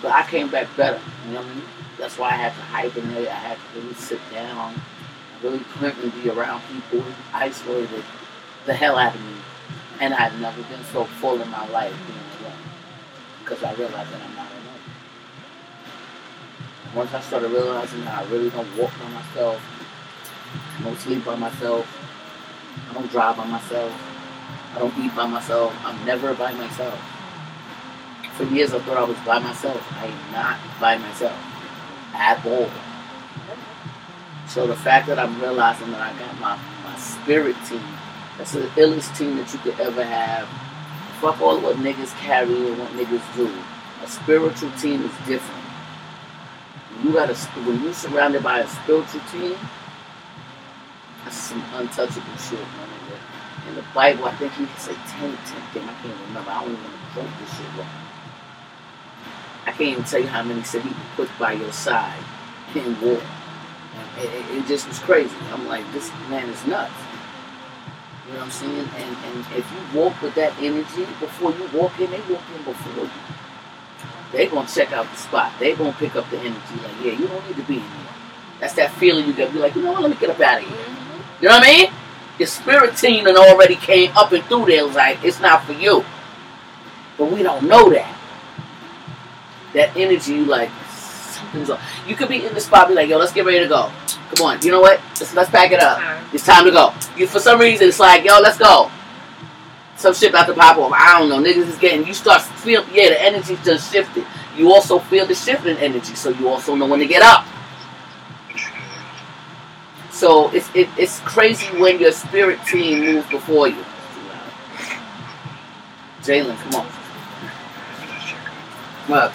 [0.00, 1.00] But I came back better.
[1.26, 1.81] You know what I mean?
[2.02, 3.28] That's why I had to hibernate.
[3.28, 4.74] I had to really sit down.
[5.40, 8.02] Really couldn't be around people isolated
[8.66, 9.36] the hell out of me.
[10.00, 12.58] And I've never been so full in my life being alone.
[13.38, 14.80] Because I realized that I'm not alone.
[16.96, 19.62] Once I started realizing that I really don't walk by myself,
[20.78, 21.86] I don't sleep by myself,
[22.90, 23.92] I don't drive by myself,
[24.74, 26.98] I don't eat by myself, I'm never by myself.
[28.32, 29.80] For years I thought I was by myself.
[30.00, 31.51] I am not by myself
[32.14, 32.70] at all.
[34.46, 37.82] So the fact that I'm realizing that I got my, my spirit team,
[38.36, 40.48] that's the illest team that you could ever have.
[41.20, 43.50] Fuck all what niggas carry and what niggas do.
[44.02, 45.64] A spiritual team is different.
[47.02, 47.34] You gotta
[47.64, 49.56] when you're surrounded by a spiritual team,
[51.24, 53.68] that's some untouchable shit, my nigga.
[53.68, 56.50] In the Bible, I think he say 10, 10 damn, I can't remember.
[56.50, 58.11] I don't even quote this shit wrong.
[59.66, 62.22] I can't even tell you how many said he would put by your side
[62.74, 63.20] in war.
[64.18, 65.34] It, it, it just was crazy.
[65.52, 66.92] I'm like, this man is nuts.
[68.26, 68.88] You know what I'm saying?
[68.96, 72.64] And and if you walk with that energy before you walk in, they walk in
[72.64, 73.10] before you.
[74.32, 75.52] They gonna check out the spot.
[75.58, 76.74] They gonna pick up the energy.
[76.82, 78.08] Like, yeah, you don't need to be in here.
[78.60, 79.52] That's that feeling you get.
[79.52, 80.02] Be like, you know what?
[80.02, 80.76] Let me get up out of here.
[80.76, 81.42] Mm-hmm.
[81.42, 81.92] You know what I mean?
[82.38, 85.64] Your spirit team that already came up and through there It was like, it's not
[85.64, 86.04] for you.
[87.18, 88.11] But we don't know that.
[89.74, 91.80] That energy, like, something's up.
[92.06, 93.90] You could be in the spot, be like, yo, let's get ready to go.
[94.34, 95.00] Come on, you know what?
[95.20, 96.00] Let's, let's pack it up.
[96.32, 96.94] It's time to go.
[97.16, 98.90] You for some reason it's like, yo, let's go.
[99.96, 100.92] Some shit about to pop off.
[100.92, 101.38] I don't know.
[101.38, 104.26] Niggas is getting you start feel yeah, the energy just shifted.
[104.56, 107.46] You also feel the shift in energy, so you also know when to get up.
[110.10, 113.84] So it's it, it's crazy when your spirit team moves before you.
[116.22, 116.86] Jalen, come on.
[119.08, 119.32] Look,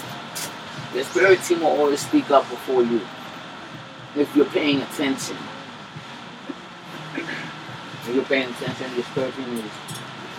[0.98, 3.00] your spirit team will always speak up before you
[4.16, 5.38] if you're paying attention.
[7.14, 9.72] If you're paying attention, your spirit team is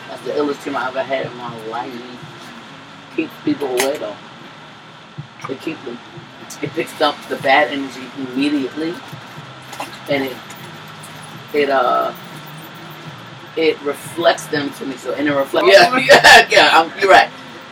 [0.09, 1.93] that's the illest team I ever had in my life.
[3.15, 4.17] Keep people away though.
[5.47, 5.99] They keep them.
[6.61, 8.95] It picks up the bad energy immediately,
[10.11, 10.37] and it
[11.55, 12.13] it uh
[13.57, 14.97] it reflects them to me.
[14.97, 15.69] So and it reflects.
[15.71, 16.79] Yeah, yeah, yeah.
[16.79, 17.31] Um, you're right.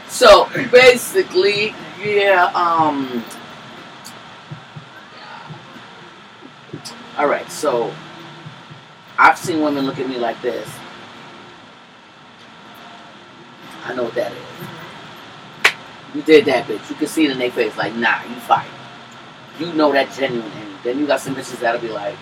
[0.08, 1.74] So basically,
[2.07, 2.51] yeah.
[2.55, 3.24] Um.
[7.19, 7.51] All right.
[7.51, 7.93] So
[9.19, 10.69] I've seen women look at me like this.
[13.85, 14.39] I know what that is.
[16.15, 16.89] You did that, bitch.
[16.91, 18.70] You can see it in their face, like, nah, you fired.
[19.61, 20.51] You know that genuine.
[20.51, 22.16] And then you got some bitches that'll be like,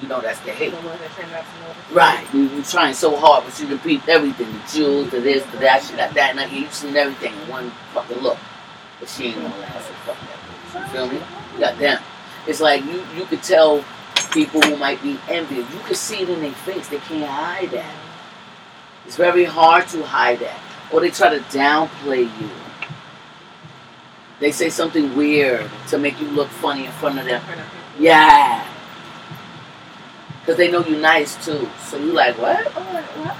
[0.00, 0.70] you know that's the hate.
[0.70, 1.94] The that turn out to know.
[1.94, 2.26] Right.
[2.32, 4.52] You, you trying so hard, but you repeat everything.
[4.52, 6.52] The jewels, the this, the that, she got that, and.
[6.52, 8.38] You've seen everything in one fucking look.
[8.98, 10.82] But she ain't gonna last, so fuck that.
[10.82, 11.20] You feel me?
[11.54, 12.02] You got them.
[12.46, 13.84] It's like you, you could tell
[14.32, 15.70] people who might be envious.
[15.72, 16.88] You could see it in their face.
[16.88, 17.94] They can't hide that.
[19.06, 20.58] It's very hard to hide that.
[20.92, 22.50] Or they try to downplay you.
[24.38, 27.42] They say something weird to make you look funny in front of them.
[27.98, 28.66] Yeah.
[30.50, 31.68] Because they know you're nice too.
[31.78, 32.66] So you like, what?
[32.72, 33.36] What?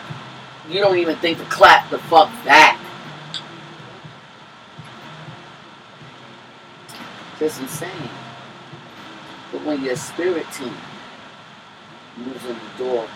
[0.69, 2.79] You don't even think to clap the fuck back.
[7.41, 7.91] Just insane.
[9.51, 10.73] But when your spirit team
[12.17, 13.09] moves in the door,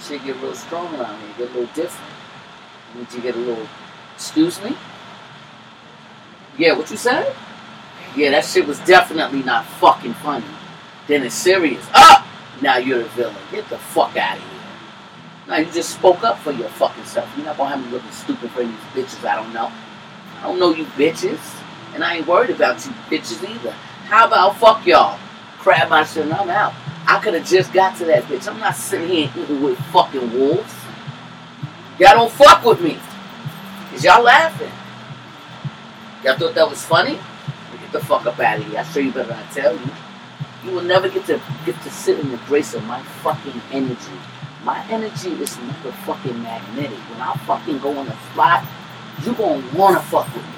[0.00, 2.14] shit get real strong around here, get a little different.
[2.94, 3.66] Once you get a little,
[4.14, 4.76] excuse me?
[6.56, 7.34] Yeah, what you said?
[8.14, 10.46] Yeah, that shit was definitely not fucking funny.
[11.08, 11.84] Then it's serious.
[11.92, 12.21] Up!
[12.62, 13.36] Now you're the villain.
[13.50, 14.50] Get the fuck out of here.
[15.48, 17.28] Now you just spoke up for your fucking self.
[17.36, 19.70] You're not gonna have me looking stupid for these bitches I don't know.
[20.38, 21.40] I don't know you bitches.
[21.94, 23.72] And I ain't worried about you bitches either.
[24.06, 25.18] How about fuck y'all?
[25.58, 26.72] Crab my shit and I'm out.
[27.06, 28.48] I could have just got to that bitch.
[28.48, 30.72] I'm not sitting here eating with fucking wolves.
[31.98, 32.98] Y'all don't fuck with me.
[33.90, 34.70] Cause y'all laughing.
[36.22, 37.18] Y'all thought that was funny?
[37.80, 38.78] Get the fuck up out of here.
[38.78, 39.90] I show you better than I tell you.
[40.64, 44.12] You will never get to get to sit in the grace of my fucking energy.
[44.64, 46.98] My energy is motherfucking magnetic.
[46.98, 48.64] When I fucking go on a spot,
[49.24, 50.52] you gonna wanna fuck with me.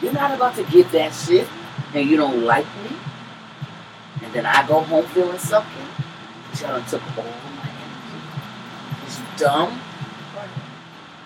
[0.00, 1.46] You're not about to get that shit
[1.92, 2.96] and you don't like me.
[4.22, 5.86] And then I go home feeling something.
[6.58, 9.06] Done took all my energy.
[9.06, 9.80] Is you dumb?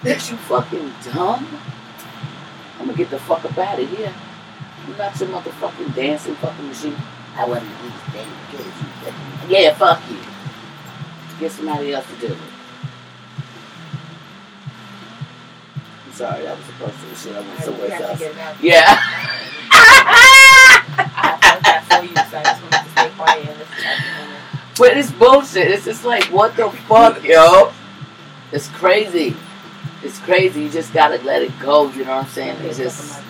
[0.04, 1.46] Is you fucking dumb?
[2.78, 4.12] I'm gonna get the fuck up out of here.
[4.86, 6.96] I'm not your motherfucking dancing fucking machine.
[7.36, 10.18] I want to these things because Yeah, fuck you.
[11.40, 12.38] Get somebody else to do it.
[16.06, 17.34] I'm sorry, that was the personal shit.
[17.34, 18.20] I went somewhere else.
[18.62, 18.84] Yeah.
[20.96, 24.40] I felt that for so I just stay quiet and listen at the moment.
[24.78, 25.70] But it's bullshit.
[25.70, 27.72] It's just like, what the fuck, yo?
[28.52, 29.36] It's crazy.
[30.04, 30.62] It's crazy.
[30.62, 31.90] You just gotta let it go.
[31.90, 32.56] You know what I'm saying?
[32.60, 33.20] It's just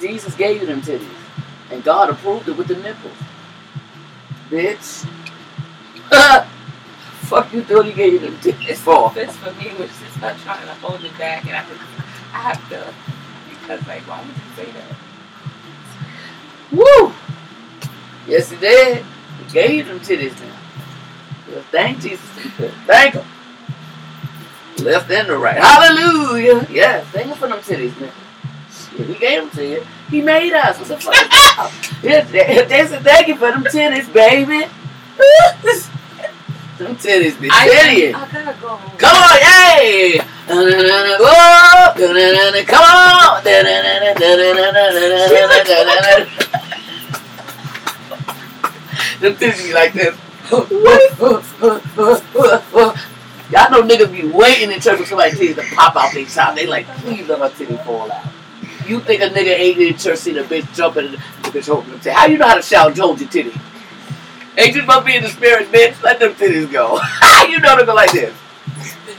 [0.00, 1.06] Jesus gave you them titties,
[1.70, 3.12] and God approved it with the nipples.
[4.50, 5.08] Bitch.
[7.28, 9.10] fuck you thought he gave you them titties It's for?
[9.14, 12.34] this for me, which is not trying to hold it back, and I, have to-
[12.34, 12.94] I have to
[13.50, 14.96] because like, why would you say that?
[16.72, 17.12] Woo!
[18.26, 19.04] Yes, he did.
[19.46, 20.56] He gave them titties now.
[21.50, 22.20] Well, thank Jesus.
[22.86, 23.24] Thank him.
[24.82, 25.58] Left and the right.
[25.58, 26.66] Hallelujah.
[26.70, 27.92] Yes, thank him for them titties.
[28.70, 29.86] Shit, he gave them to you.
[30.10, 30.78] He made us.
[30.78, 31.14] What the fuck?
[32.02, 34.60] they said thank you for them titties, baby.
[36.78, 38.14] them titties be I.
[38.14, 38.98] I gotta go home.
[38.98, 40.20] Come on, yay!
[40.48, 41.92] Whoa!
[42.64, 43.44] Come on!
[49.20, 50.16] Them be like this.
[53.50, 56.54] Y'all know niggas be waiting in church for somebody titties to pop out their top.
[56.54, 58.37] They like, please let my titty fall out.
[58.88, 61.18] You think a nigga ain't in church see the bitch jumping and the
[61.50, 62.12] bitch holding them titties.
[62.12, 63.52] How you know how to shout and hold your titty?
[64.56, 66.02] Ain't you supposed to be in the spirit, bitch?
[66.02, 66.98] Let them titties go.
[67.48, 68.34] you know they go like this.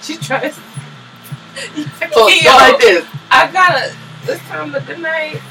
[0.01, 0.55] She tries.
[0.55, 0.61] So
[2.27, 3.05] it's go like this.
[3.29, 3.95] I gotta.
[4.23, 5.41] It's time to good night.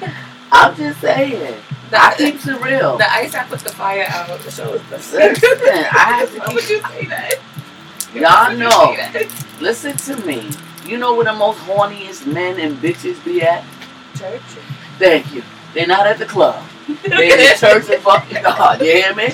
[0.52, 1.56] I'm just saying.
[1.90, 2.96] The, I keeps it real.
[2.98, 4.40] the ice, I put the fire out.
[4.40, 6.42] The show is Listen, I have to keep.
[6.48, 7.34] Why would you say that?
[8.12, 9.60] Y'all Why would you know.
[9.60, 10.50] Listen to me.
[10.86, 13.64] You know where the most horniest men and bitches be at?
[14.18, 14.40] Church.
[14.98, 15.42] Thank you.
[15.72, 16.62] They're not at the club.
[17.02, 18.80] They're in the church of fucking God.
[18.80, 19.24] You hear me?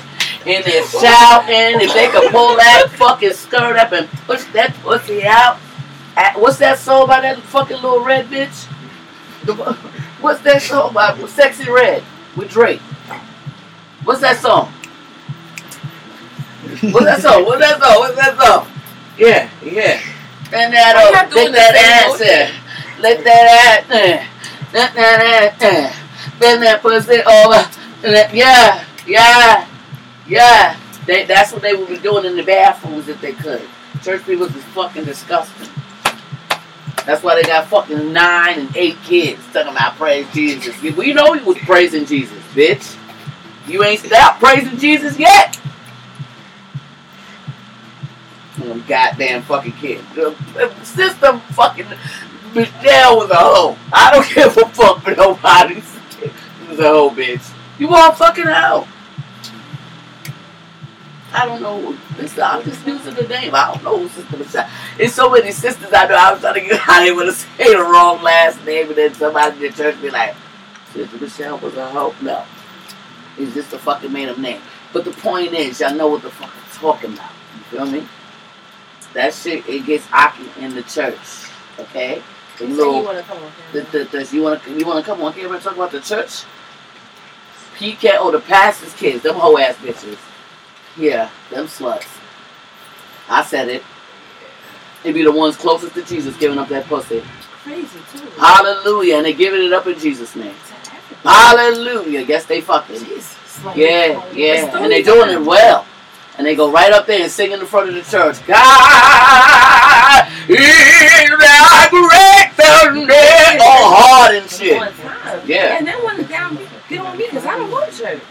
[0.46, 1.80] And they're shouting.
[1.80, 5.58] If they could pull that fucking skirt up and push that pussy out.
[6.16, 8.66] At- What's that song by that fucking little red bitch?
[10.20, 12.02] What's that song by Sexyy Red
[12.36, 12.80] with Drake?
[14.04, 14.72] What's that song?
[16.92, 17.44] What's that song?
[17.44, 17.98] What's that song?
[18.00, 18.66] What's that song?
[19.18, 20.00] Yeah, yeah.
[20.52, 23.00] And that Why up, doing that ass in.
[23.00, 24.26] Let that ass in.
[24.72, 26.38] Let that ass in.
[26.40, 28.34] Bend that pussy over.
[28.34, 29.68] Yeah, yeah,
[30.26, 30.80] yeah.
[31.06, 33.62] They, that's what they would be doing in the bathrooms if they could.
[34.02, 35.68] Church people is fucking disgusting.
[37.06, 40.82] That's why they got fucking nine and eight kids talking about praise Jesus.
[40.82, 42.96] You know he was praising Jesus, bitch.
[43.66, 45.60] You ain't stopped praising Jesus yet.
[48.60, 50.04] Them goddamn fucking kid.
[50.14, 50.34] The
[50.84, 51.86] system fucking
[52.54, 53.76] Michelle was a hoe.
[53.92, 55.80] I don't give a fuck for nobody.
[55.80, 57.52] She was a hoe, bitch.
[57.78, 58.86] You all fucking hoe.
[61.32, 61.96] I don't know.
[62.18, 63.54] I'm just using the name.
[63.54, 64.68] I don't know Sister Michelle.
[64.98, 66.16] It's so many sisters I know.
[66.16, 68.96] I was trying to get how they want to say the wrong last name, and
[68.96, 70.34] then somebody in the church be like,
[70.92, 72.14] Sister Michelle was a hoe.
[72.20, 72.44] No.
[73.38, 74.60] It's just a fucking made up name.
[74.92, 77.30] But the point is, y'all know what the fuck I'm talking about.
[77.54, 78.08] You feel me?
[79.14, 81.18] That shit, it gets awkward in the church.
[81.78, 82.22] Okay?
[82.58, 85.02] The You little, you want to come on the, the, the, you wanna you wanna
[85.02, 86.44] come on here and talk about the church?
[87.76, 90.18] PK oh the pastor's kids, them hoe ass bitches.
[90.96, 92.06] Yeah, them sluts.
[93.28, 93.82] I said it.
[95.02, 97.22] They be the ones closest to Jesus giving up that pussy.
[97.62, 98.28] Crazy too.
[98.38, 99.16] Hallelujah.
[99.16, 100.54] And they giving it up in Jesus' name.
[100.54, 101.28] To.
[101.28, 102.24] Hallelujah.
[102.24, 102.98] Guess they fucking.
[102.98, 103.64] Jesus.
[103.64, 104.76] Like, Yeah, yeah.
[104.78, 105.86] And they doing it well.
[106.40, 108.38] And they go right up there and sing in the front of the church.
[108.46, 113.12] God is the great thunder.
[113.60, 114.80] All hard and shit.
[115.46, 115.76] Yeah.
[115.76, 118.22] And then when down me, get on me because I don't go to church.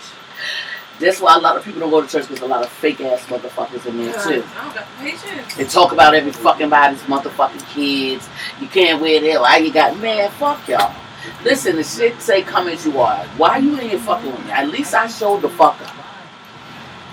[1.00, 3.00] That's why a lot of people don't go to church because a lot of fake
[3.02, 4.44] ass motherfuckers in there uh, too.
[4.58, 5.56] I don't got patience.
[5.56, 8.28] They talk about every fucking body's motherfucking kids.
[8.60, 9.40] You can't wear that.
[9.40, 10.32] Why you got man?
[10.32, 10.96] Fuck y'all.
[11.44, 13.24] Listen, the shit say come as you are.
[13.38, 14.52] Why you in here fucking with me?
[14.52, 15.96] At least I showed the fuck up.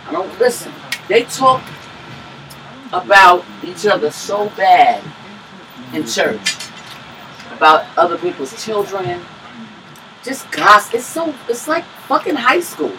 [0.06, 0.72] I don't listen.
[1.08, 1.62] They talk
[2.92, 5.02] about each other so bad
[5.92, 6.56] in church
[7.52, 9.20] about other people's children.
[10.22, 10.94] Just gossip.
[10.94, 11.32] It's so.
[11.48, 12.92] It's like fucking high school,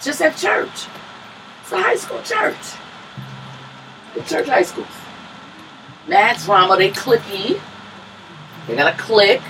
[0.00, 0.86] just at church.
[1.62, 2.56] It's a high school church.
[4.14, 4.88] The church high schools.
[6.08, 6.76] Mad drama.
[6.76, 7.60] They clicky.
[8.66, 9.40] They got a click.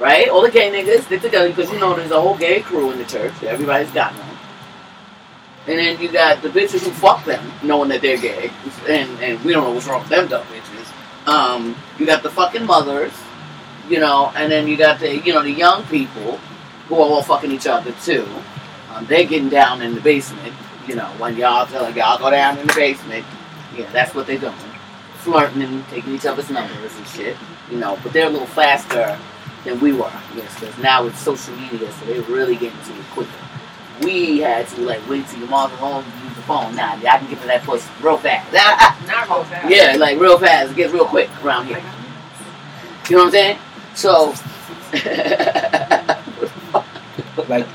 [0.00, 0.28] Right?
[0.28, 2.98] All the gay niggas stick together because you know there's a whole gay crew in
[2.98, 3.32] the church.
[3.44, 4.33] Everybody's got one.
[5.66, 8.50] And then you got the bitches who fuck them, knowing that they're gay,
[8.86, 11.26] and and we don't know what's wrong with them dumb bitches.
[11.26, 13.12] Um, you got the fucking mothers,
[13.88, 16.38] you know, and then you got the you know the young people
[16.88, 18.26] who are all fucking each other too.
[18.92, 20.54] Um, they're getting down in the basement,
[20.86, 23.24] you know, when y'all telling y'all go down in the basement.
[23.74, 24.54] Yeah, that's what they're doing,
[25.16, 27.36] flirting and taking each other's numbers and shit,
[27.70, 27.98] you know.
[28.02, 29.18] But they're a little faster
[29.64, 33.04] than we were, yes, because now it's social media, so they're really getting to it
[33.12, 33.30] quicker.
[34.02, 36.74] We had to like wait till your mom's home to use the phone.
[36.74, 38.52] Now Nah, I can get to that pussy real fast.
[39.06, 39.70] Not real fast.
[39.70, 40.72] yeah, like real fast.
[40.72, 41.82] It gets real quick around here.
[43.08, 43.58] You know what I'm saying?
[43.94, 44.34] So,
[47.48, 47.66] Like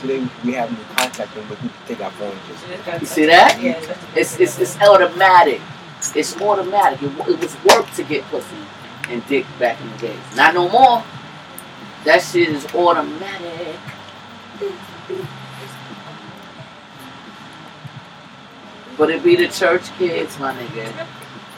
[0.00, 3.26] today we have no contact them, but we can take our phone just You see
[3.26, 3.60] that?
[3.60, 3.78] Yeah.
[4.16, 5.60] it's it's, it's automatic.
[6.14, 7.02] It's automatic.
[7.02, 8.56] It, it was work to get pussy
[9.08, 10.36] and dick back in the days.
[10.36, 11.04] Not no more.
[12.04, 13.76] That shit is automatic.
[18.96, 21.06] But it be the church kids, my nigga.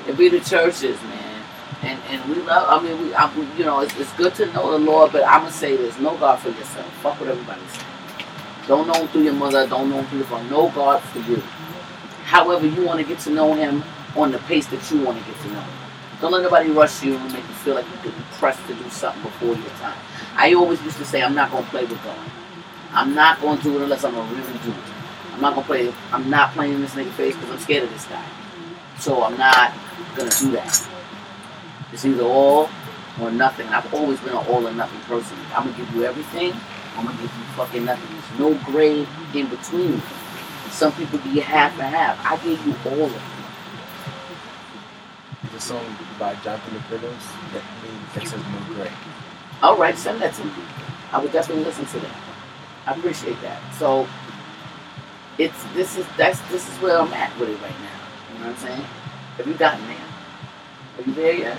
[0.08, 1.42] It be the churches, man.
[1.82, 2.80] And and we love.
[2.80, 5.24] I mean, we, I, we you know, it's, it's good to know the Lord, but
[5.24, 6.90] I'm gonna say this: know God for yourself.
[7.02, 7.84] Fuck what everybody says.
[8.66, 9.66] Don't know Him through your mother.
[9.66, 10.50] Don't know Him through your father.
[10.50, 11.36] Know God for you.
[12.24, 13.84] However, you want to get to know Him
[14.16, 15.78] on the pace that you want to get to know Him.
[16.20, 18.88] Don't let nobody rush you and make you feel like you're getting pressed to do
[18.88, 19.98] something before your time.
[20.34, 22.18] I always used to say, I'm not gonna play with God.
[22.92, 24.95] I'm not gonna do it unless I'm gonna really do it.
[25.36, 25.94] I'm not gonna play.
[26.12, 28.26] I'm not playing in this nigga face because I'm scared of this guy.
[28.98, 29.72] So I'm not
[30.16, 30.88] gonna do that.
[31.92, 32.70] It's either all
[33.20, 33.68] or nothing.
[33.68, 35.36] I've always been an all or nothing person.
[35.54, 36.54] I'm gonna give you everything.
[36.96, 38.08] I'm gonna give you fucking nothing.
[38.12, 40.02] There's no gray in between.
[40.70, 42.18] Some people you half and half.
[42.26, 43.22] I gave you all of it.
[45.52, 45.84] the song
[46.18, 48.90] by Jonathan McReynolds that means that says no gray.
[49.62, 50.52] All right, send that to me.
[51.12, 52.16] I would definitely listen to that.
[52.86, 53.60] I appreciate that.
[53.74, 54.06] So
[55.38, 57.98] it's this is that's this is where I'm at with it right now.
[58.32, 58.84] You know what I'm saying?
[59.36, 59.96] Have you gotten there?
[60.98, 61.58] Are you there yet?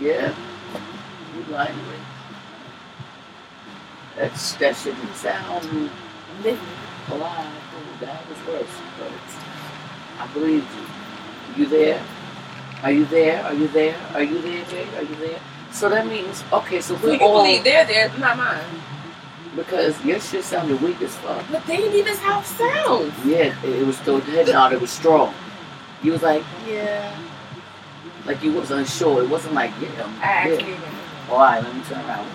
[0.00, 0.34] Yeah.
[1.36, 2.00] You lying it.
[4.16, 5.90] That's that shouldn't sound
[6.42, 6.58] living
[7.10, 7.46] alive.
[7.74, 8.76] Oh, that was worse.
[8.98, 9.12] But
[10.18, 10.64] I believe
[11.56, 11.64] you.
[11.64, 12.02] You there?
[12.82, 13.44] Are you there?
[13.44, 13.96] Are you there?
[14.14, 14.86] Are you there, Jay?
[14.96, 15.40] Are you there?
[15.72, 16.80] So that means okay.
[16.80, 18.60] So you all believe they're there, not mine.
[19.56, 21.44] Because your shit sounded weak as fuck.
[21.50, 23.12] But they didn't even it sounds.
[23.24, 24.72] Yeah, it, it was still head nod.
[24.72, 25.34] It was strong.
[26.02, 27.16] You was like, yeah,
[28.24, 29.22] like you was unsure.
[29.22, 31.30] It wasn't like, yeah, I'm- I actually yeah.
[31.30, 32.26] All right, let me turn around.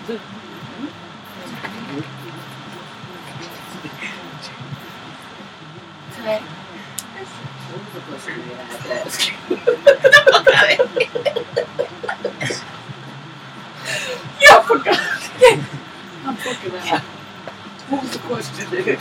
[6.14, 9.34] Today, what was the question we had to ask you?
[14.40, 15.00] yeah, I forgot.
[16.24, 17.02] I'm fucking out.
[17.90, 18.98] What was the question, nigga?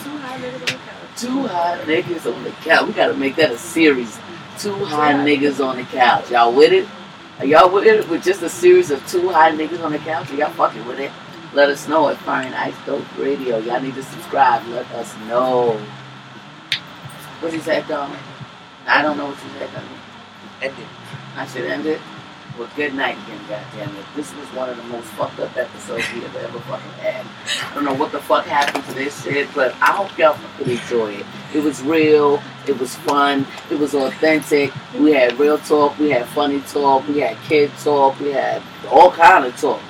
[1.16, 2.86] Two high niggas on the couch.
[2.86, 4.20] We gotta make that a series.
[4.60, 6.32] Two high niggas on the couch.
[6.32, 6.86] Y'all with it?
[7.40, 8.10] Are y'all with it?
[8.10, 10.32] With just a series of two high niggas on the couch?
[10.32, 11.12] Are y'all fucking with it?
[11.54, 13.58] Let us know at Fire and Ice Dose Radio.
[13.60, 14.68] Y'all need to subscribe.
[14.68, 15.80] Let us know.
[17.40, 18.20] What you said, darling?
[18.86, 19.90] I don't know what you said, darling.
[20.62, 20.88] Ended.
[21.38, 22.02] I said end it.
[22.58, 24.06] Well, good night again, goddamn it.
[24.16, 27.26] This was one of the most fucked up episodes we have ever fucking had.
[27.72, 30.72] I don't know what the fuck happened to this shit, but I hope y'all fucking
[30.72, 31.26] enjoy it.
[31.56, 34.72] It was real, it was fun, it was authentic.
[35.00, 39.12] We had real talk, we had funny talk, we had kid talk, we had all
[39.12, 39.82] kind of talk.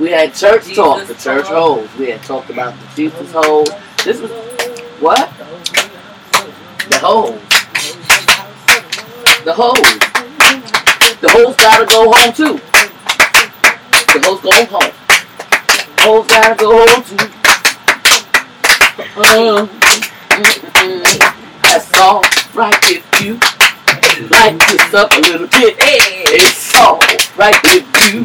[0.00, 1.78] We had church Jesus talk, the church talk.
[1.78, 1.88] hoes.
[1.96, 3.68] We had talked about the Jesus hoes.
[4.04, 4.32] This was
[4.98, 5.30] what?
[6.88, 7.40] The hoes.
[9.44, 10.17] The hoes.
[11.20, 12.60] The hoes gotta go home too.
[14.12, 14.92] The hoes go home.
[15.98, 17.18] Hoes gotta go home too.
[19.16, 19.66] Uh.
[21.62, 22.22] That's all
[22.54, 23.34] right if you
[24.30, 25.74] like this up a little bit.
[25.80, 27.00] It's all
[27.36, 28.22] right if you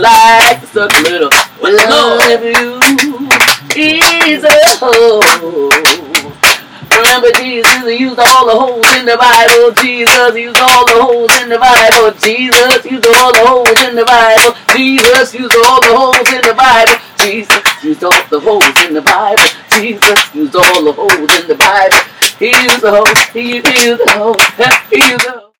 [0.00, 1.30] like this up a little.
[1.62, 2.82] If you
[4.34, 6.11] is a hoe.
[7.02, 9.74] Remember Jesus used all the holes in the Bible.
[9.82, 12.14] Jesus used all the holes in the Bible.
[12.22, 14.54] Jesus used all the holes in the Bible.
[14.76, 16.94] Jesus used all the holes in the Bible.
[17.18, 19.42] Jesus used all the holes in the Bible.
[19.74, 21.98] Jesus used all the holes in the Bible.
[22.38, 23.18] He used the holes.
[23.34, 24.42] He, used the holes.
[24.90, 25.51] He used the holes.